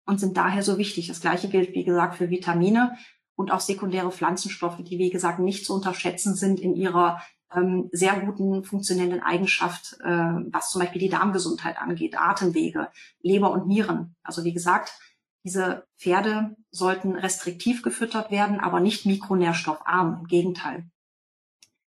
und 0.04 0.18
sind 0.18 0.36
daher 0.36 0.64
so 0.64 0.78
wichtig. 0.78 1.06
Das 1.06 1.20
gleiche 1.20 1.48
gilt, 1.48 1.76
wie 1.76 1.84
gesagt, 1.84 2.16
für 2.16 2.28
Vitamine 2.28 2.96
und 3.36 3.52
auch 3.52 3.60
sekundäre 3.60 4.10
Pflanzenstoffe, 4.10 4.82
die, 4.82 4.98
wie 4.98 5.10
gesagt, 5.10 5.38
nicht 5.38 5.64
zu 5.64 5.74
unterschätzen 5.74 6.34
sind 6.34 6.58
in 6.58 6.74
ihrer 6.74 7.22
ähm, 7.54 7.88
sehr 7.92 8.18
guten 8.20 8.64
funktionellen 8.64 9.22
Eigenschaft, 9.22 9.96
äh, 10.00 10.08
was 10.08 10.70
zum 10.70 10.80
Beispiel 10.80 11.00
die 11.00 11.08
Darmgesundheit 11.08 11.78
angeht, 11.78 12.18
Atemwege, 12.18 12.88
Leber 13.20 13.50
und 13.52 13.66
Nieren. 13.66 14.16
Also 14.22 14.44
wie 14.44 14.52
gesagt, 14.52 14.98
diese 15.44 15.86
Pferde 15.96 16.56
sollten 16.70 17.14
restriktiv 17.14 17.82
gefüttert 17.82 18.30
werden, 18.30 18.58
aber 18.58 18.80
nicht 18.80 19.06
mikronährstoffarm, 19.06 20.18
im 20.20 20.26
Gegenteil. 20.26 20.90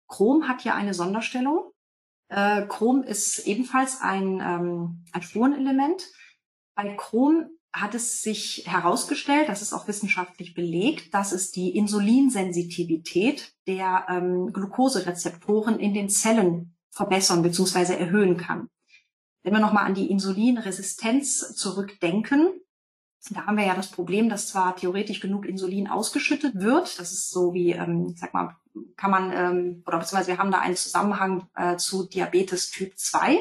Chrom 0.07 0.48
hat 0.48 0.61
hier 0.61 0.74
eine 0.74 0.94
Sonderstellung. 0.94 1.72
Äh, 2.28 2.66
Chrom 2.66 3.03
ist 3.03 3.46
ebenfalls 3.46 4.01
ein, 4.01 4.40
ähm, 4.40 5.05
ein 5.12 5.22
Spurenelement. 5.22 6.07
Bei 6.76 6.94
Chrom 6.96 7.51
hat 7.73 7.95
es 7.95 8.23
sich 8.23 8.64
herausgestellt, 8.66 9.49
das 9.49 9.62
ist 9.62 9.73
auch 9.73 9.87
wissenschaftlich 9.87 10.55
belegt, 10.55 11.14
dass 11.14 11.33
es 11.33 11.53
die 11.53 11.77
Insulinsensitivität 11.77 13.53
der 13.66 14.07
ähm, 14.09 14.53
Glukoserezeptoren 14.53 15.79
in 15.79 15.95
den 15.95 16.09
Zellen 16.09 16.75
verbessern 16.91 17.43
bzw. 17.43 17.95
erhöhen 17.95 18.37
kann. 18.37 18.68
Wenn 19.43 19.55
wir 19.55 19.61
nochmal 19.61 19.87
an 19.87 19.95
die 19.95 20.11
Insulinresistenz 20.11 21.55
zurückdenken, 21.55 22.51
da 23.31 23.47
haben 23.47 23.57
wir 23.57 23.66
ja 23.66 23.75
das 23.75 23.91
Problem, 23.91 24.29
dass 24.29 24.49
zwar 24.49 24.77
theoretisch 24.77 25.21
genug 25.21 25.47
Insulin 25.47 25.89
ausgeschüttet 25.89 26.55
wird, 26.55 26.99
das 26.99 27.12
ist 27.12 27.31
so 27.31 27.53
wie, 27.55 27.73
ähm, 27.73 28.14
sag 28.16 28.35
mal, 28.35 28.57
kann 28.97 29.11
man, 29.11 29.33
ähm, 29.33 29.83
oder 29.87 29.99
beziehungsweise 29.99 30.29
wir 30.29 30.39
haben 30.39 30.51
da 30.51 30.61
einen 30.61 30.77
Zusammenhang 30.77 31.47
äh, 31.55 31.77
zu 31.77 32.09
Diabetes 32.09 32.71
Typ 32.71 32.99
2, 32.99 33.39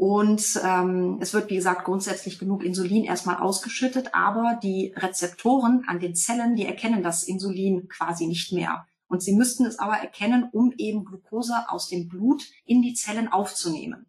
und 0.00 0.58
ähm, 0.64 1.18
es 1.20 1.34
wird, 1.34 1.50
wie 1.50 1.56
gesagt, 1.56 1.84
grundsätzlich 1.84 2.38
genug 2.38 2.64
Insulin 2.64 3.04
erstmal 3.04 3.36
ausgeschüttet, 3.36 4.14
aber 4.14 4.58
die 4.62 4.94
Rezeptoren 4.96 5.84
an 5.88 6.00
den 6.00 6.14
Zellen, 6.14 6.56
die 6.56 6.64
erkennen 6.64 7.02
das 7.02 7.22
Insulin 7.22 7.86
quasi 7.86 8.26
nicht 8.26 8.50
mehr. 8.50 8.86
Und 9.08 9.22
sie 9.22 9.34
müssten 9.34 9.66
es 9.66 9.78
aber 9.78 9.98
erkennen, 9.98 10.48
um 10.52 10.72
eben 10.78 11.04
Glucose 11.04 11.52
aus 11.68 11.90
dem 11.90 12.08
Blut 12.08 12.44
in 12.64 12.80
die 12.80 12.94
Zellen 12.94 13.28
aufzunehmen. 13.28 14.06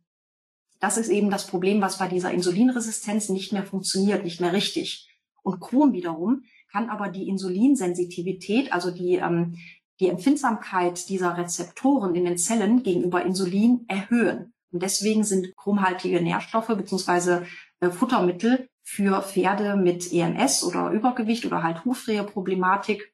Das 0.80 0.96
ist 0.96 1.10
eben 1.10 1.30
das 1.30 1.46
Problem, 1.46 1.82
was 1.82 1.98
bei 1.98 2.08
dieser 2.08 2.32
Insulinresistenz 2.32 3.28
nicht 3.28 3.52
mehr 3.52 3.66
funktioniert, 3.66 4.24
nicht 4.24 4.39
mehr 4.39 4.54
richtig. 4.54 5.10
Und 5.44 5.60
Chrom 5.60 5.92
wiederum 5.92 6.44
kann 6.72 6.89
aber 6.89 7.10
die 7.10 7.28
Insulinsensitivität, 7.28 8.72
also 8.72 8.92
die, 8.92 9.16
ähm, 9.16 9.58
die 10.00 10.08
Empfindsamkeit 10.08 11.10
dieser 11.10 11.36
Rezeptoren 11.36 12.16
in 12.16 12.24
den 12.24 12.38
Zellen 12.38 12.82
gegenüber 12.82 13.26
Insulin 13.26 13.84
erhöhen. 13.89 14.54
Und 14.72 14.84
deswegen 14.84 15.24
sind 15.24 15.56
chromhaltige 15.56 16.22
Nährstoffe 16.22 16.68
beziehungsweise 16.68 17.46
äh, 17.80 17.90
Futtermittel 17.90 18.70
für 18.84 19.22
Pferde 19.22 19.76
mit 19.76 20.12
EMS 20.12 20.64
oder 20.64 20.92
Übergewicht 20.92 21.46
oder 21.46 21.64
halt 21.64 21.86
Hufrehe-Problematik 21.86 23.14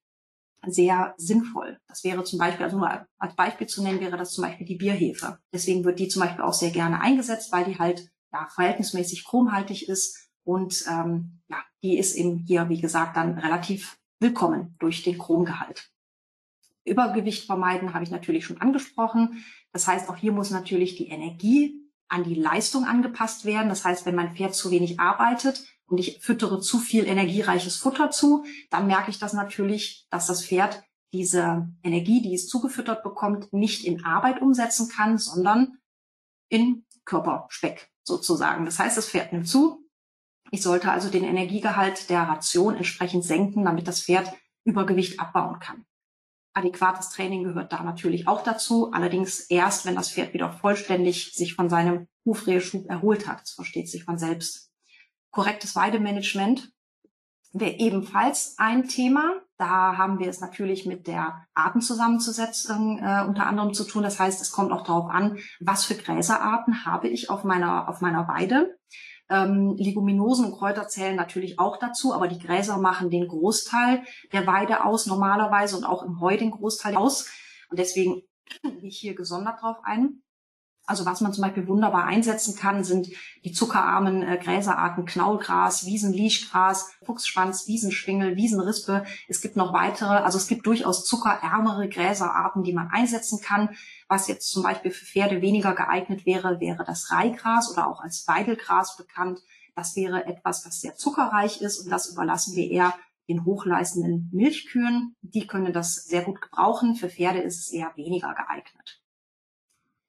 sehr 0.66 1.14
sinnvoll. 1.18 1.80
Das 1.88 2.04
wäre 2.04 2.24
zum 2.24 2.40
Beispiel, 2.40 2.66
also 2.66 2.78
nur 2.78 3.08
als 3.18 3.36
Beispiel 3.36 3.68
zu 3.68 3.84
nennen, 3.84 4.00
wäre 4.00 4.18
das 4.18 4.34
zum 4.34 4.44
Beispiel 4.44 4.66
die 4.66 4.76
Bierhefe. 4.76 5.40
Deswegen 5.54 5.84
wird 5.84 6.00
die 6.00 6.08
zum 6.08 6.22
Beispiel 6.22 6.44
auch 6.44 6.54
sehr 6.54 6.72
gerne 6.72 7.02
eingesetzt, 7.02 7.52
weil 7.52 7.66
die 7.66 7.80
halt 7.80 8.10
ja, 8.32 8.48
verhältnismäßig 8.54 9.26
chromhaltig 9.26 9.88
ist 9.88 10.30
und 10.44 10.86
ähm, 10.90 11.42
ja, 11.50 11.58
die 11.84 11.98
ist 11.98 12.16
eben 12.16 12.38
hier, 12.38 12.70
wie 12.70 12.82
gesagt, 12.82 13.18
dann 13.18 13.38
relativ 13.38 13.98
willkommen 14.20 14.76
durch 14.80 15.04
den 15.04 15.18
Chromgehalt. 15.18 15.92
Übergewicht 16.86 17.46
vermeiden 17.46 17.94
habe 17.94 18.04
ich 18.04 18.12
natürlich 18.12 18.46
schon 18.46 18.62
angesprochen. 18.62 19.44
Das 19.78 19.86
heißt, 19.86 20.10
auch 20.10 20.16
hier 20.16 20.32
muss 20.32 20.50
natürlich 20.50 20.96
die 20.96 21.10
Energie 21.10 21.80
an 22.08 22.24
die 22.24 22.34
Leistung 22.34 22.86
angepasst 22.86 23.46
werden. 23.46 23.70
Das 23.70 23.86
heißt, 23.86 24.08
wenn 24.08 24.16
mein 24.16 24.36
Pferd 24.36 24.56
zu 24.56 24.72
wenig 24.72 25.00
arbeitet 25.00 25.64
und 25.86 26.00
ich 26.00 26.18
füttere 26.20 26.60
zu 26.60 26.80
viel 26.80 27.06
energiereiches 27.06 27.76
Futter 27.76 28.10
zu, 28.10 28.44
dann 28.72 28.88
merke 28.88 29.12
ich 29.12 29.20
das 29.20 29.34
natürlich, 29.34 30.08
dass 30.10 30.26
das 30.26 30.44
Pferd 30.44 30.84
diese 31.14 31.70
Energie, 31.84 32.24
die 32.24 32.34
es 32.34 32.48
zugefüttert 32.48 33.04
bekommt, 33.04 33.54
nicht 33.54 33.86
in 33.86 34.04
Arbeit 34.04 34.42
umsetzen 34.42 34.90
kann, 34.90 35.20
sondern 35.20 35.78
in 36.50 36.84
Körperspeck 37.06 37.92
sozusagen. 38.02 38.66
Das 38.66 38.80
heißt, 38.80 38.98
das 38.98 39.08
Pferd 39.08 39.32
nimmt 39.32 39.48
zu. 39.48 39.86
Ich 40.50 40.64
sollte 40.64 40.92
also 40.92 41.12
den 41.12 41.24
Energiegehalt 41.24 42.10
der 42.10 42.24
Ration 42.24 42.78
entsprechend 42.78 43.24
senken, 43.24 43.64
damit 43.64 43.88
das 43.88 44.02
Pferd 44.02 44.34
Übergewicht 44.64 45.20
abbauen 45.20 45.60
kann. 45.60 45.86
Adäquates 46.58 47.10
Training 47.10 47.44
gehört 47.44 47.72
da 47.72 47.84
natürlich 47.84 48.28
auch 48.28 48.44
dazu, 48.44 48.92
allerdings 48.92 49.42
erst, 49.42 49.86
wenn 49.86 49.96
das 49.96 50.12
Pferd 50.12 50.34
wieder 50.34 50.52
vollständig 50.52 51.34
sich 51.34 51.54
von 51.54 51.70
seinem 51.70 52.08
Hufreheschub 52.26 52.90
erholt 52.90 53.28
hat. 53.28 53.42
Das 53.42 53.52
versteht 53.52 53.88
sich 53.90 54.04
von 54.04 54.18
selbst. 54.18 54.72
Korrektes 55.32 55.76
Weidemanagement 55.76 56.72
wäre 57.54 57.78
ebenfalls 57.78 58.56
ein 58.58 58.88
Thema. 58.88 59.36
Da 59.58 59.98
haben 59.98 60.20
wir 60.20 60.30
es 60.30 60.42
natürlich 60.42 60.86
mit 60.86 61.08
der 61.08 61.46
Artenzusammensetzung 61.54 63.00
äh, 63.00 63.24
unter 63.28 63.46
anderem 63.46 63.74
zu 63.74 63.84
tun. 63.84 64.04
Das 64.04 64.20
heißt, 64.20 64.42
es 64.42 64.52
kommt 64.52 64.72
auch 64.72 64.84
darauf 64.84 65.10
an, 65.10 65.38
was 65.60 65.86
für 65.86 65.96
Gräserarten 65.96 66.86
habe 66.86 67.08
ich 67.08 67.30
auf 67.30 67.44
meiner, 67.44 67.88
auf 67.88 68.02
meiner 68.02 68.28
Weide. 68.28 68.78
Ähm, 69.30 69.76
Leguminosen 69.78 70.46
und 70.46 70.58
Kräuter 70.58 70.88
zählen 70.88 71.16
natürlich 71.16 71.60
auch 71.60 71.78
dazu, 71.78 72.14
aber 72.14 72.28
die 72.28 72.40
Gräser 72.40 72.78
machen 72.78 73.10
den 73.10 73.28
Großteil 73.28 74.04
der 74.32 74.48
Weide 74.48 74.86
aus 74.86 75.06
normalerweise 75.06 75.76
und 75.78 75.84
auch 75.84 76.04
im 76.04 76.22
Heu 76.22 76.38
den 76.38 76.52
Großteil 76.52 76.96
aus. 76.96 77.30
Und 77.70 77.80
deswegen 77.80 78.24
gehe 78.64 78.88
ich 78.88 79.00
hier 79.00 79.16
gesondert 79.16 79.62
drauf 79.62 79.78
ein. 79.84 80.22
Also 80.88 81.06
was 81.06 81.20
man 81.20 81.34
zum 81.34 81.44
Beispiel 81.44 81.68
wunderbar 81.68 82.06
einsetzen 82.06 82.56
kann, 82.56 82.86
sind 82.86 83.10
die 83.44 83.52
zuckerarmen 83.52 84.24
äh, 84.24 84.40
Gräserarten 84.42 85.06
Knaulgras, 85.06 85.86
Wiesenliechgras, 85.86 86.92
Fuchsschwanz, 87.06 87.68
Wiesenschwingel, 87.68 88.38
Wiesenrispe. 88.38 89.06
Es 89.28 89.42
gibt 89.42 89.58
noch 89.58 89.74
weitere, 89.74 90.16
also 90.16 90.38
es 90.38 90.48
gibt 90.48 90.66
durchaus 90.66 91.06
zuckerärmere 91.06 91.90
Gräserarten, 91.90 92.64
die 92.64 92.72
man 92.72 92.88
einsetzen 92.88 93.42
kann. 93.42 93.76
Was 94.08 94.30
jetzt 94.30 94.50
zum 94.50 94.64
Beispiel 94.64 94.92
für 94.92 95.06
Pferde 95.06 95.42
weniger 95.42 95.76
geeignet 95.76 96.26
wäre, 96.26 96.62
wäre 96.62 96.86
das 96.86 97.12
Reihgras 97.12 97.70
oder 97.70 97.88
auch 97.88 98.00
als 98.00 98.26
Weidelgras 98.26 98.96
bekannt. 98.96 99.42
Das 99.76 99.98
wäre 99.98 100.26
etwas, 100.26 100.66
was 100.66 100.80
sehr 100.80 100.96
zuckerreich 100.96 101.62
ist 101.62 101.80
und 101.80 101.92
das 101.92 102.10
überlassen 102.10 102.56
wir 102.56 102.72
eher 102.72 102.94
den 103.28 103.44
hochleistenden 103.44 104.30
Milchkühen. 104.32 105.16
Die 105.22 105.48
können 105.48 105.74
das 105.74 105.96
sehr 106.06 106.24
gut 106.24 106.42
gebrauchen. 106.42 106.96
Für 106.96 107.10
Pferde 107.10 107.42
ist 107.42 107.60
es 107.60 107.72
eher 107.74 107.92
weniger 107.98 108.34
geeignet. 108.34 108.97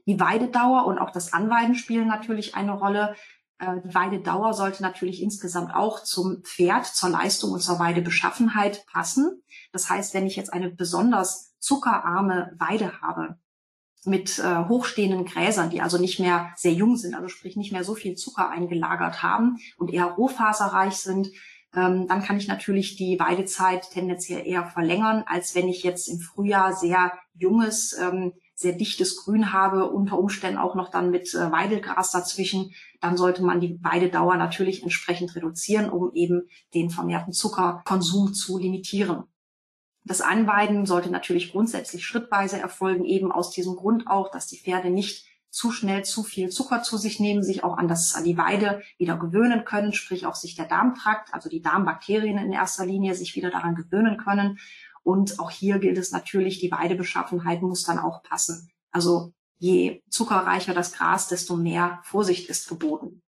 Die 0.08 0.18
Weidedauer 0.18 0.86
und 0.86 0.98
auch 0.98 1.10
das 1.10 1.34
Anweiden 1.34 1.74
spielen 1.74 2.08
natürlich 2.08 2.54
eine 2.54 2.72
Rolle. 2.72 3.14
Äh, 3.58 3.82
die 3.84 3.94
Weidedauer 3.94 4.54
sollte 4.54 4.82
natürlich 4.82 5.22
insgesamt 5.22 5.74
auch 5.74 6.02
zum 6.02 6.42
Pferd, 6.42 6.86
zur 6.86 7.10
Leistung 7.10 7.52
und 7.52 7.60
zur 7.60 7.78
Weidebeschaffenheit 7.78 8.86
passen. 8.86 9.42
Das 9.70 9.90
heißt, 9.90 10.14
wenn 10.14 10.26
ich 10.26 10.34
jetzt 10.34 10.52
eine 10.52 10.70
besonders 10.70 11.54
zuckerarme 11.58 12.52
Weide 12.58 13.02
habe, 13.02 13.38
mit 14.04 14.38
äh, 14.38 14.64
hochstehenden 14.64 15.26
Gräsern, 15.26 15.68
die 15.68 15.82
also 15.82 15.98
nicht 15.98 16.20
mehr 16.20 16.52
sehr 16.56 16.72
jung 16.72 16.96
sind, 16.96 17.14
also 17.14 17.28
sprich 17.28 17.56
nicht 17.56 17.72
mehr 17.72 17.84
so 17.84 17.94
viel 17.94 18.14
Zucker 18.14 18.48
eingelagert 18.48 19.22
haben 19.22 19.58
und 19.76 19.92
eher 19.92 20.06
rohfaserreich 20.06 20.94
sind, 20.94 21.28
ähm, 21.74 22.06
dann 22.08 22.22
kann 22.22 22.38
ich 22.38 22.48
natürlich 22.48 22.96
die 22.96 23.20
Weidezeit 23.20 23.90
tendenziell 23.90 24.46
eher 24.46 24.64
verlängern, 24.64 25.24
als 25.26 25.54
wenn 25.54 25.68
ich 25.68 25.82
jetzt 25.82 26.08
im 26.08 26.20
Frühjahr 26.20 26.72
sehr 26.72 27.12
junges, 27.34 27.92
ähm, 27.92 28.32
sehr 28.58 28.72
dichtes 28.72 29.16
Grün 29.16 29.52
habe, 29.52 29.88
unter 29.88 30.18
Umständen 30.18 30.58
auch 30.58 30.74
noch 30.74 30.90
dann 30.90 31.12
mit 31.12 31.32
äh, 31.32 31.52
Weidelgras 31.52 32.10
dazwischen, 32.10 32.74
dann 33.00 33.16
sollte 33.16 33.44
man 33.44 33.60
die 33.60 33.78
Weidedauer 33.84 34.36
natürlich 34.36 34.82
entsprechend 34.82 35.36
reduzieren, 35.36 35.88
um 35.88 36.12
eben 36.12 36.48
den 36.74 36.90
vermehrten 36.90 37.32
Zuckerkonsum 37.32 38.34
zu 38.34 38.58
limitieren. 38.58 39.22
Das 40.04 40.20
Anweiden 40.20 40.86
sollte 40.86 41.08
natürlich 41.08 41.52
grundsätzlich 41.52 42.04
schrittweise 42.04 42.58
erfolgen, 42.58 43.04
eben 43.04 43.30
aus 43.30 43.52
diesem 43.52 43.76
Grund 43.76 44.08
auch, 44.08 44.28
dass 44.28 44.48
die 44.48 44.58
Pferde 44.58 44.90
nicht 44.90 45.26
zu 45.50 45.70
schnell 45.70 46.04
zu 46.04 46.24
viel 46.24 46.48
Zucker 46.48 46.82
zu 46.82 46.98
sich 46.98 47.20
nehmen, 47.20 47.44
sich 47.44 47.62
auch 47.62 47.78
an, 47.78 47.86
das, 47.86 48.16
an 48.16 48.24
die 48.24 48.36
Weide 48.36 48.82
wieder 48.98 49.16
gewöhnen 49.16 49.64
können, 49.64 49.92
sprich 49.92 50.26
auch 50.26 50.34
sich 50.34 50.56
der 50.56 50.66
Darmtrakt, 50.66 51.32
also 51.32 51.48
die 51.48 51.62
Darmbakterien 51.62 52.38
in 52.38 52.52
erster 52.52 52.84
Linie, 52.84 53.14
sich 53.14 53.36
wieder 53.36 53.50
daran 53.50 53.76
gewöhnen 53.76 54.16
können 54.16 54.58
und 55.08 55.40
auch 55.40 55.50
hier 55.50 55.78
gilt 55.78 55.96
es 55.96 56.12
natürlich, 56.12 56.58
die 56.58 56.70
Weidebeschaffenheit 56.70 57.62
muss 57.62 57.82
dann 57.82 57.98
auch 57.98 58.22
passen. 58.22 58.70
Also 58.90 59.32
je 59.56 60.02
zuckerreicher 60.10 60.74
das 60.74 60.92
Gras, 60.92 61.28
desto 61.28 61.56
mehr 61.56 62.00
Vorsicht 62.02 62.50
ist 62.50 62.68
geboten. 62.68 63.22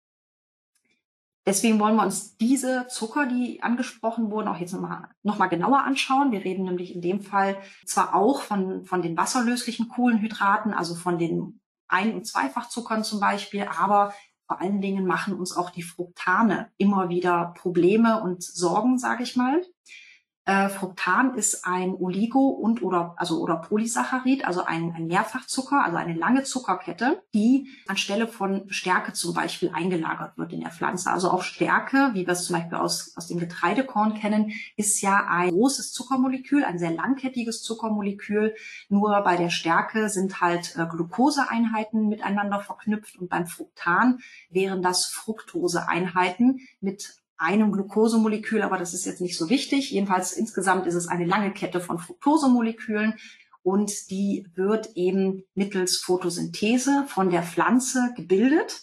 Deswegen 1.47 1.79
wollen 1.79 1.95
wir 1.95 2.03
uns 2.03 2.37
diese 2.37 2.89
Zucker, 2.89 3.27
die 3.27 3.63
angesprochen 3.63 4.33
wurden, 4.33 4.49
auch 4.49 4.59
jetzt 4.59 4.73
nochmal 4.73 5.09
noch 5.23 5.39
mal 5.39 5.47
genauer 5.47 5.85
anschauen. 5.85 6.33
Wir 6.33 6.45
reden 6.45 6.65
nämlich 6.65 6.97
in 6.97 7.01
dem 7.01 7.21
Fall 7.21 7.57
zwar 7.87 8.13
auch 8.17 8.43
von, 8.43 8.85
von 8.85 9.01
den 9.01 9.17
wasserlöslichen 9.17 9.87
Kohlenhydraten, 9.87 10.75
also 10.75 10.97
von 10.97 11.17
den 11.17 11.61
Ein- 11.87 12.17
und 12.17 12.27
Zweifachzuckern 12.27 13.05
zum 13.05 13.21
Beispiel, 13.21 13.63
aber 13.63 14.13
vor 14.49 14.61
allen 14.61 14.81
Dingen 14.81 15.07
machen 15.07 15.33
uns 15.39 15.57
auch 15.57 15.71
die 15.71 15.85
Fructane 15.85 16.73
immer 16.77 17.09
wieder 17.09 17.55
Probleme 17.57 18.21
und 18.21 18.43
Sorgen, 18.43 18.99
sage 18.99 19.23
ich 19.23 19.37
mal. 19.37 19.63
Äh, 20.49 20.71
Fructan 20.71 21.35
ist 21.35 21.67
ein 21.67 21.93
Oligo- 21.93 22.49
und 22.49 22.81
oder 22.81 23.13
also 23.19 23.39
oder 23.43 23.57
Polysaccharid, 23.57 24.47
also 24.47 24.65
ein, 24.65 24.95
ein 24.97 25.07
Mehrfachzucker, 25.07 25.85
also 25.85 25.99
eine 25.99 26.15
lange 26.15 26.43
Zuckerkette, 26.43 27.23
die 27.35 27.69
anstelle 27.87 28.27
von 28.27 28.65
Stärke 28.71 29.13
zum 29.13 29.35
Beispiel 29.35 29.71
eingelagert 29.75 30.39
wird 30.39 30.55
in 30.55 30.63
der 30.63 30.71
Pflanze. 30.71 31.11
Also 31.11 31.31
auch 31.31 31.43
Stärke, 31.43 32.13
wie 32.15 32.27
wir 32.27 32.33
es 32.33 32.47
zum 32.47 32.57
Beispiel 32.57 32.79
aus, 32.79 33.13
aus 33.15 33.27
dem 33.27 33.39
Getreidekorn 33.39 34.15
kennen, 34.15 34.53
ist 34.77 35.03
ja 35.03 35.27
ein 35.29 35.51
großes 35.51 35.93
Zuckermolekül, 35.93 36.65
ein 36.65 36.79
sehr 36.79 36.93
langkettiges 36.93 37.61
Zuckermolekül. 37.61 38.55
Nur 38.89 39.21
bei 39.21 39.37
der 39.37 39.51
Stärke 39.51 40.09
sind 40.09 40.41
halt 40.41 40.77
äh, 40.77 40.87
Glukoseeinheiten 40.87 42.09
miteinander 42.09 42.61
verknüpft 42.61 43.19
und 43.19 43.29
beim 43.29 43.47
Fructan 43.47 44.21
wären 44.49 44.81
das 44.81 45.05
Fructoseeinheiten 45.05 46.61
mit 46.81 47.19
einem 47.39 47.73
Glukosemolekül, 47.73 48.63
aber 48.63 48.79
das 48.79 48.95
ist 48.95 49.07
jetzt 49.07 49.21
nicht 49.21 49.39
so 49.39 49.49
wichtig. 49.49 49.93
Jedenfalls 49.93 50.33
insgesamt 50.33 50.87
ist 50.87 50.95
es 50.95 51.09
eine 51.09 51.25
lange 51.25 51.53
Kette 51.53 51.81
von 51.81 51.99
Fructosemolekülen 51.99 53.15
und 53.63 54.11
die 54.11 54.47
wird 54.55 54.97
eben 54.97 55.45
mittels 55.55 55.99
Photosynthese 55.99 57.05
von 57.09 57.31
der 57.31 57.43
Pflanze 57.43 58.13
gebildet 58.17 58.83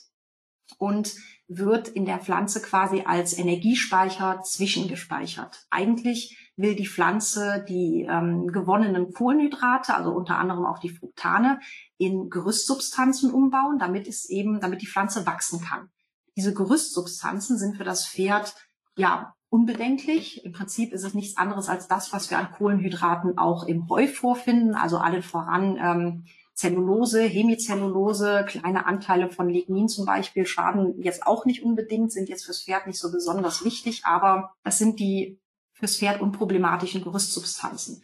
und 0.77 1.15
wird 1.47 1.87
in 1.87 2.05
der 2.05 2.19
Pflanze 2.19 2.61
quasi 2.61 3.03
als 3.05 3.37
Energiespeicher 3.37 4.41
zwischengespeichert. 4.43 5.67
Eigentlich 5.69 6.37
will 6.55 6.75
die 6.75 6.87
Pflanze 6.87 7.65
die 7.67 8.07
ähm, 8.09 8.47
gewonnenen 8.47 9.11
Kohlenhydrate, 9.13 9.93
also 9.93 10.11
unter 10.11 10.37
anderem 10.37 10.65
auch 10.65 10.79
die 10.79 10.89
Fructane, 10.89 11.59
in 11.97 12.29
Gerüstsubstanzen 12.29 13.31
umbauen, 13.31 13.77
damit 13.77 14.07
es 14.07 14.29
eben, 14.29 14.59
damit 14.59 14.81
die 14.81 14.87
Pflanze 14.87 15.25
wachsen 15.25 15.61
kann. 15.61 15.89
Diese 16.35 16.53
Gerüstsubstanzen 16.53 17.57
sind 17.57 17.77
für 17.77 17.83
das 17.83 18.07
Pferd 18.07 18.55
ja 18.95 19.35
unbedenklich. 19.49 20.43
Im 20.43 20.51
Prinzip 20.51 20.91
ist 20.91 21.03
es 21.03 21.13
nichts 21.13 21.37
anderes 21.37 21.69
als 21.69 21.87
das, 21.87 22.11
was 22.11 22.29
wir 22.29 22.37
an 22.37 22.51
Kohlenhydraten 22.51 23.37
auch 23.37 23.63
im 23.63 23.87
Heu 23.89 24.07
vorfinden, 24.07 24.75
also 24.75 24.97
allen 24.97 25.23
voran 25.23 25.77
ähm, 25.77 26.25
Zellulose, 26.53 27.23
Hemicellulose, 27.23 28.45
kleine 28.47 28.85
Anteile 28.85 29.29
von 29.29 29.49
Lignin 29.49 29.89
zum 29.89 30.05
Beispiel 30.05 30.45
schaden 30.45 31.01
jetzt 31.01 31.27
auch 31.27 31.45
nicht 31.45 31.63
unbedingt, 31.63 32.13
sind 32.13 32.29
jetzt 32.29 32.45
fürs 32.45 32.63
Pferd 32.63 32.87
nicht 32.87 32.99
so 32.99 33.11
besonders 33.11 33.65
wichtig, 33.65 34.05
aber 34.05 34.53
das 34.63 34.77
sind 34.77 34.99
die 34.99 35.37
fürs 35.73 35.97
Pferd 35.97 36.21
unproblematischen 36.21 37.03
Gerüstsubstanzen. 37.03 38.03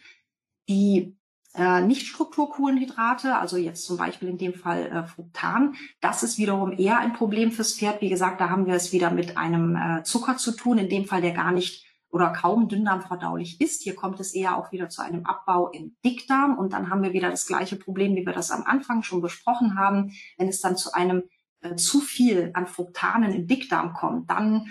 Die 0.68 1.16
äh, 1.54 1.82
Nicht-Strukturkohlenhydrate, 1.82 3.36
also 3.36 3.56
jetzt 3.56 3.84
zum 3.84 3.96
Beispiel 3.96 4.28
in 4.28 4.38
dem 4.38 4.54
Fall 4.54 4.86
äh, 4.86 5.04
Fructan, 5.04 5.74
das 6.00 6.22
ist 6.22 6.38
wiederum 6.38 6.72
eher 6.72 6.98
ein 6.98 7.12
Problem 7.12 7.52
fürs 7.52 7.74
Pferd. 7.74 8.00
Wie 8.00 8.08
gesagt, 8.08 8.40
da 8.40 8.48
haben 8.48 8.66
wir 8.66 8.74
es 8.74 8.92
wieder 8.92 9.10
mit 9.10 9.36
einem 9.36 9.76
äh, 9.76 10.02
Zucker 10.02 10.36
zu 10.36 10.52
tun, 10.52 10.78
in 10.78 10.88
dem 10.88 11.04
Fall 11.04 11.20
der 11.20 11.32
gar 11.32 11.52
nicht 11.52 11.86
oder 12.12 12.30
kaum 12.30 12.68
dünndarmverdaulich 12.68 13.60
ist. 13.60 13.82
Hier 13.82 13.94
kommt 13.94 14.20
es 14.20 14.34
eher 14.34 14.56
auch 14.56 14.70
wieder 14.70 14.90
zu 14.90 15.02
einem 15.02 15.24
Abbau 15.24 15.70
im 15.70 15.96
Dickdarm 16.04 16.58
und 16.58 16.74
dann 16.74 16.90
haben 16.90 17.02
wir 17.02 17.14
wieder 17.14 17.30
das 17.30 17.46
gleiche 17.46 17.76
Problem, 17.76 18.14
wie 18.14 18.26
wir 18.26 18.34
das 18.34 18.50
am 18.50 18.64
Anfang 18.64 19.02
schon 19.02 19.22
besprochen 19.22 19.78
haben. 19.78 20.12
Wenn 20.36 20.48
es 20.48 20.60
dann 20.60 20.76
zu 20.76 20.92
einem 20.92 21.22
äh, 21.62 21.74
zu 21.74 22.00
viel 22.00 22.50
an 22.54 22.66
Fructanen 22.66 23.32
im 23.32 23.46
Dickdarm 23.46 23.94
kommt, 23.94 24.28
dann 24.30 24.66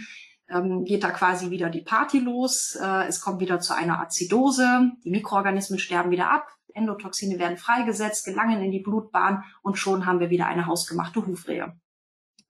ähm, 0.50 0.86
geht 0.86 1.04
da 1.04 1.10
quasi 1.10 1.50
wieder 1.50 1.70
die 1.70 1.82
Party 1.82 2.20
los. 2.20 2.78
Äh, 2.80 3.08
es 3.08 3.22
kommt 3.22 3.40
wieder 3.40 3.60
zu 3.60 3.74
einer 3.76 4.00
Azidose. 4.00 4.92
Die 5.04 5.10
Mikroorganismen 5.10 5.80
sterben 5.80 6.12
wieder 6.12 6.30
ab. 6.30 6.48
Endotoxine 6.76 7.40
werden 7.40 7.58
freigesetzt, 7.58 8.26
gelangen 8.26 8.62
in 8.62 8.72
die 8.72 8.80
Blutbahn 8.80 9.44
und 9.62 9.78
schon 9.78 10.06
haben 10.06 10.20
wir 10.20 10.30
wieder 10.30 10.48
eine 10.48 10.66
hausgemachte 10.66 11.26
Hufrehe. 11.26 11.80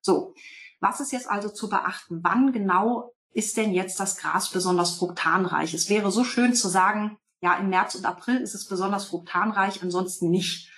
So, 0.01 0.33
was 0.79 0.99
ist 0.99 1.11
jetzt 1.11 1.29
also 1.29 1.49
zu 1.49 1.69
beachten? 1.69 2.19
Wann 2.23 2.51
genau 2.51 3.13
ist 3.33 3.55
denn 3.57 3.71
jetzt 3.71 3.99
das 3.99 4.17
Gras 4.17 4.49
besonders 4.49 4.97
fruktanreich? 4.97 5.73
Es 5.73 5.89
wäre 5.89 6.11
so 6.11 6.23
schön 6.23 6.53
zu 6.53 6.67
sagen, 6.67 7.17
ja, 7.41 7.55
im 7.55 7.69
März 7.69 7.95
und 7.95 8.05
April 8.05 8.37
ist 8.37 8.55
es 8.55 8.67
besonders 8.67 9.05
fruktanreich, 9.05 9.81
ansonsten 9.81 10.29
nicht. 10.29 10.71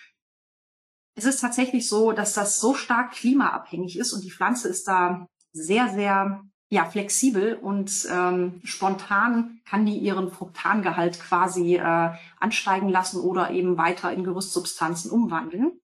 Es 1.16 1.26
ist 1.26 1.42
tatsächlich 1.42 1.88
so, 1.88 2.12
dass 2.12 2.34
das 2.34 2.60
so 2.60 2.74
stark 2.74 3.12
klimaabhängig 3.12 3.98
ist 3.98 4.14
und 4.14 4.24
die 4.24 4.32
Pflanze 4.32 4.68
ist 4.68 4.88
da 4.88 5.28
sehr, 5.52 5.90
sehr 5.90 6.44
ja, 6.74 6.86
flexibel 6.86 7.54
und 7.54 8.08
ähm, 8.12 8.60
spontan 8.64 9.60
kann 9.64 9.86
die 9.86 9.98
ihren 9.98 10.32
Fruktangehalt 10.32 11.20
quasi 11.20 11.76
äh, 11.76 12.10
ansteigen 12.40 12.90
lassen 12.90 13.22
oder 13.22 13.52
eben 13.52 13.78
weiter 13.78 14.12
in 14.12 14.24
Gerüstsubstanzen 14.24 15.12
umwandeln. 15.12 15.80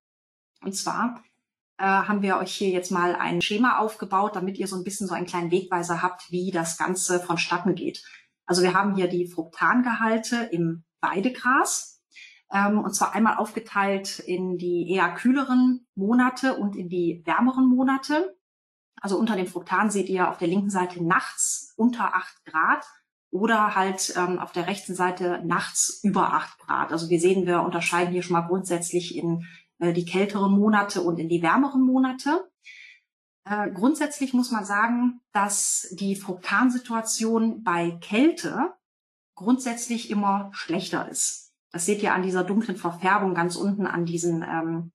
Und 0.63 0.75
zwar 0.75 1.23
äh, 1.77 1.83
haben 1.83 2.23
wir 2.23 2.37
euch 2.37 2.53
hier 2.55 2.69
jetzt 2.69 2.89
mal 2.89 3.15
ein 3.15 3.41
Schema 3.43 3.77
aufgebaut, 3.77 4.35
damit 4.35 4.57
ihr 4.57 4.67
so 4.67 4.77
ein 4.77 4.83
bisschen 4.83 5.07
so 5.07 5.13
einen 5.13 5.27
kleinen 5.27 5.51
Wegweiser 5.51 6.01
habt, 6.01 6.31
wie 6.31 6.49
das 6.49 6.75
Ganze 6.79 7.19
vonstatten 7.19 7.75
geht. 7.75 8.03
Also 8.47 8.63
wir 8.63 8.73
haben 8.73 8.95
hier 8.95 9.07
die 9.07 9.27
Fruktangehalte 9.27 10.49
im 10.51 10.83
Weidegras. 11.01 12.01
Ähm, 12.51 12.79
und 12.79 12.95
zwar 12.95 13.13
einmal 13.13 13.37
aufgeteilt 13.37 14.17
in 14.17 14.57
die 14.57 14.91
eher 14.91 15.13
kühleren 15.13 15.85
Monate 15.93 16.57
und 16.57 16.75
in 16.75 16.89
die 16.89 17.21
wärmeren 17.25 17.67
Monate. 17.69 18.35
Also 19.01 19.17
unter 19.17 19.35
dem 19.35 19.47
Fruktan 19.47 19.89
seht 19.89 20.09
ihr 20.09 20.29
auf 20.29 20.37
der 20.37 20.47
linken 20.47 20.69
Seite 20.69 21.03
nachts 21.03 21.73
unter 21.77 22.15
acht 22.15 22.43
Grad 22.45 22.85
oder 23.31 23.75
halt 23.75 24.13
ähm, 24.17 24.39
auf 24.39 24.51
der 24.51 24.67
rechten 24.67 24.95
Seite 24.95 25.41
nachts 25.45 26.01
über 26.03 26.33
acht 26.33 26.59
Grad. 26.59 26.91
Also 26.91 27.09
wir 27.09 27.19
sehen, 27.19 27.45
wir 27.45 27.61
unterscheiden 27.61 28.11
hier 28.11 28.23
schon 28.23 28.33
mal 28.33 28.47
grundsätzlich 28.47 29.15
in 29.15 29.45
äh, 29.79 29.93
die 29.93 30.05
kälteren 30.05 30.51
Monate 30.51 31.01
und 31.01 31.19
in 31.19 31.29
die 31.29 31.41
wärmeren 31.41 31.81
Monate. 31.81 32.49
Äh, 33.45 33.71
grundsätzlich 33.71 34.33
muss 34.33 34.51
man 34.51 34.65
sagen, 34.65 35.21
dass 35.31 35.87
die 35.91 36.15
Fruktansituation 36.15 37.63
bei 37.63 37.91
Kälte 38.01 38.73
grundsätzlich 39.35 40.09
immer 40.09 40.49
schlechter 40.53 41.07
ist. 41.07 41.53
Das 41.71 41.85
seht 41.85 42.01
ihr 42.01 42.13
an 42.13 42.23
dieser 42.23 42.43
dunklen 42.43 42.77
Verfärbung 42.77 43.35
ganz 43.35 43.55
unten 43.55 43.85
an 43.85 44.05
diesen, 44.05 44.41
ähm, 44.41 44.91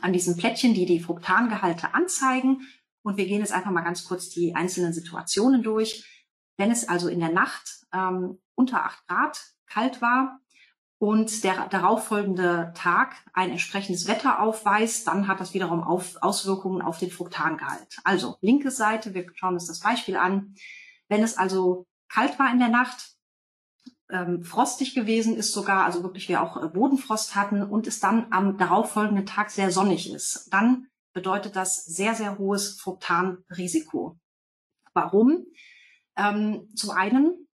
an 0.00 0.12
diesen 0.12 0.36
Plättchen, 0.36 0.74
die 0.74 0.86
die 0.86 1.00
Fruktangehalte 1.00 1.94
anzeigen. 1.94 2.62
Und 3.04 3.18
wir 3.18 3.26
gehen 3.26 3.40
jetzt 3.40 3.52
einfach 3.52 3.70
mal 3.70 3.82
ganz 3.82 4.04
kurz 4.04 4.30
die 4.30 4.54
einzelnen 4.54 4.92
Situationen 4.92 5.62
durch. 5.62 6.24
Wenn 6.56 6.70
es 6.70 6.88
also 6.88 7.08
in 7.08 7.20
der 7.20 7.32
Nacht 7.32 7.84
ähm, 7.92 8.40
unter 8.54 8.84
acht 8.84 9.06
Grad 9.06 9.44
kalt 9.66 10.00
war 10.00 10.40
und 10.98 11.44
der 11.44 11.68
darauffolgende 11.68 12.72
Tag 12.74 13.14
ein 13.34 13.50
entsprechendes 13.50 14.08
Wetter 14.08 14.40
aufweist, 14.40 15.06
dann 15.06 15.28
hat 15.28 15.40
das 15.40 15.52
wiederum 15.52 15.82
auf, 15.82 16.16
Auswirkungen 16.22 16.80
auf 16.80 16.98
den 16.98 17.10
Fruktangehalt. 17.10 17.98
Also 18.04 18.38
linke 18.40 18.70
Seite, 18.70 19.12
wir 19.12 19.26
schauen 19.34 19.54
uns 19.54 19.66
das 19.66 19.80
Beispiel 19.80 20.16
an. 20.16 20.54
Wenn 21.08 21.22
es 21.22 21.36
also 21.36 21.86
kalt 22.08 22.38
war 22.38 22.50
in 22.50 22.58
der 22.58 22.68
Nacht, 22.68 23.16
ähm, 24.10 24.44
frostig 24.44 24.94
gewesen 24.94 25.36
ist 25.36 25.52
sogar, 25.52 25.84
also 25.84 26.02
wirklich 26.02 26.28
wir 26.28 26.42
auch 26.42 26.62
äh, 26.62 26.68
Bodenfrost 26.68 27.34
hatten 27.34 27.62
und 27.62 27.86
es 27.86 28.00
dann 28.00 28.28
am 28.30 28.56
darauffolgenden 28.56 29.26
Tag 29.26 29.50
sehr 29.50 29.70
sonnig 29.70 30.10
ist, 30.10 30.48
dann 30.50 30.86
bedeutet 31.14 31.56
das 31.56 31.84
sehr, 31.84 32.14
sehr 32.14 32.38
hohes 32.38 32.78
Fruktanrisiko. 32.80 34.18
Warum? 34.92 35.46
Ähm, 36.16 36.68
zum 36.74 36.90
einen, 36.90 37.48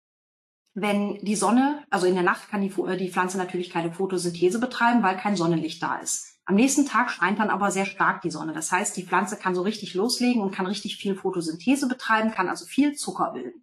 wenn 0.74 1.18
die 1.24 1.36
Sonne, 1.36 1.84
also 1.90 2.06
in 2.06 2.14
der 2.14 2.22
Nacht 2.22 2.48
kann 2.48 2.62
die, 2.62 2.72
äh, 2.82 2.96
die 2.96 3.10
Pflanze 3.10 3.38
natürlich 3.38 3.70
keine 3.70 3.92
Photosynthese 3.92 4.58
betreiben, 4.58 5.02
weil 5.02 5.16
kein 5.16 5.36
Sonnenlicht 5.36 5.82
da 5.82 5.98
ist. 5.98 6.38
Am 6.44 6.56
nächsten 6.56 6.86
Tag 6.86 7.10
scheint 7.10 7.38
dann 7.38 7.50
aber 7.50 7.70
sehr 7.70 7.86
stark 7.86 8.22
die 8.22 8.30
Sonne. 8.30 8.52
Das 8.52 8.72
heißt, 8.72 8.96
die 8.96 9.04
Pflanze 9.04 9.36
kann 9.36 9.54
so 9.54 9.62
richtig 9.62 9.94
loslegen 9.94 10.42
und 10.42 10.52
kann 10.52 10.66
richtig 10.66 10.96
viel 10.96 11.14
Photosynthese 11.14 11.86
betreiben, 11.86 12.32
kann 12.32 12.48
also 12.48 12.66
viel 12.66 12.94
Zucker 12.94 13.32
bilden. 13.32 13.62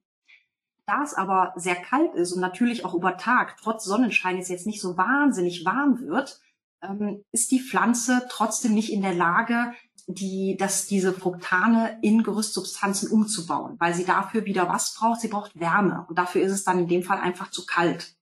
Da 0.85 1.03
es 1.03 1.13
aber 1.13 1.51
sehr 1.57 1.75
kalt 1.75 2.15
ist 2.15 2.31
und 2.31 2.39
natürlich 2.39 2.85
auch 2.85 2.93
über 2.93 3.17
Tag, 3.17 3.57
trotz 3.61 3.83
Sonnenschein 3.83 4.37
es 4.37 4.47
jetzt 4.47 4.65
nicht 4.65 4.79
so 4.79 4.95
wahnsinnig 4.95 5.65
warm 5.65 5.99
wird, 5.99 6.39
ähm, 6.81 7.25
ist 7.33 7.51
die 7.51 7.59
Pflanze 7.59 8.25
trotzdem 8.29 8.73
nicht 8.73 8.93
in 8.93 9.01
der 9.01 9.13
Lage, 9.13 9.73
die, 10.07 10.55
dass 10.57 10.87
diese 10.87 11.13
Fruktane 11.13 11.99
in 12.01 12.23
Gerüstsubstanzen 12.23 13.11
umzubauen, 13.11 13.75
weil 13.77 13.93
sie 13.93 14.05
dafür 14.05 14.45
wieder 14.45 14.69
was 14.69 14.95
braucht? 14.95 15.19
Sie 15.19 15.27
braucht 15.27 15.59
Wärme 15.59 16.05
und 16.07 16.17
dafür 16.17 16.41
ist 16.41 16.53
es 16.53 16.63
dann 16.63 16.79
in 16.79 16.87
dem 16.87 17.03
Fall 17.03 17.19
einfach 17.19 17.51
zu 17.51 17.65
kalt. 17.65 18.15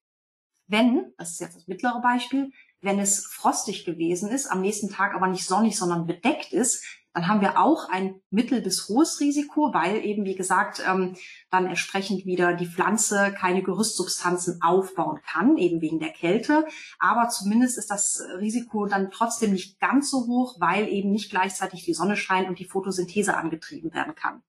Wenn, 0.68 1.14
das 1.18 1.34
ist 1.34 1.40
jetzt 1.42 1.56
das 1.56 1.68
mittlere 1.68 2.02
Beispiel, 2.02 2.52
wenn 2.82 3.00
es 3.00 3.28
frostig 3.28 3.86
gewesen 3.86 4.30
ist, 4.30 4.48
am 4.48 4.62
nächsten 4.62 4.90
Tag 4.90 5.14
aber 5.14 5.28
nicht 5.28 5.46
sonnig, 5.46 5.78
sondern 5.78 6.08
bedeckt 6.08 6.54
ist, 6.54 6.84
dann 7.16 7.30
haben 7.30 7.40
wir 7.40 7.58
auch 7.58 7.88
ein 7.88 8.22
mittel- 8.30 8.62
bis 8.62 8.90
hohes 8.90 9.22
Risiko, 9.22 9.74
weil 9.74 10.04
eben, 10.04 10.26
wie 10.26 10.36
gesagt, 10.36 10.84
ähm, 10.86 11.16
dann 11.50 11.66
entsprechend 11.66 12.26
wieder 12.26 12.54
die 12.54 12.68
Pflanze 12.68 13.34
keine 13.40 13.64
Gerüstsubstanzen 13.64 14.62
aufbauen 14.62 15.22
kann, 15.26 15.58
eben 15.58 15.80
wegen 15.80 16.00
der 16.00 16.12
Kälte. 16.12 16.68
Aber 17.00 17.30
zumindest 17.30 17.78
ist 17.78 17.90
das 17.90 18.22
Risiko 18.40 18.86
dann 18.86 19.12
trotzdem 19.12 19.54
nicht 19.54 19.80
ganz 19.80 20.12
so 20.12 20.28
hoch, 20.28 20.58
weil 20.60 20.90
eben 20.90 21.10
nicht 21.12 21.32
gleichzeitig 21.32 21.86
die 21.86 21.94
Sonne 21.94 22.18
scheint 22.18 22.50
und 22.50 22.60
die 22.60 22.66
Photosynthese 22.66 23.38
angetrieben 23.38 23.94
werden 23.94 24.14
kann. 24.16 24.44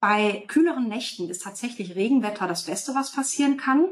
Bei 0.00 0.44
kühleren 0.46 0.86
Nächten 0.86 1.28
ist 1.28 1.42
tatsächlich 1.42 1.96
Regenwetter 1.96 2.46
das 2.46 2.66
Beste, 2.66 2.94
was 2.94 3.10
passieren 3.10 3.56
kann. 3.56 3.90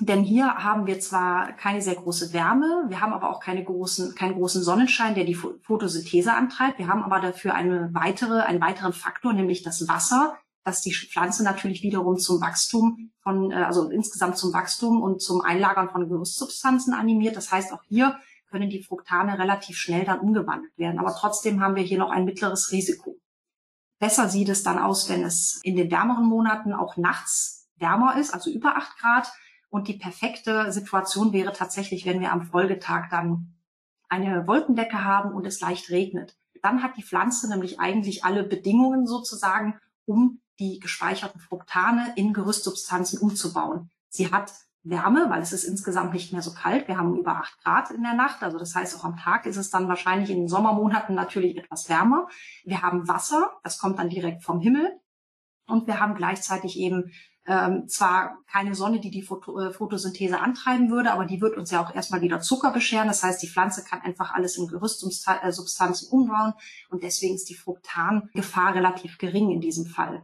Denn 0.00 0.24
hier 0.24 0.54
haben 0.54 0.86
wir 0.86 0.98
zwar 0.98 1.52
keine 1.52 1.82
sehr 1.82 1.94
große 1.94 2.32
Wärme, 2.32 2.86
wir 2.88 3.02
haben 3.02 3.12
aber 3.12 3.30
auch 3.30 3.40
keine 3.40 3.62
großen, 3.62 4.14
keinen 4.14 4.34
großen 4.34 4.62
Sonnenschein, 4.62 5.14
der 5.14 5.24
die 5.24 5.34
Photosynthese 5.34 6.32
antreibt. 6.32 6.78
Wir 6.78 6.88
haben 6.88 7.02
aber 7.02 7.20
dafür 7.20 7.54
eine 7.54 7.90
weitere, 7.92 8.40
einen 8.40 8.62
weiteren 8.62 8.94
Faktor, 8.94 9.34
nämlich 9.34 9.62
das 9.62 9.86
Wasser, 9.88 10.38
das 10.64 10.80
die 10.80 10.94
Pflanze 10.94 11.44
natürlich 11.44 11.82
wiederum 11.82 12.16
zum 12.16 12.40
Wachstum 12.40 13.10
von, 13.22 13.50
äh, 13.50 13.56
also 13.56 13.90
insgesamt 13.90 14.38
zum 14.38 14.54
Wachstum 14.54 15.02
und 15.02 15.20
zum 15.20 15.42
Einlagern 15.42 15.90
von 15.90 16.08
Gerüstsubstanzen 16.08 16.94
animiert. 16.94 17.36
Das 17.36 17.52
heißt, 17.52 17.72
auch 17.72 17.82
hier 17.86 18.18
können 18.50 18.70
die 18.70 18.82
Fruktane 18.82 19.38
relativ 19.38 19.76
schnell 19.76 20.04
dann 20.04 20.20
umgewandelt 20.20 20.76
werden. 20.78 20.98
Aber 20.98 21.14
trotzdem 21.14 21.60
haben 21.60 21.76
wir 21.76 21.82
hier 21.82 21.98
noch 21.98 22.10
ein 22.10 22.24
mittleres 22.24 22.72
Risiko. 22.72 23.16
Besser 23.98 24.30
sieht 24.30 24.48
es 24.48 24.62
dann 24.62 24.78
aus, 24.78 25.10
wenn 25.10 25.22
es 25.22 25.60
in 25.62 25.76
den 25.76 25.90
wärmeren 25.90 26.24
Monaten 26.24 26.72
auch 26.72 26.96
nachts 26.96 27.68
wärmer 27.76 28.16
ist, 28.18 28.32
also 28.32 28.50
über 28.50 28.76
acht 28.76 28.98
Grad 28.98 29.30
und 29.70 29.88
die 29.88 29.96
perfekte 29.96 30.72
Situation 30.72 31.32
wäre 31.32 31.52
tatsächlich, 31.52 32.04
wenn 32.04 32.20
wir 32.20 32.32
am 32.32 32.42
Folgetag 32.42 33.08
dann 33.08 33.54
eine 34.08 34.46
Wolkendecke 34.46 35.04
haben 35.04 35.32
und 35.32 35.46
es 35.46 35.60
leicht 35.60 35.90
regnet. 35.90 36.36
Dann 36.62 36.82
hat 36.82 36.96
die 36.96 37.02
Pflanze 37.02 37.48
nämlich 37.48 37.80
eigentlich 37.80 38.24
alle 38.24 38.42
Bedingungen 38.42 39.06
sozusagen, 39.06 39.78
um 40.04 40.40
die 40.58 40.78
gespeicherten 40.78 41.40
Fruktane 41.40 42.12
in 42.16 42.32
Gerüstsubstanzen 42.32 43.18
umzubauen. 43.20 43.90
Sie 44.08 44.30
hat 44.30 44.52
Wärme, 44.82 45.26
weil 45.28 45.42
es 45.42 45.52
ist 45.52 45.64
insgesamt 45.64 46.12
nicht 46.12 46.32
mehr 46.32 46.42
so 46.42 46.52
kalt. 46.52 46.88
Wir 46.88 46.98
haben 46.98 47.16
über 47.16 47.36
acht 47.36 47.62
Grad 47.62 47.90
in 47.90 48.02
der 48.02 48.14
Nacht. 48.14 48.42
Also 48.42 48.58
das 48.58 48.74
heißt, 48.74 48.96
auch 48.96 49.04
am 49.04 49.16
Tag 49.16 49.46
ist 49.46 49.56
es 49.56 49.70
dann 49.70 49.88
wahrscheinlich 49.88 50.30
in 50.30 50.38
den 50.38 50.48
Sommermonaten 50.48 51.14
natürlich 51.14 51.56
etwas 51.56 51.88
wärmer. 51.88 52.28
Wir 52.64 52.82
haben 52.82 53.06
Wasser, 53.06 53.52
das 53.62 53.78
kommt 53.78 53.98
dann 53.98 54.08
direkt 54.08 54.42
vom 54.42 54.60
Himmel. 54.60 54.98
Und 55.66 55.86
wir 55.86 56.00
haben 56.00 56.14
gleichzeitig 56.14 56.78
eben 56.78 57.12
ähm, 57.50 57.88
zwar 57.88 58.38
keine 58.46 58.76
Sonne, 58.76 59.00
die 59.00 59.10
die 59.10 59.22
äh, 59.22 59.72
Photosynthese 59.72 60.38
antreiben 60.38 60.88
würde, 60.88 61.12
aber 61.12 61.24
die 61.24 61.40
wird 61.40 61.56
uns 61.56 61.72
ja 61.72 61.82
auch 61.84 61.92
erstmal 61.92 62.20
wieder 62.20 62.40
Zucker 62.40 62.70
bescheren. 62.70 63.08
Das 63.08 63.24
heißt, 63.24 63.42
die 63.42 63.48
Pflanze 63.48 63.82
kann 63.82 64.02
einfach 64.02 64.32
alles 64.32 64.56
in 64.56 64.68
Gerüstsubstanzen 64.68 66.08
äh, 66.08 66.14
umbauen 66.14 66.54
und 66.90 67.02
deswegen 67.02 67.34
ist 67.34 67.50
die 67.50 67.56
Fruktangefahr 67.56 68.76
relativ 68.76 69.18
gering 69.18 69.50
in 69.50 69.60
diesem 69.60 69.86
Fall. 69.86 70.22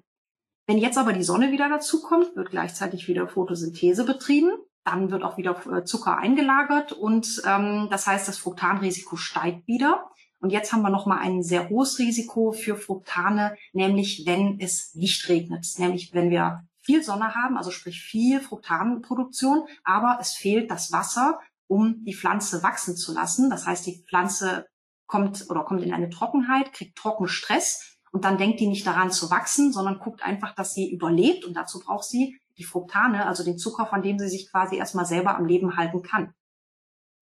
Wenn 0.68 0.78
jetzt 0.78 0.98
aber 0.98 1.12
die 1.12 1.24
Sonne 1.24 1.50
wieder 1.50 1.68
dazukommt, 1.68 2.36
wird 2.36 2.50
gleichzeitig 2.50 3.08
wieder 3.08 3.26
Photosynthese 3.26 4.04
betrieben. 4.04 4.50
Dann 4.84 5.10
wird 5.10 5.24
auch 5.24 5.36
wieder 5.36 5.60
äh, 5.66 5.82
Zucker 5.82 6.18
eingelagert 6.18 6.92
und 6.92 7.42
ähm, 7.44 7.88
das 7.90 8.06
heißt, 8.06 8.28
das 8.28 8.38
Fruktanrisiko 8.38 9.16
steigt 9.16 9.66
wieder. 9.66 10.10
Und 10.38 10.50
jetzt 10.50 10.72
haben 10.72 10.82
wir 10.82 10.90
nochmal 10.90 11.18
ein 11.18 11.42
sehr 11.42 11.70
hohes 11.70 11.98
Risiko 11.98 12.52
für 12.52 12.76
Fruktane, 12.76 13.56
nämlich 13.72 14.22
wenn 14.26 14.60
es 14.60 14.94
nicht 14.94 15.28
regnet, 15.28 15.66
nämlich 15.78 16.14
wenn 16.14 16.30
wir 16.30 16.62
viel 16.86 17.02
Sonne 17.02 17.34
haben, 17.34 17.58
also 17.58 17.70
sprich 17.70 18.00
viel 18.00 18.40
Fruktanproduktion, 18.40 19.66
aber 19.84 20.18
es 20.20 20.32
fehlt 20.32 20.70
das 20.70 20.92
Wasser, 20.92 21.40
um 21.66 22.04
die 22.04 22.14
Pflanze 22.14 22.62
wachsen 22.62 22.96
zu 22.96 23.12
lassen. 23.12 23.50
Das 23.50 23.66
heißt, 23.66 23.84
die 23.86 24.04
Pflanze 24.08 24.66
kommt 25.06 25.46
oder 25.50 25.64
kommt 25.64 25.82
in 25.82 25.92
eine 25.92 26.10
Trockenheit, 26.10 26.72
kriegt 26.72 26.96
Trockenstress 26.96 27.98
und 28.12 28.24
dann 28.24 28.38
denkt 28.38 28.60
die 28.60 28.68
nicht 28.68 28.86
daran 28.86 29.10
zu 29.10 29.30
wachsen, 29.30 29.72
sondern 29.72 29.98
guckt 29.98 30.22
einfach, 30.22 30.54
dass 30.54 30.74
sie 30.74 30.90
überlebt 30.90 31.44
und 31.44 31.54
dazu 31.54 31.80
braucht 31.80 32.04
sie 32.04 32.40
die 32.56 32.64
Fruktane, 32.64 33.26
also 33.26 33.44
den 33.44 33.58
Zucker, 33.58 33.86
von 33.86 34.02
dem 34.02 34.18
sie 34.18 34.28
sich 34.28 34.50
quasi 34.50 34.76
erstmal 34.76 35.06
selber 35.06 35.36
am 35.36 35.44
Leben 35.44 35.76
halten 35.76 36.02
kann. 36.02 36.32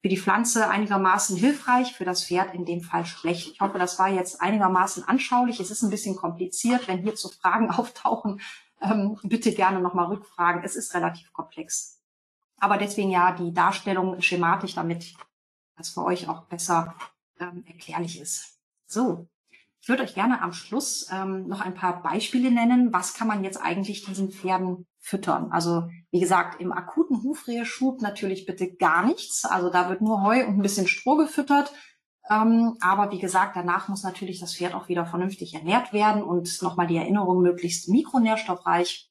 Für 0.02 0.08
die 0.10 0.18
Pflanze 0.18 0.68
einigermaßen 0.68 1.36
hilfreich, 1.36 1.94
für 1.94 2.04
das 2.04 2.24
Pferd 2.24 2.54
in 2.54 2.66
dem 2.66 2.82
Fall 2.82 3.06
schlecht. 3.06 3.52
Ich 3.52 3.60
hoffe, 3.60 3.78
das 3.78 3.98
war 3.98 4.10
jetzt 4.10 4.42
einigermaßen 4.42 5.02
anschaulich. 5.02 5.60
Es 5.60 5.70
ist 5.70 5.82
ein 5.82 5.88
bisschen 5.88 6.14
kompliziert. 6.14 6.88
Wenn 6.88 6.98
hierzu 6.98 7.30
Fragen 7.30 7.70
auftauchen, 7.70 8.40
ähm, 8.80 9.18
bitte 9.22 9.52
gerne 9.52 9.80
nochmal 9.80 10.06
rückfragen. 10.06 10.62
Es 10.64 10.76
ist 10.76 10.94
relativ 10.94 11.32
komplex. 11.32 12.02
Aber 12.58 12.78
deswegen 12.78 13.10
ja 13.10 13.32
die 13.32 13.52
Darstellung 13.52 14.20
schematisch, 14.20 14.74
damit 14.74 15.14
das 15.76 15.90
für 15.90 16.04
euch 16.04 16.28
auch 16.28 16.46
besser 16.46 16.94
ähm, 17.40 17.64
erklärlich 17.66 18.20
ist. 18.20 18.58
So, 18.86 19.28
ich 19.84 19.88
würde 19.88 20.02
euch 20.02 20.14
gerne 20.14 20.40
am 20.40 20.54
Schluss 20.54 21.08
ähm, 21.12 21.46
noch 21.46 21.60
ein 21.60 21.74
paar 21.74 22.02
Beispiele 22.02 22.50
nennen. 22.50 22.92
Was 22.92 23.12
kann 23.12 23.28
man 23.28 23.44
jetzt 23.44 23.60
eigentlich 23.60 24.04
diesen 24.04 24.30
Pferden 24.30 24.86
füttern? 24.98 25.52
Also 25.52 25.90
wie 26.10 26.20
gesagt, 26.20 26.58
im 26.58 26.72
akuten 26.72 27.22
Hufreheschub 27.22 28.00
natürlich 28.00 28.46
bitte 28.46 28.74
gar 28.74 29.04
nichts. 29.04 29.44
Also 29.44 29.68
da 29.68 29.90
wird 29.90 30.00
nur 30.00 30.22
Heu 30.22 30.46
und 30.46 30.56
ein 30.56 30.62
bisschen 30.62 30.86
Stroh 30.86 31.16
gefüttert. 31.16 31.70
Ähm, 32.30 32.76
aber 32.80 33.10
wie 33.12 33.18
gesagt, 33.18 33.56
danach 33.56 33.88
muss 33.88 34.02
natürlich 34.02 34.40
das 34.40 34.54
Pferd 34.54 34.74
auch 34.74 34.88
wieder 34.88 35.04
vernünftig 35.04 35.54
ernährt 35.54 35.92
werden 35.92 36.22
und 36.22 36.62
nochmal 36.62 36.86
die 36.86 36.96
Erinnerung 36.96 37.42
möglichst 37.42 37.88
mikronährstoffreich. 37.88 39.10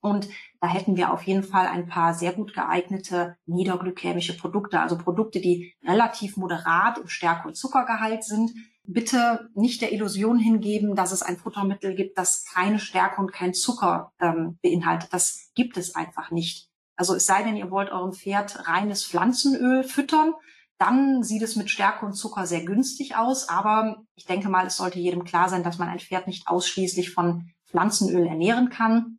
Und 0.00 0.28
da 0.60 0.68
hätten 0.68 0.96
wir 0.96 1.12
auf 1.12 1.22
jeden 1.24 1.42
Fall 1.42 1.66
ein 1.66 1.86
paar 1.86 2.14
sehr 2.14 2.32
gut 2.32 2.54
geeignete 2.54 3.36
niederglykämische 3.46 4.36
Produkte, 4.36 4.80
also 4.80 4.96
Produkte, 4.96 5.40
die 5.40 5.74
relativ 5.84 6.36
moderat 6.36 6.98
im 6.98 7.08
Stärke- 7.08 7.48
und 7.48 7.54
Zuckergehalt 7.54 8.24
sind. 8.24 8.52
Bitte 8.82 9.50
nicht 9.54 9.82
der 9.82 9.92
Illusion 9.92 10.38
hingeben, 10.38 10.96
dass 10.96 11.12
es 11.12 11.22
ein 11.22 11.36
Futtermittel 11.36 11.94
gibt, 11.94 12.18
das 12.18 12.44
keine 12.46 12.78
Stärke 12.78 13.20
und 13.20 13.32
kein 13.32 13.52
Zucker 13.54 14.12
ähm, 14.18 14.58
beinhaltet. 14.62 15.12
Das 15.12 15.50
gibt 15.54 15.76
es 15.76 15.94
einfach 15.94 16.30
nicht. 16.30 16.70
Also 16.96 17.14
es 17.14 17.26
sei 17.26 17.42
denn, 17.42 17.56
ihr 17.56 17.70
wollt 17.70 17.92
eurem 17.92 18.12
Pferd 18.12 18.66
reines 18.68 19.06
Pflanzenöl 19.06 19.84
füttern, 19.84 20.34
dann 20.80 21.22
sieht 21.22 21.42
es 21.42 21.56
mit 21.56 21.70
Stärke 21.70 22.06
und 22.06 22.14
Zucker 22.14 22.46
sehr 22.46 22.64
günstig 22.64 23.14
aus. 23.14 23.50
Aber 23.50 24.02
ich 24.14 24.24
denke 24.24 24.48
mal, 24.48 24.66
es 24.66 24.78
sollte 24.78 24.98
jedem 24.98 25.24
klar 25.24 25.50
sein, 25.50 25.62
dass 25.62 25.76
man 25.76 25.88
ein 25.88 26.00
Pferd 26.00 26.26
nicht 26.26 26.48
ausschließlich 26.48 27.12
von 27.12 27.50
Pflanzenöl 27.68 28.26
ernähren 28.26 28.70
kann. 28.70 29.18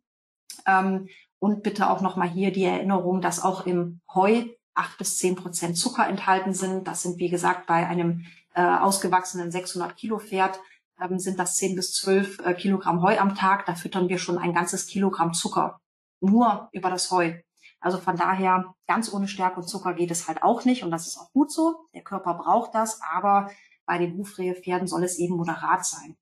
Ähm, 0.66 1.08
und 1.38 1.62
bitte 1.62 1.88
auch 1.88 2.00
nochmal 2.00 2.28
hier 2.28 2.52
die 2.52 2.64
Erinnerung, 2.64 3.20
dass 3.20 3.42
auch 3.42 3.64
im 3.64 4.00
Heu 4.12 4.44
acht 4.74 4.98
bis 4.98 5.18
zehn 5.18 5.36
Prozent 5.36 5.76
Zucker 5.76 6.06
enthalten 6.08 6.52
sind. 6.52 6.88
Das 6.88 7.02
sind, 7.02 7.18
wie 7.18 7.28
gesagt, 7.28 7.66
bei 7.66 7.86
einem 7.86 8.26
äh, 8.54 8.62
ausgewachsenen 8.62 9.52
600 9.52 9.96
Kilo 9.96 10.18
Pferd 10.18 10.58
ähm, 11.00 11.20
sind 11.20 11.38
das 11.38 11.54
zehn 11.54 11.76
bis 11.76 11.92
zwölf 11.92 12.40
äh, 12.40 12.54
Kilogramm 12.54 13.02
Heu 13.02 13.16
am 13.18 13.36
Tag. 13.36 13.66
Da 13.66 13.76
füttern 13.76 14.08
wir 14.08 14.18
schon 14.18 14.38
ein 14.38 14.52
ganzes 14.52 14.88
Kilogramm 14.88 15.32
Zucker. 15.32 15.78
Nur 16.20 16.68
über 16.72 16.90
das 16.90 17.10
Heu. 17.12 17.34
Also 17.82 17.98
von 17.98 18.16
daher, 18.16 18.74
ganz 18.86 19.12
ohne 19.12 19.26
Stärke 19.26 19.60
und 19.60 19.68
Zucker 19.68 19.92
geht 19.92 20.10
es 20.10 20.28
halt 20.28 20.42
auch 20.42 20.64
nicht 20.64 20.84
und 20.84 20.92
das 20.92 21.08
ist 21.08 21.18
auch 21.18 21.32
gut 21.32 21.52
so. 21.52 21.88
Der 21.94 22.02
Körper 22.02 22.34
braucht 22.34 22.74
das, 22.74 23.00
aber 23.02 23.50
bei 23.84 23.98
den 23.98 24.16
Hufrehepferden 24.16 24.86
soll 24.86 25.02
es 25.02 25.18
eben 25.18 25.36
moderat 25.36 25.84
sein. 25.84 26.16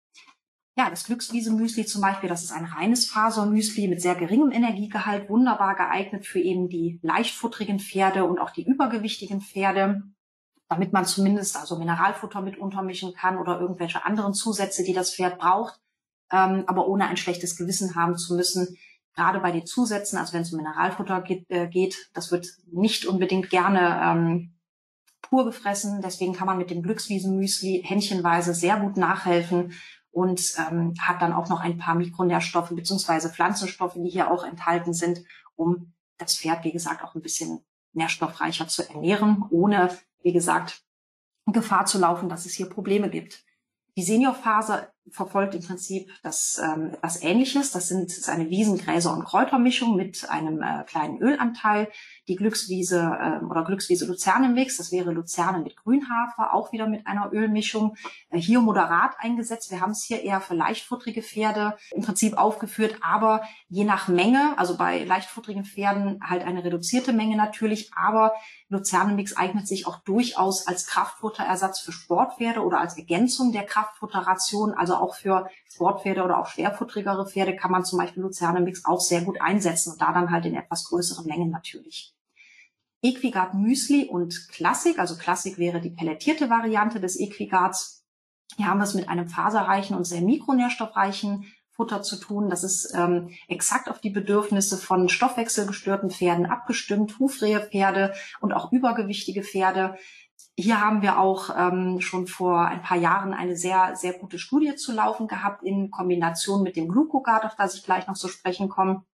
Ja, 0.76 0.88
das 0.88 1.04
Glückswiese-Müsli 1.04 1.84
zum 1.84 2.00
Beispiel, 2.00 2.30
das 2.30 2.42
ist 2.42 2.52
ein 2.52 2.64
reines 2.64 3.10
Fasermüsli 3.10 3.88
mit 3.88 4.00
sehr 4.00 4.14
geringem 4.14 4.50
Energiegehalt, 4.50 5.28
wunderbar 5.28 5.74
geeignet 5.74 6.24
für 6.24 6.40
eben 6.40 6.70
die 6.70 6.98
leichtfutterigen 7.02 7.78
Pferde 7.78 8.24
und 8.24 8.38
auch 8.38 8.50
die 8.50 8.64
übergewichtigen 8.64 9.42
Pferde, 9.42 10.02
damit 10.68 10.94
man 10.94 11.04
zumindest 11.04 11.58
also 11.58 11.76
Mineralfutter 11.76 12.40
mit 12.40 12.56
untermischen 12.56 13.12
kann 13.12 13.36
oder 13.36 13.60
irgendwelche 13.60 14.06
anderen 14.06 14.32
Zusätze, 14.32 14.82
die 14.82 14.94
das 14.94 15.14
Pferd 15.14 15.38
braucht, 15.38 15.78
ähm, 16.32 16.64
aber 16.66 16.88
ohne 16.88 17.08
ein 17.08 17.18
schlechtes 17.18 17.56
Gewissen 17.56 17.94
haben 17.94 18.16
zu 18.16 18.34
müssen, 18.34 18.78
gerade 19.14 19.40
bei 19.40 19.52
den 19.52 19.66
Zusätzen, 19.66 20.18
also 20.18 20.32
wenn 20.32 20.42
es 20.42 20.52
um 20.52 20.58
Mineralfutter 20.58 21.20
geht, 21.22 21.50
äh, 21.50 21.68
geht 21.68 22.10
das 22.14 22.30
wird 22.30 22.46
nicht 22.70 23.06
unbedingt 23.06 23.50
gerne 23.50 24.00
ähm, 24.02 24.54
pur 25.22 25.44
gefressen. 25.44 26.00
Deswegen 26.02 26.32
kann 26.32 26.46
man 26.46 26.58
mit 26.58 26.70
dem 26.70 26.82
Glückswiesenmüsli 26.82 27.82
händchenweise 27.84 28.54
sehr 28.54 28.78
gut 28.78 28.96
nachhelfen 28.96 29.72
und 30.10 30.54
ähm, 30.58 30.94
hat 31.00 31.22
dann 31.22 31.32
auch 31.32 31.48
noch 31.48 31.60
ein 31.60 31.78
paar 31.78 31.94
Mikronährstoffe 31.94 32.70
beziehungsweise 32.70 33.30
Pflanzenstoffe, 33.30 33.94
die 33.94 34.10
hier 34.10 34.30
auch 34.30 34.44
enthalten 34.44 34.92
sind, 34.92 35.22
um 35.54 35.92
das 36.18 36.36
Pferd, 36.36 36.64
wie 36.64 36.72
gesagt, 36.72 37.02
auch 37.04 37.14
ein 37.14 37.22
bisschen 37.22 37.60
nährstoffreicher 37.92 38.68
zu 38.68 38.88
ernähren, 38.88 39.44
ohne, 39.50 39.90
wie 40.22 40.32
gesagt, 40.32 40.82
Gefahr 41.46 41.86
zu 41.86 41.98
laufen, 41.98 42.28
dass 42.28 42.46
es 42.46 42.54
hier 42.54 42.68
Probleme 42.68 43.10
gibt. 43.10 43.44
Die 43.96 44.02
Seniorphase 44.02 44.88
verfolgt 45.10 45.54
im 45.54 45.62
Prinzip 45.62 46.10
das 46.22 46.60
ähm, 46.62 46.90
etwas 46.94 47.22
Ähnliches. 47.22 47.72
Das 47.72 47.88
sind 47.88 48.10
ist 48.10 48.28
eine 48.28 48.50
Wiesen-, 48.50 48.78
Gräser- 48.78 49.12
und 49.12 49.24
Kräutermischung 49.24 49.96
mit 49.96 50.28
einem 50.30 50.62
äh, 50.62 50.84
kleinen 50.84 51.18
Ölanteil. 51.20 51.88
Die 52.28 52.36
Glückswiese 52.36 53.00
äh, 53.20 53.44
oder 53.44 53.64
Glückswiese 53.64 54.06
Luzerne-Mix, 54.06 54.76
das 54.76 54.92
wäre 54.92 55.12
Luzerne 55.12 55.58
mit 55.60 55.76
Grünhafer, 55.76 56.54
auch 56.54 56.72
wieder 56.72 56.86
mit 56.86 57.06
einer 57.06 57.32
Ölmischung. 57.32 57.96
Äh, 58.30 58.38
hier 58.38 58.60
moderat 58.60 59.12
eingesetzt. 59.18 59.70
Wir 59.70 59.80
haben 59.80 59.92
es 59.92 60.04
hier 60.04 60.22
eher 60.22 60.40
für 60.40 60.54
leichtfutterige 60.54 61.22
Pferde 61.22 61.76
im 61.92 62.02
Prinzip 62.02 62.36
aufgeführt, 62.36 62.96
aber 63.00 63.42
je 63.68 63.84
nach 63.84 64.08
Menge, 64.08 64.54
also 64.58 64.76
bei 64.76 65.04
leichtfutterigen 65.04 65.64
Pferden 65.64 66.20
halt 66.22 66.44
eine 66.44 66.62
reduzierte 66.62 67.12
Menge 67.12 67.36
natürlich, 67.36 67.90
aber 67.94 68.34
Luzerne-Mix 68.68 69.36
eignet 69.36 69.66
sich 69.66 69.86
auch 69.86 69.98
durchaus 70.04 70.66
als 70.66 70.86
Kraftfutterersatz 70.86 71.80
für 71.80 71.92
Sportpferde 71.92 72.60
oder 72.60 72.80
als 72.80 72.96
Ergänzung 72.96 73.50
der 73.50 73.64
Kraftfutterration. 73.64 74.74
Also 74.74 74.89
auch 74.94 75.14
für 75.14 75.48
Sportpferde 75.70 76.22
oder 76.22 76.38
auch 76.38 76.46
schwerfutterigere 76.46 77.26
Pferde 77.26 77.56
kann 77.56 77.70
man 77.70 77.84
zum 77.84 77.98
Beispiel 77.98 78.22
Luzerne-Mix 78.22 78.84
auch 78.84 79.00
sehr 79.00 79.22
gut 79.22 79.40
einsetzen 79.40 79.92
und 79.92 80.00
da 80.00 80.12
dann 80.12 80.30
halt 80.30 80.46
in 80.46 80.54
etwas 80.54 80.84
größeren 80.84 81.26
Mengen 81.26 81.50
natürlich. 81.50 82.14
Equigard 83.02 83.54
Müsli 83.54 84.06
und 84.06 84.48
Klassik, 84.48 84.98
also 84.98 85.16
Klassik 85.16 85.58
wäre 85.58 85.80
die 85.80 85.90
pellettierte 85.90 86.50
Variante 86.50 87.00
des 87.00 87.18
Equigards. 87.18 88.04
Hier 88.56 88.66
haben 88.66 88.78
wir 88.78 88.84
es 88.84 88.94
mit 88.94 89.08
einem 89.08 89.28
faserreichen 89.28 89.96
und 89.96 90.04
sehr 90.04 90.20
mikronährstoffreichen 90.20 91.46
Futter 91.80 92.02
zu 92.02 92.16
tun. 92.16 92.50
Das 92.50 92.62
ist 92.62 92.92
ähm, 92.94 93.30
exakt 93.48 93.88
auf 93.88 94.00
die 94.00 94.10
Bedürfnisse 94.10 94.76
von 94.76 95.08
stoffwechselgestörten 95.08 96.10
Pferden 96.10 96.44
abgestimmt, 96.44 97.18
Hufrehepferde 97.18 98.12
und 98.40 98.52
auch 98.52 98.70
übergewichtige 98.70 99.42
Pferde. 99.42 99.96
Hier 100.56 100.80
haben 100.80 101.02
wir 101.02 101.18
auch 101.18 101.50
ähm, 101.56 102.00
schon 102.00 102.26
vor 102.26 102.66
ein 102.66 102.82
paar 102.82 102.98
Jahren 102.98 103.32
eine 103.32 103.56
sehr, 103.56 103.96
sehr 103.96 104.12
gute 104.12 104.38
Studie 104.38 104.76
zu 104.76 104.92
laufen 104.92 105.26
gehabt 105.26 105.62
in 105.62 105.90
Kombination 105.90 106.62
mit 106.62 106.76
dem 106.76 106.88
Glucogard, 106.88 107.44
auf 107.44 107.56
das 107.56 107.74
ich 107.74 107.84
gleich 107.84 108.06
noch 108.06 108.14
zu 108.14 108.28
sprechen 108.28 108.68
komme. 108.68 109.04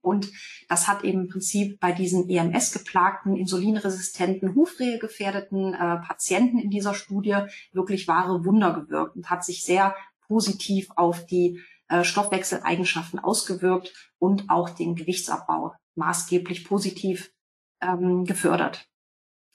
Und 0.00 0.30
das 0.68 0.88
hat 0.88 1.04
eben 1.04 1.22
im 1.22 1.28
Prinzip 1.28 1.80
bei 1.80 1.92
diesen 1.92 2.28
EMS-geplagten, 2.28 3.36
insulinresistenten, 3.36 4.54
Hufrehe 4.54 4.98
gefährdeten 4.98 5.74
äh, 5.74 5.98
Patienten 5.98 6.58
in 6.58 6.70
dieser 6.70 6.94
Studie 6.94 7.36
wirklich 7.72 8.08
wahre 8.08 8.44
Wunder 8.44 8.72
gewirkt 8.72 9.16
und 9.16 9.28
hat 9.28 9.44
sich 9.44 9.64
sehr 9.64 9.94
positiv 10.26 10.88
auf 10.96 11.26
die 11.26 11.60
äh, 11.88 12.04
Stoffwechseleigenschaften 12.04 13.18
ausgewirkt 13.18 13.92
und 14.18 14.48
auch 14.48 14.70
den 14.70 14.94
Gewichtsabbau 14.94 15.74
maßgeblich 15.96 16.64
positiv 16.64 17.32
ähm, 17.80 18.24
gefördert. 18.24 18.88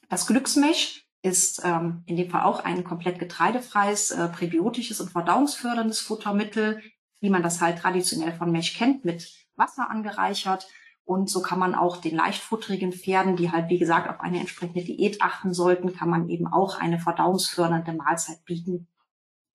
Das 0.10 0.28
Glücksmech 0.28 1.03
ist 1.24 1.62
ähm, 1.64 2.04
in 2.06 2.18
dem 2.18 2.30
Fall 2.30 2.44
auch 2.44 2.64
ein 2.64 2.84
komplett 2.84 3.18
getreidefreies, 3.18 4.12
äh, 4.12 4.28
präbiotisches 4.28 5.00
und 5.00 5.10
verdauungsförderndes 5.10 6.02
Futtermittel, 6.02 6.82
wie 7.22 7.30
man 7.30 7.42
das 7.42 7.62
halt 7.62 7.80
traditionell 7.80 8.34
von 8.34 8.52
Mech 8.52 8.76
kennt, 8.76 9.06
mit 9.06 9.32
Wasser 9.56 9.90
angereichert. 9.90 10.68
Und 11.06 11.30
so 11.30 11.42
kann 11.42 11.60
man 11.60 11.76
auch 11.76 11.98
den 11.98 12.16
leichtfutterigen 12.16 12.92
Pferden, 12.92 13.38
die 13.38 13.52
halt, 13.52 13.70
wie 13.70 13.80
gesagt, 13.80 14.10
auf 14.10 14.20
eine 14.20 14.40
entsprechende 14.40 14.84
Diät 14.84 15.22
achten 15.22 15.54
sollten, 15.54 15.94
kann 15.94 16.10
man 16.10 16.30
eben 16.30 16.48
auch 16.48 16.80
eine 16.80 17.00
verdauungsfördernde 17.00 17.94
Mahlzeit 17.94 18.44
bieten. 18.44 18.88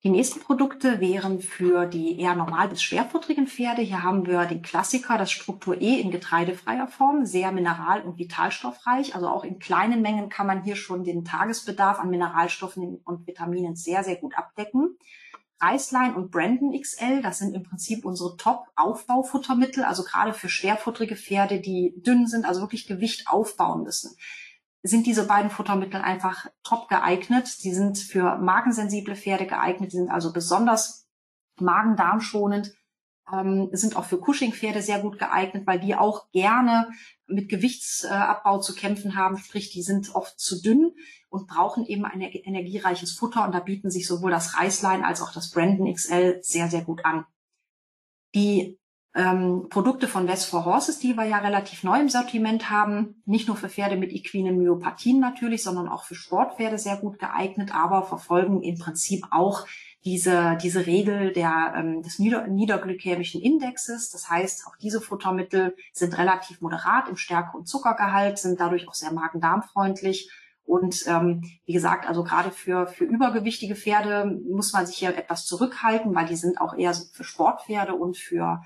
Die 0.05 0.09
nächsten 0.09 0.39
Produkte 0.39 1.01
wären 1.01 1.41
für 1.41 1.85
die 1.85 2.21
eher 2.21 2.33
normal 2.33 2.69
bis 2.69 2.81
schwerfutterigen 2.81 3.47
Pferde. 3.47 3.81
Hier 3.81 4.01
haben 4.01 4.25
wir 4.25 4.45
den 4.45 4.61
Klassiker, 4.61 5.17
das 5.17 5.29
Struktur 5.29 5.81
E 5.81 5.99
in 5.99 6.09
getreidefreier 6.09 6.87
Form, 6.87 7.25
sehr 7.25 7.51
mineral- 7.51 8.03
und 8.03 8.17
vitalstoffreich. 8.17 9.13
Also 9.13 9.27
auch 9.27 9.43
in 9.43 9.59
kleinen 9.59 10.01
Mengen 10.01 10.29
kann 10.29 10.47
man 10.47 10.63
hier 10.63 10.77
schon 10.77 11.03
den 11.03 11.25
Tagesbedarf 11.25 11.99
an 11.99 12.09
Mineralstoffen 12.09 13.01
und 13.03 13.27
Vitaminen 13.27 13.75
sehr, 13.75 14.05
sehr 14.05 14.15
gut 14.15 14.37
abdecken. 14.37 14.97
Reislein 15.59 16.15
und 16.15 16.31
Brandon 16.31 16.71
XL, 16.71 17.21
das 17.21 17.39
sind 17.39 17.53
im 17.53 17.63
Prinzip 17.63 18.05
unsere 18.05 18.37
Top-Aufbaufuttermittel, 18.37 19.83
also 19.83 20.03
gerade 20.03 20.31
für 20.31 20.47
schwerfutterige 20.47 21.17
Pferde, 21.17 21.59
die 21.59 21.93
dünn 21.97 22.25
sind, 22.25 22.45
also 22.45 22.61
wirklich 22.61 22.87
Gewicht 22.87 23.27
aufbauen 23.27 23.83
müssen 23.83 24.15
sind 24.81 25.05
diese 25.05 25.27
beiden 25.27 25.51
Futtermittel 25.51 26.01
einfach 26.01 26.47
top 26.63 26.87
geeignet. 26.87 27.47
Sie 27.47 27.73
sind 27.73 27.97
für 27.97 28.37
magensensible 28.37 29.15
Pferde 29.15 29.45
geeignet, 29.45 29.91
sind 29.91 30.09
also 30.09 30.31
besonders 30.31 31.07
magen-darm-schonend, 31.59 32.73
ähm, 33.31 33.69
sind 33.73 33.95
auch 33.95 34.05
für 34.05 34.19
Cushing-Pferde 34.19 34.81
sehr 34.81 34.99
gut 34.99 35.19
geeignet, 35.19 35.67
weil 35.67 35.79
die 35.79 35.95
auch 35.95 36.31
gerne 36.31 36.89
mit 37.27 37.49
Gewichtsabbau 37.49 38.59
zu 38.59 38.73
kämpfen 38.73 39.15
haben, 39.15 39.37
sprich, 39.37 39.69
die 39.69 39.83
sind 39.83 40.15
oft 40.15 40.39
zu 40.39 40.61
dünn 40.61 40.93
und 41.29 41.47
brauchen 41.47 41.85
eben 41.85 42.05
ein 42.05 42.21
energiereiches 42.21 43.11
Futter 43.11 43.45
und 43.45 43.53
da 43.53 43.59
bieten 43.59 43.91
sich 43.91 44.07
sowohl 44.07 44.31
das 44.31 44.57
Reislein 44.57 45.03
als 45.03 45.21
auch 45.21 45.31
das 45.31 45.51
Brandon 45.51 45.93
XL 45.93 46.39
sehr, 46.41 46.69
sehr 46.69 46.81
gut 46.81 47.05
an. 47.05 47.25
Die 48.33 48.78
ähm, 49.15 49.67
Produkte 49.69 50.07
von 50.07 50.27
West 50.27 50.45
for 50.45 50.65
Horses, 50.65 50.99
die 50.99 51.15
wir 51.15 51.25
ja 51.25 51.39
relativ 51.39 51.83
neu 51.83 51.99
im 51.99 52.09
Sortiment 52.09 52.69
haben. 52.69 53.21
Nicht 53.25 53.47
nur 53.47 53.57
für 53.57 53.69
Pferde 53.69 53.95
mit 53.95 54.11
equinen 54.11 54.57
Myopathien 54.57 55.19
natürlich, 55.19 55.63
sondern 55.63 55.87
auch 55.87 56.03
für 56.03 56.15
Sportpferde 56.15 56.77
sehr 56.77 56.97
gut 56.97 57.17
geeignet, 57.17 57.73
aber 57.73 58.03
verfolgen 58.03 58.61
im 58.61 58.77
Prinzip 58.77 59.25
auch 59.31 59.65
diese, 60.05 60.57
diese 60.61 60.85
Regel 60.85 61.33
der, 61.33 61.73
ähm, 61.75 62.03
des 62.03 62.19
nieder, 62.19 62.47
niederglykämischen 62.47 63.41
Indexes. 63.41 64.09
Das 64.11 64.29
heißt, 64.29 64.67
auch 64.67 64.75
diese 64.77 65.01
Futtermittel 65.01 65.75
sind 65.91 66.17
relativ 66.17 66.61
moderat 66.61 67.09
im 67.09 67.17
Stärke- 67.17 67.57
und 67.57 67.67
Zuckergehalt, 67.67 68.37
sind 68.37 68.59
dadurch 68.59 68.87
auch 68.87 68.93
sehr 68.93 69.11
magen-darm-freundlich. 69.11 70.31
Und 70.63 71.03
ähm, 71.07 71.41
wie 71.65 71.73
gesagt, 71.73 72.07
also 72.07 72.23
gerade 72.23 72.51
für, 72.51 72.85
für 72.85 73.03
übergewichtige 73.03 73.75
Pferde 73.75 74.39
muss 74.47 74.71
man 74.71 74.85
sich 74.85 74.97
hier 74.97 75.17
etwas 75.17 75.47
zurückhalten, 75.47 76.13
weil 76.13 76.27
die 76.27 76.35
sind 76.35 76.61
auch 76.61 76.77
eher 76.77 76.93
für 76.93 77.23
Sportpferde 77.23 77.95
und 77.95 78.17
für, 78.17 78.61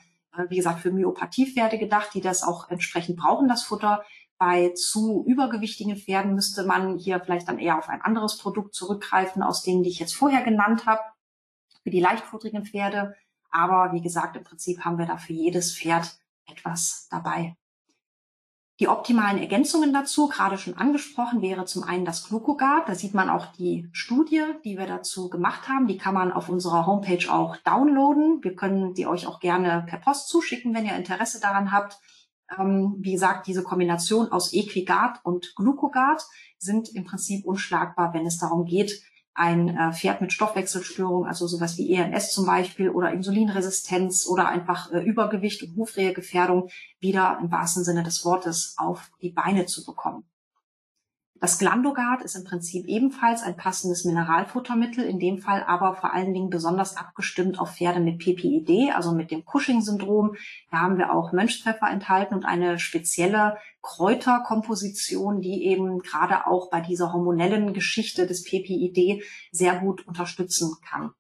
wie 0.49 0.57
gesagt, 0.57 0.79
für 0.79 0.91
Myopathie-Pferde 0.91 1.77
gedacht, 1.77 2.13
die 2.13 2.21
das 2.21 2.43
auch 2.43 2.69
entsprechend 2.69 3.17
brauchen, 3.17 3.47
das 3.47 3.63
Futter. 3.63 4.03
Bei 4.37 4.69
zu 4.69 5.23
übergewichtigen 5.27 5.95
Pferden 5.95 6.33
müsste 6.33 6.65
man 6.65 6.97
hier 6.97 7.19
vielleicht 7.19 7.47
dann 7.47 7.59
eher 7.59 7.77
auf 7.77 7.87
ein 7.87 8.01
anderes 8.01 8.37
Produkt 8.37 8.73
zurückgreifen, 8.73 9.43
aus 9.43 9.63
denen, 9.63 9.83
die 9.83 9.89
ich 9.89 9.99
jetzt 9.99 10.15
vorher 10.15 10.43
genannt 10.43 10.85
habe 10.85 11.01
für 11.83 11.91
die 11.91 11.99
leichtfutterigen 11.99 12.65
Pferde. 12.65 13.15
Aber 13.51 13.93
wie 13.93 14.01
gesagt, 14.01 14.35
im 14.35 14.43
Prinzip 14.43 14.83
haben 14.83 14.97
wir 14.97 15.05
da 15.05 15.17
für 15.17 15.33
jedes 15.33 15.77
Pferd 15.77 16.17
etwas 16.47 17.07
dabei. 17.09 17.55
Die 18.79 18.87
optimalen 18.87 19.37
Ergänzungen 19.37 19.93
dazu, 19.93 20.27
gerade 20.27 20.57
schon 20.57 20.75
angesprochen, 20.75 21.43
wäre 21.43 21.65
zum 21.65 21.83
einen 21.83 22.05
das 22.05 22.27
Glucogard. 22.27 22.89
Da 22.89 22.95
sieht 22.95 23.13
man 23.13 23.29
auch 23.29 23.45
die 23.53 23.87
Studie, 23.91 24.41
die 24.63 24.79
wir 24.79 24.87
dazu 24.87 25.29
gemacht 25.29 25.69
haben. 25.69 25.87
Die 25.87 25.97
kann 25.97 26.15
man 26.15 26.31
auf 26.31 26.49
unserer 26.49 26.87
Homepage 26.87 27.31
auch 27.31 27.55
downloaden. 27.57 28.43
Wir 28.43 28.55
können 28.55 28.95
die 28.95 29.05
euch 29.05 29.27
auch 29.27 29.39
gerne 29.39 29.85
per 29.87 29.99
Post 29.99 30.27
zuschicken, 30.27 30.73
wenn 30.73 30.87
ihr 30.87 30.95
Interesse 30.95 31.39
daran 31.39 31.71
habt. 31.71 31.99
Ähm, 32.57 32.95
wie 32.99 33.13
gesagt, 33.13 33.45
diese 33.45 33.61
Kombination 33.61 34.31
aus 34.31 34.53
Equigard 34.53 35.19
und 35.23 35.53
Glucogard 35.55 36.25
sind 36.57 36.89
im 36.95 37.05
Prinzip 37.05 37.45
unschlagbar, 37.45 38.13
wenn 38.15 38.25
es 38.25 38.39
darum 38.39 38.65
geht, 38.65 39.03
ein 39.35 39.75
äh, 39.75 39.93
Pferd 39.93 40.21
mit 40.21 40.31
Stoffwechselstörung, 40.31 41.25
also 41.25 41.47
sowas 41.47 41.77
wie 41.77 41.93
EMS 41.93 42.31
zum 42.31 42.45
Beispiel 42.45 42.89
oder 42.89 43.11
Insulinresistenz 43.11 44.27
oder 44.27 44.47
einfach 44.47 44.91
äh, 44.91 44.99
Übergewicht 44.99 45.63
und 45.63 45.75
Hufrehegefährdung 45.75 46.69
wieder 46.99 47.39
im 47.41 47.51
wahrsten 47.51 47.83
Sinne 47.83 48.03
des 48.03 48.23
Wortes 48.25 48.75
auf 48.77 49.11
die 49.21 49.31
Beine 49.31 49.65
zu 49.65 49.85
bekommen. 49.85 50.23
Das 51.43 51.57
Glandogard 51.57 52.21
ist 52.21 52.37
im 52.37 52.45
Prinzip 52.45 52.85
ebenfalls 52.85 53.43
ein 53.43 53.57
passendes 53.57 54.05
Mineralfuttermittel, 54.05 55.03
in 55.03 55.19
dem 55.19 55.39
Fall 55.39 55.61
aber 55.61 55.93
vor 55.93 56.13
allen 56.13 56.33
Dingen 56.33 56.49
besonders 56.49 56.95
abgestimmt 56.95 57.59
auf 57.59 57.75
Pferde 57.75 57.99
mit 57.99 58.19
PPID, 58.19 58.95
also 58.95 59.11
mit 59.11 59.29
dem 59.29 59.43
Cushing-Syndrom. 59.43 60.37
Da 60.71 60.77
haben 60.77 60.97
wir 60.97 61.11
auch 61.11 61.33
Mönchspfeffer 61.33 61.89
enthalten 61.91 62.33
und 62.33 62.45
eine 62.45 62.79
spezielle 62.79 63.57
Kräuterkomposition, 63.81 65.41
die 65.41 65.65
eben 65.65 65.99
gerade 65.99 66.47
auch 66.47 66.69
bei 66.69 66.79
dieser 66.79 67.11
hormonellen 67.11 67.73
Geschichte 67.73 68.25
des 68.25 68.45
PPID 68.45 69.21
sehr 69.51 69.81
gut 69.81 70.07
unterstützen 70.07 70.77
kann. 70.89 71.11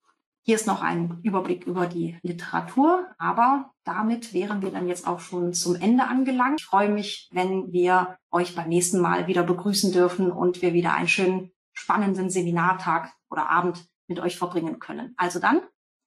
Hier 0.45 0.55
ist 0.55 0.67
noch 0.67 0.81
ein 0.81 1.19
Überblick 1.23 1.65
über 1.65 1.87
die 1.87 2.17
Literatur, 2.21 3.07
aber 3.17 3.71
damit 3.85 4.33
wären 4.33 4.61
wir 4.61 4.71
dann 4.71 4.89
jetzt 4.89 5.07
auch 5.07 5.21
schon 5.21 5.53
zum 5.53 5.75
Ende 5.75 6.03
angelangt. 6.03 6.59
Ich 6.59 6.65
freue 6.65 6.89
mich, 6.89 7.29
wenn 7.31 7.71
wir 7.71 8.17
euch 8.29 8.53
beim 8.53 8.67
nächsten 8.67 8.99
Mal 8.99 9.27
wieder 9.27 9.43
begrüßen 9.43 9.93
dürfen 9.93 10.33
und 10.33 10.61
wir 10.61 10.73
wieder 10.73 10.93
einen 10.93 11.07
schönen, 11.07 11.51
spannenden 11.71 12.29
Seminartag 12.29 13.13
oder 13.29 13.49
Abend 13.49 13.87
mit 14.07 14.19
euch 14.19 14.37
verbringen 14.37 14.79
können. 14.79 15.13
Also 15.15 15.39
dann, 15.39 15.61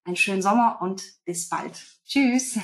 einen 0.05 0.17
schönen 0.17 0.43
Sommer 0.43 0.79
und 0.83 1.03
bis 1.25 1.49
bald. 1.49 1.83
Tschüss. 2.05 2.59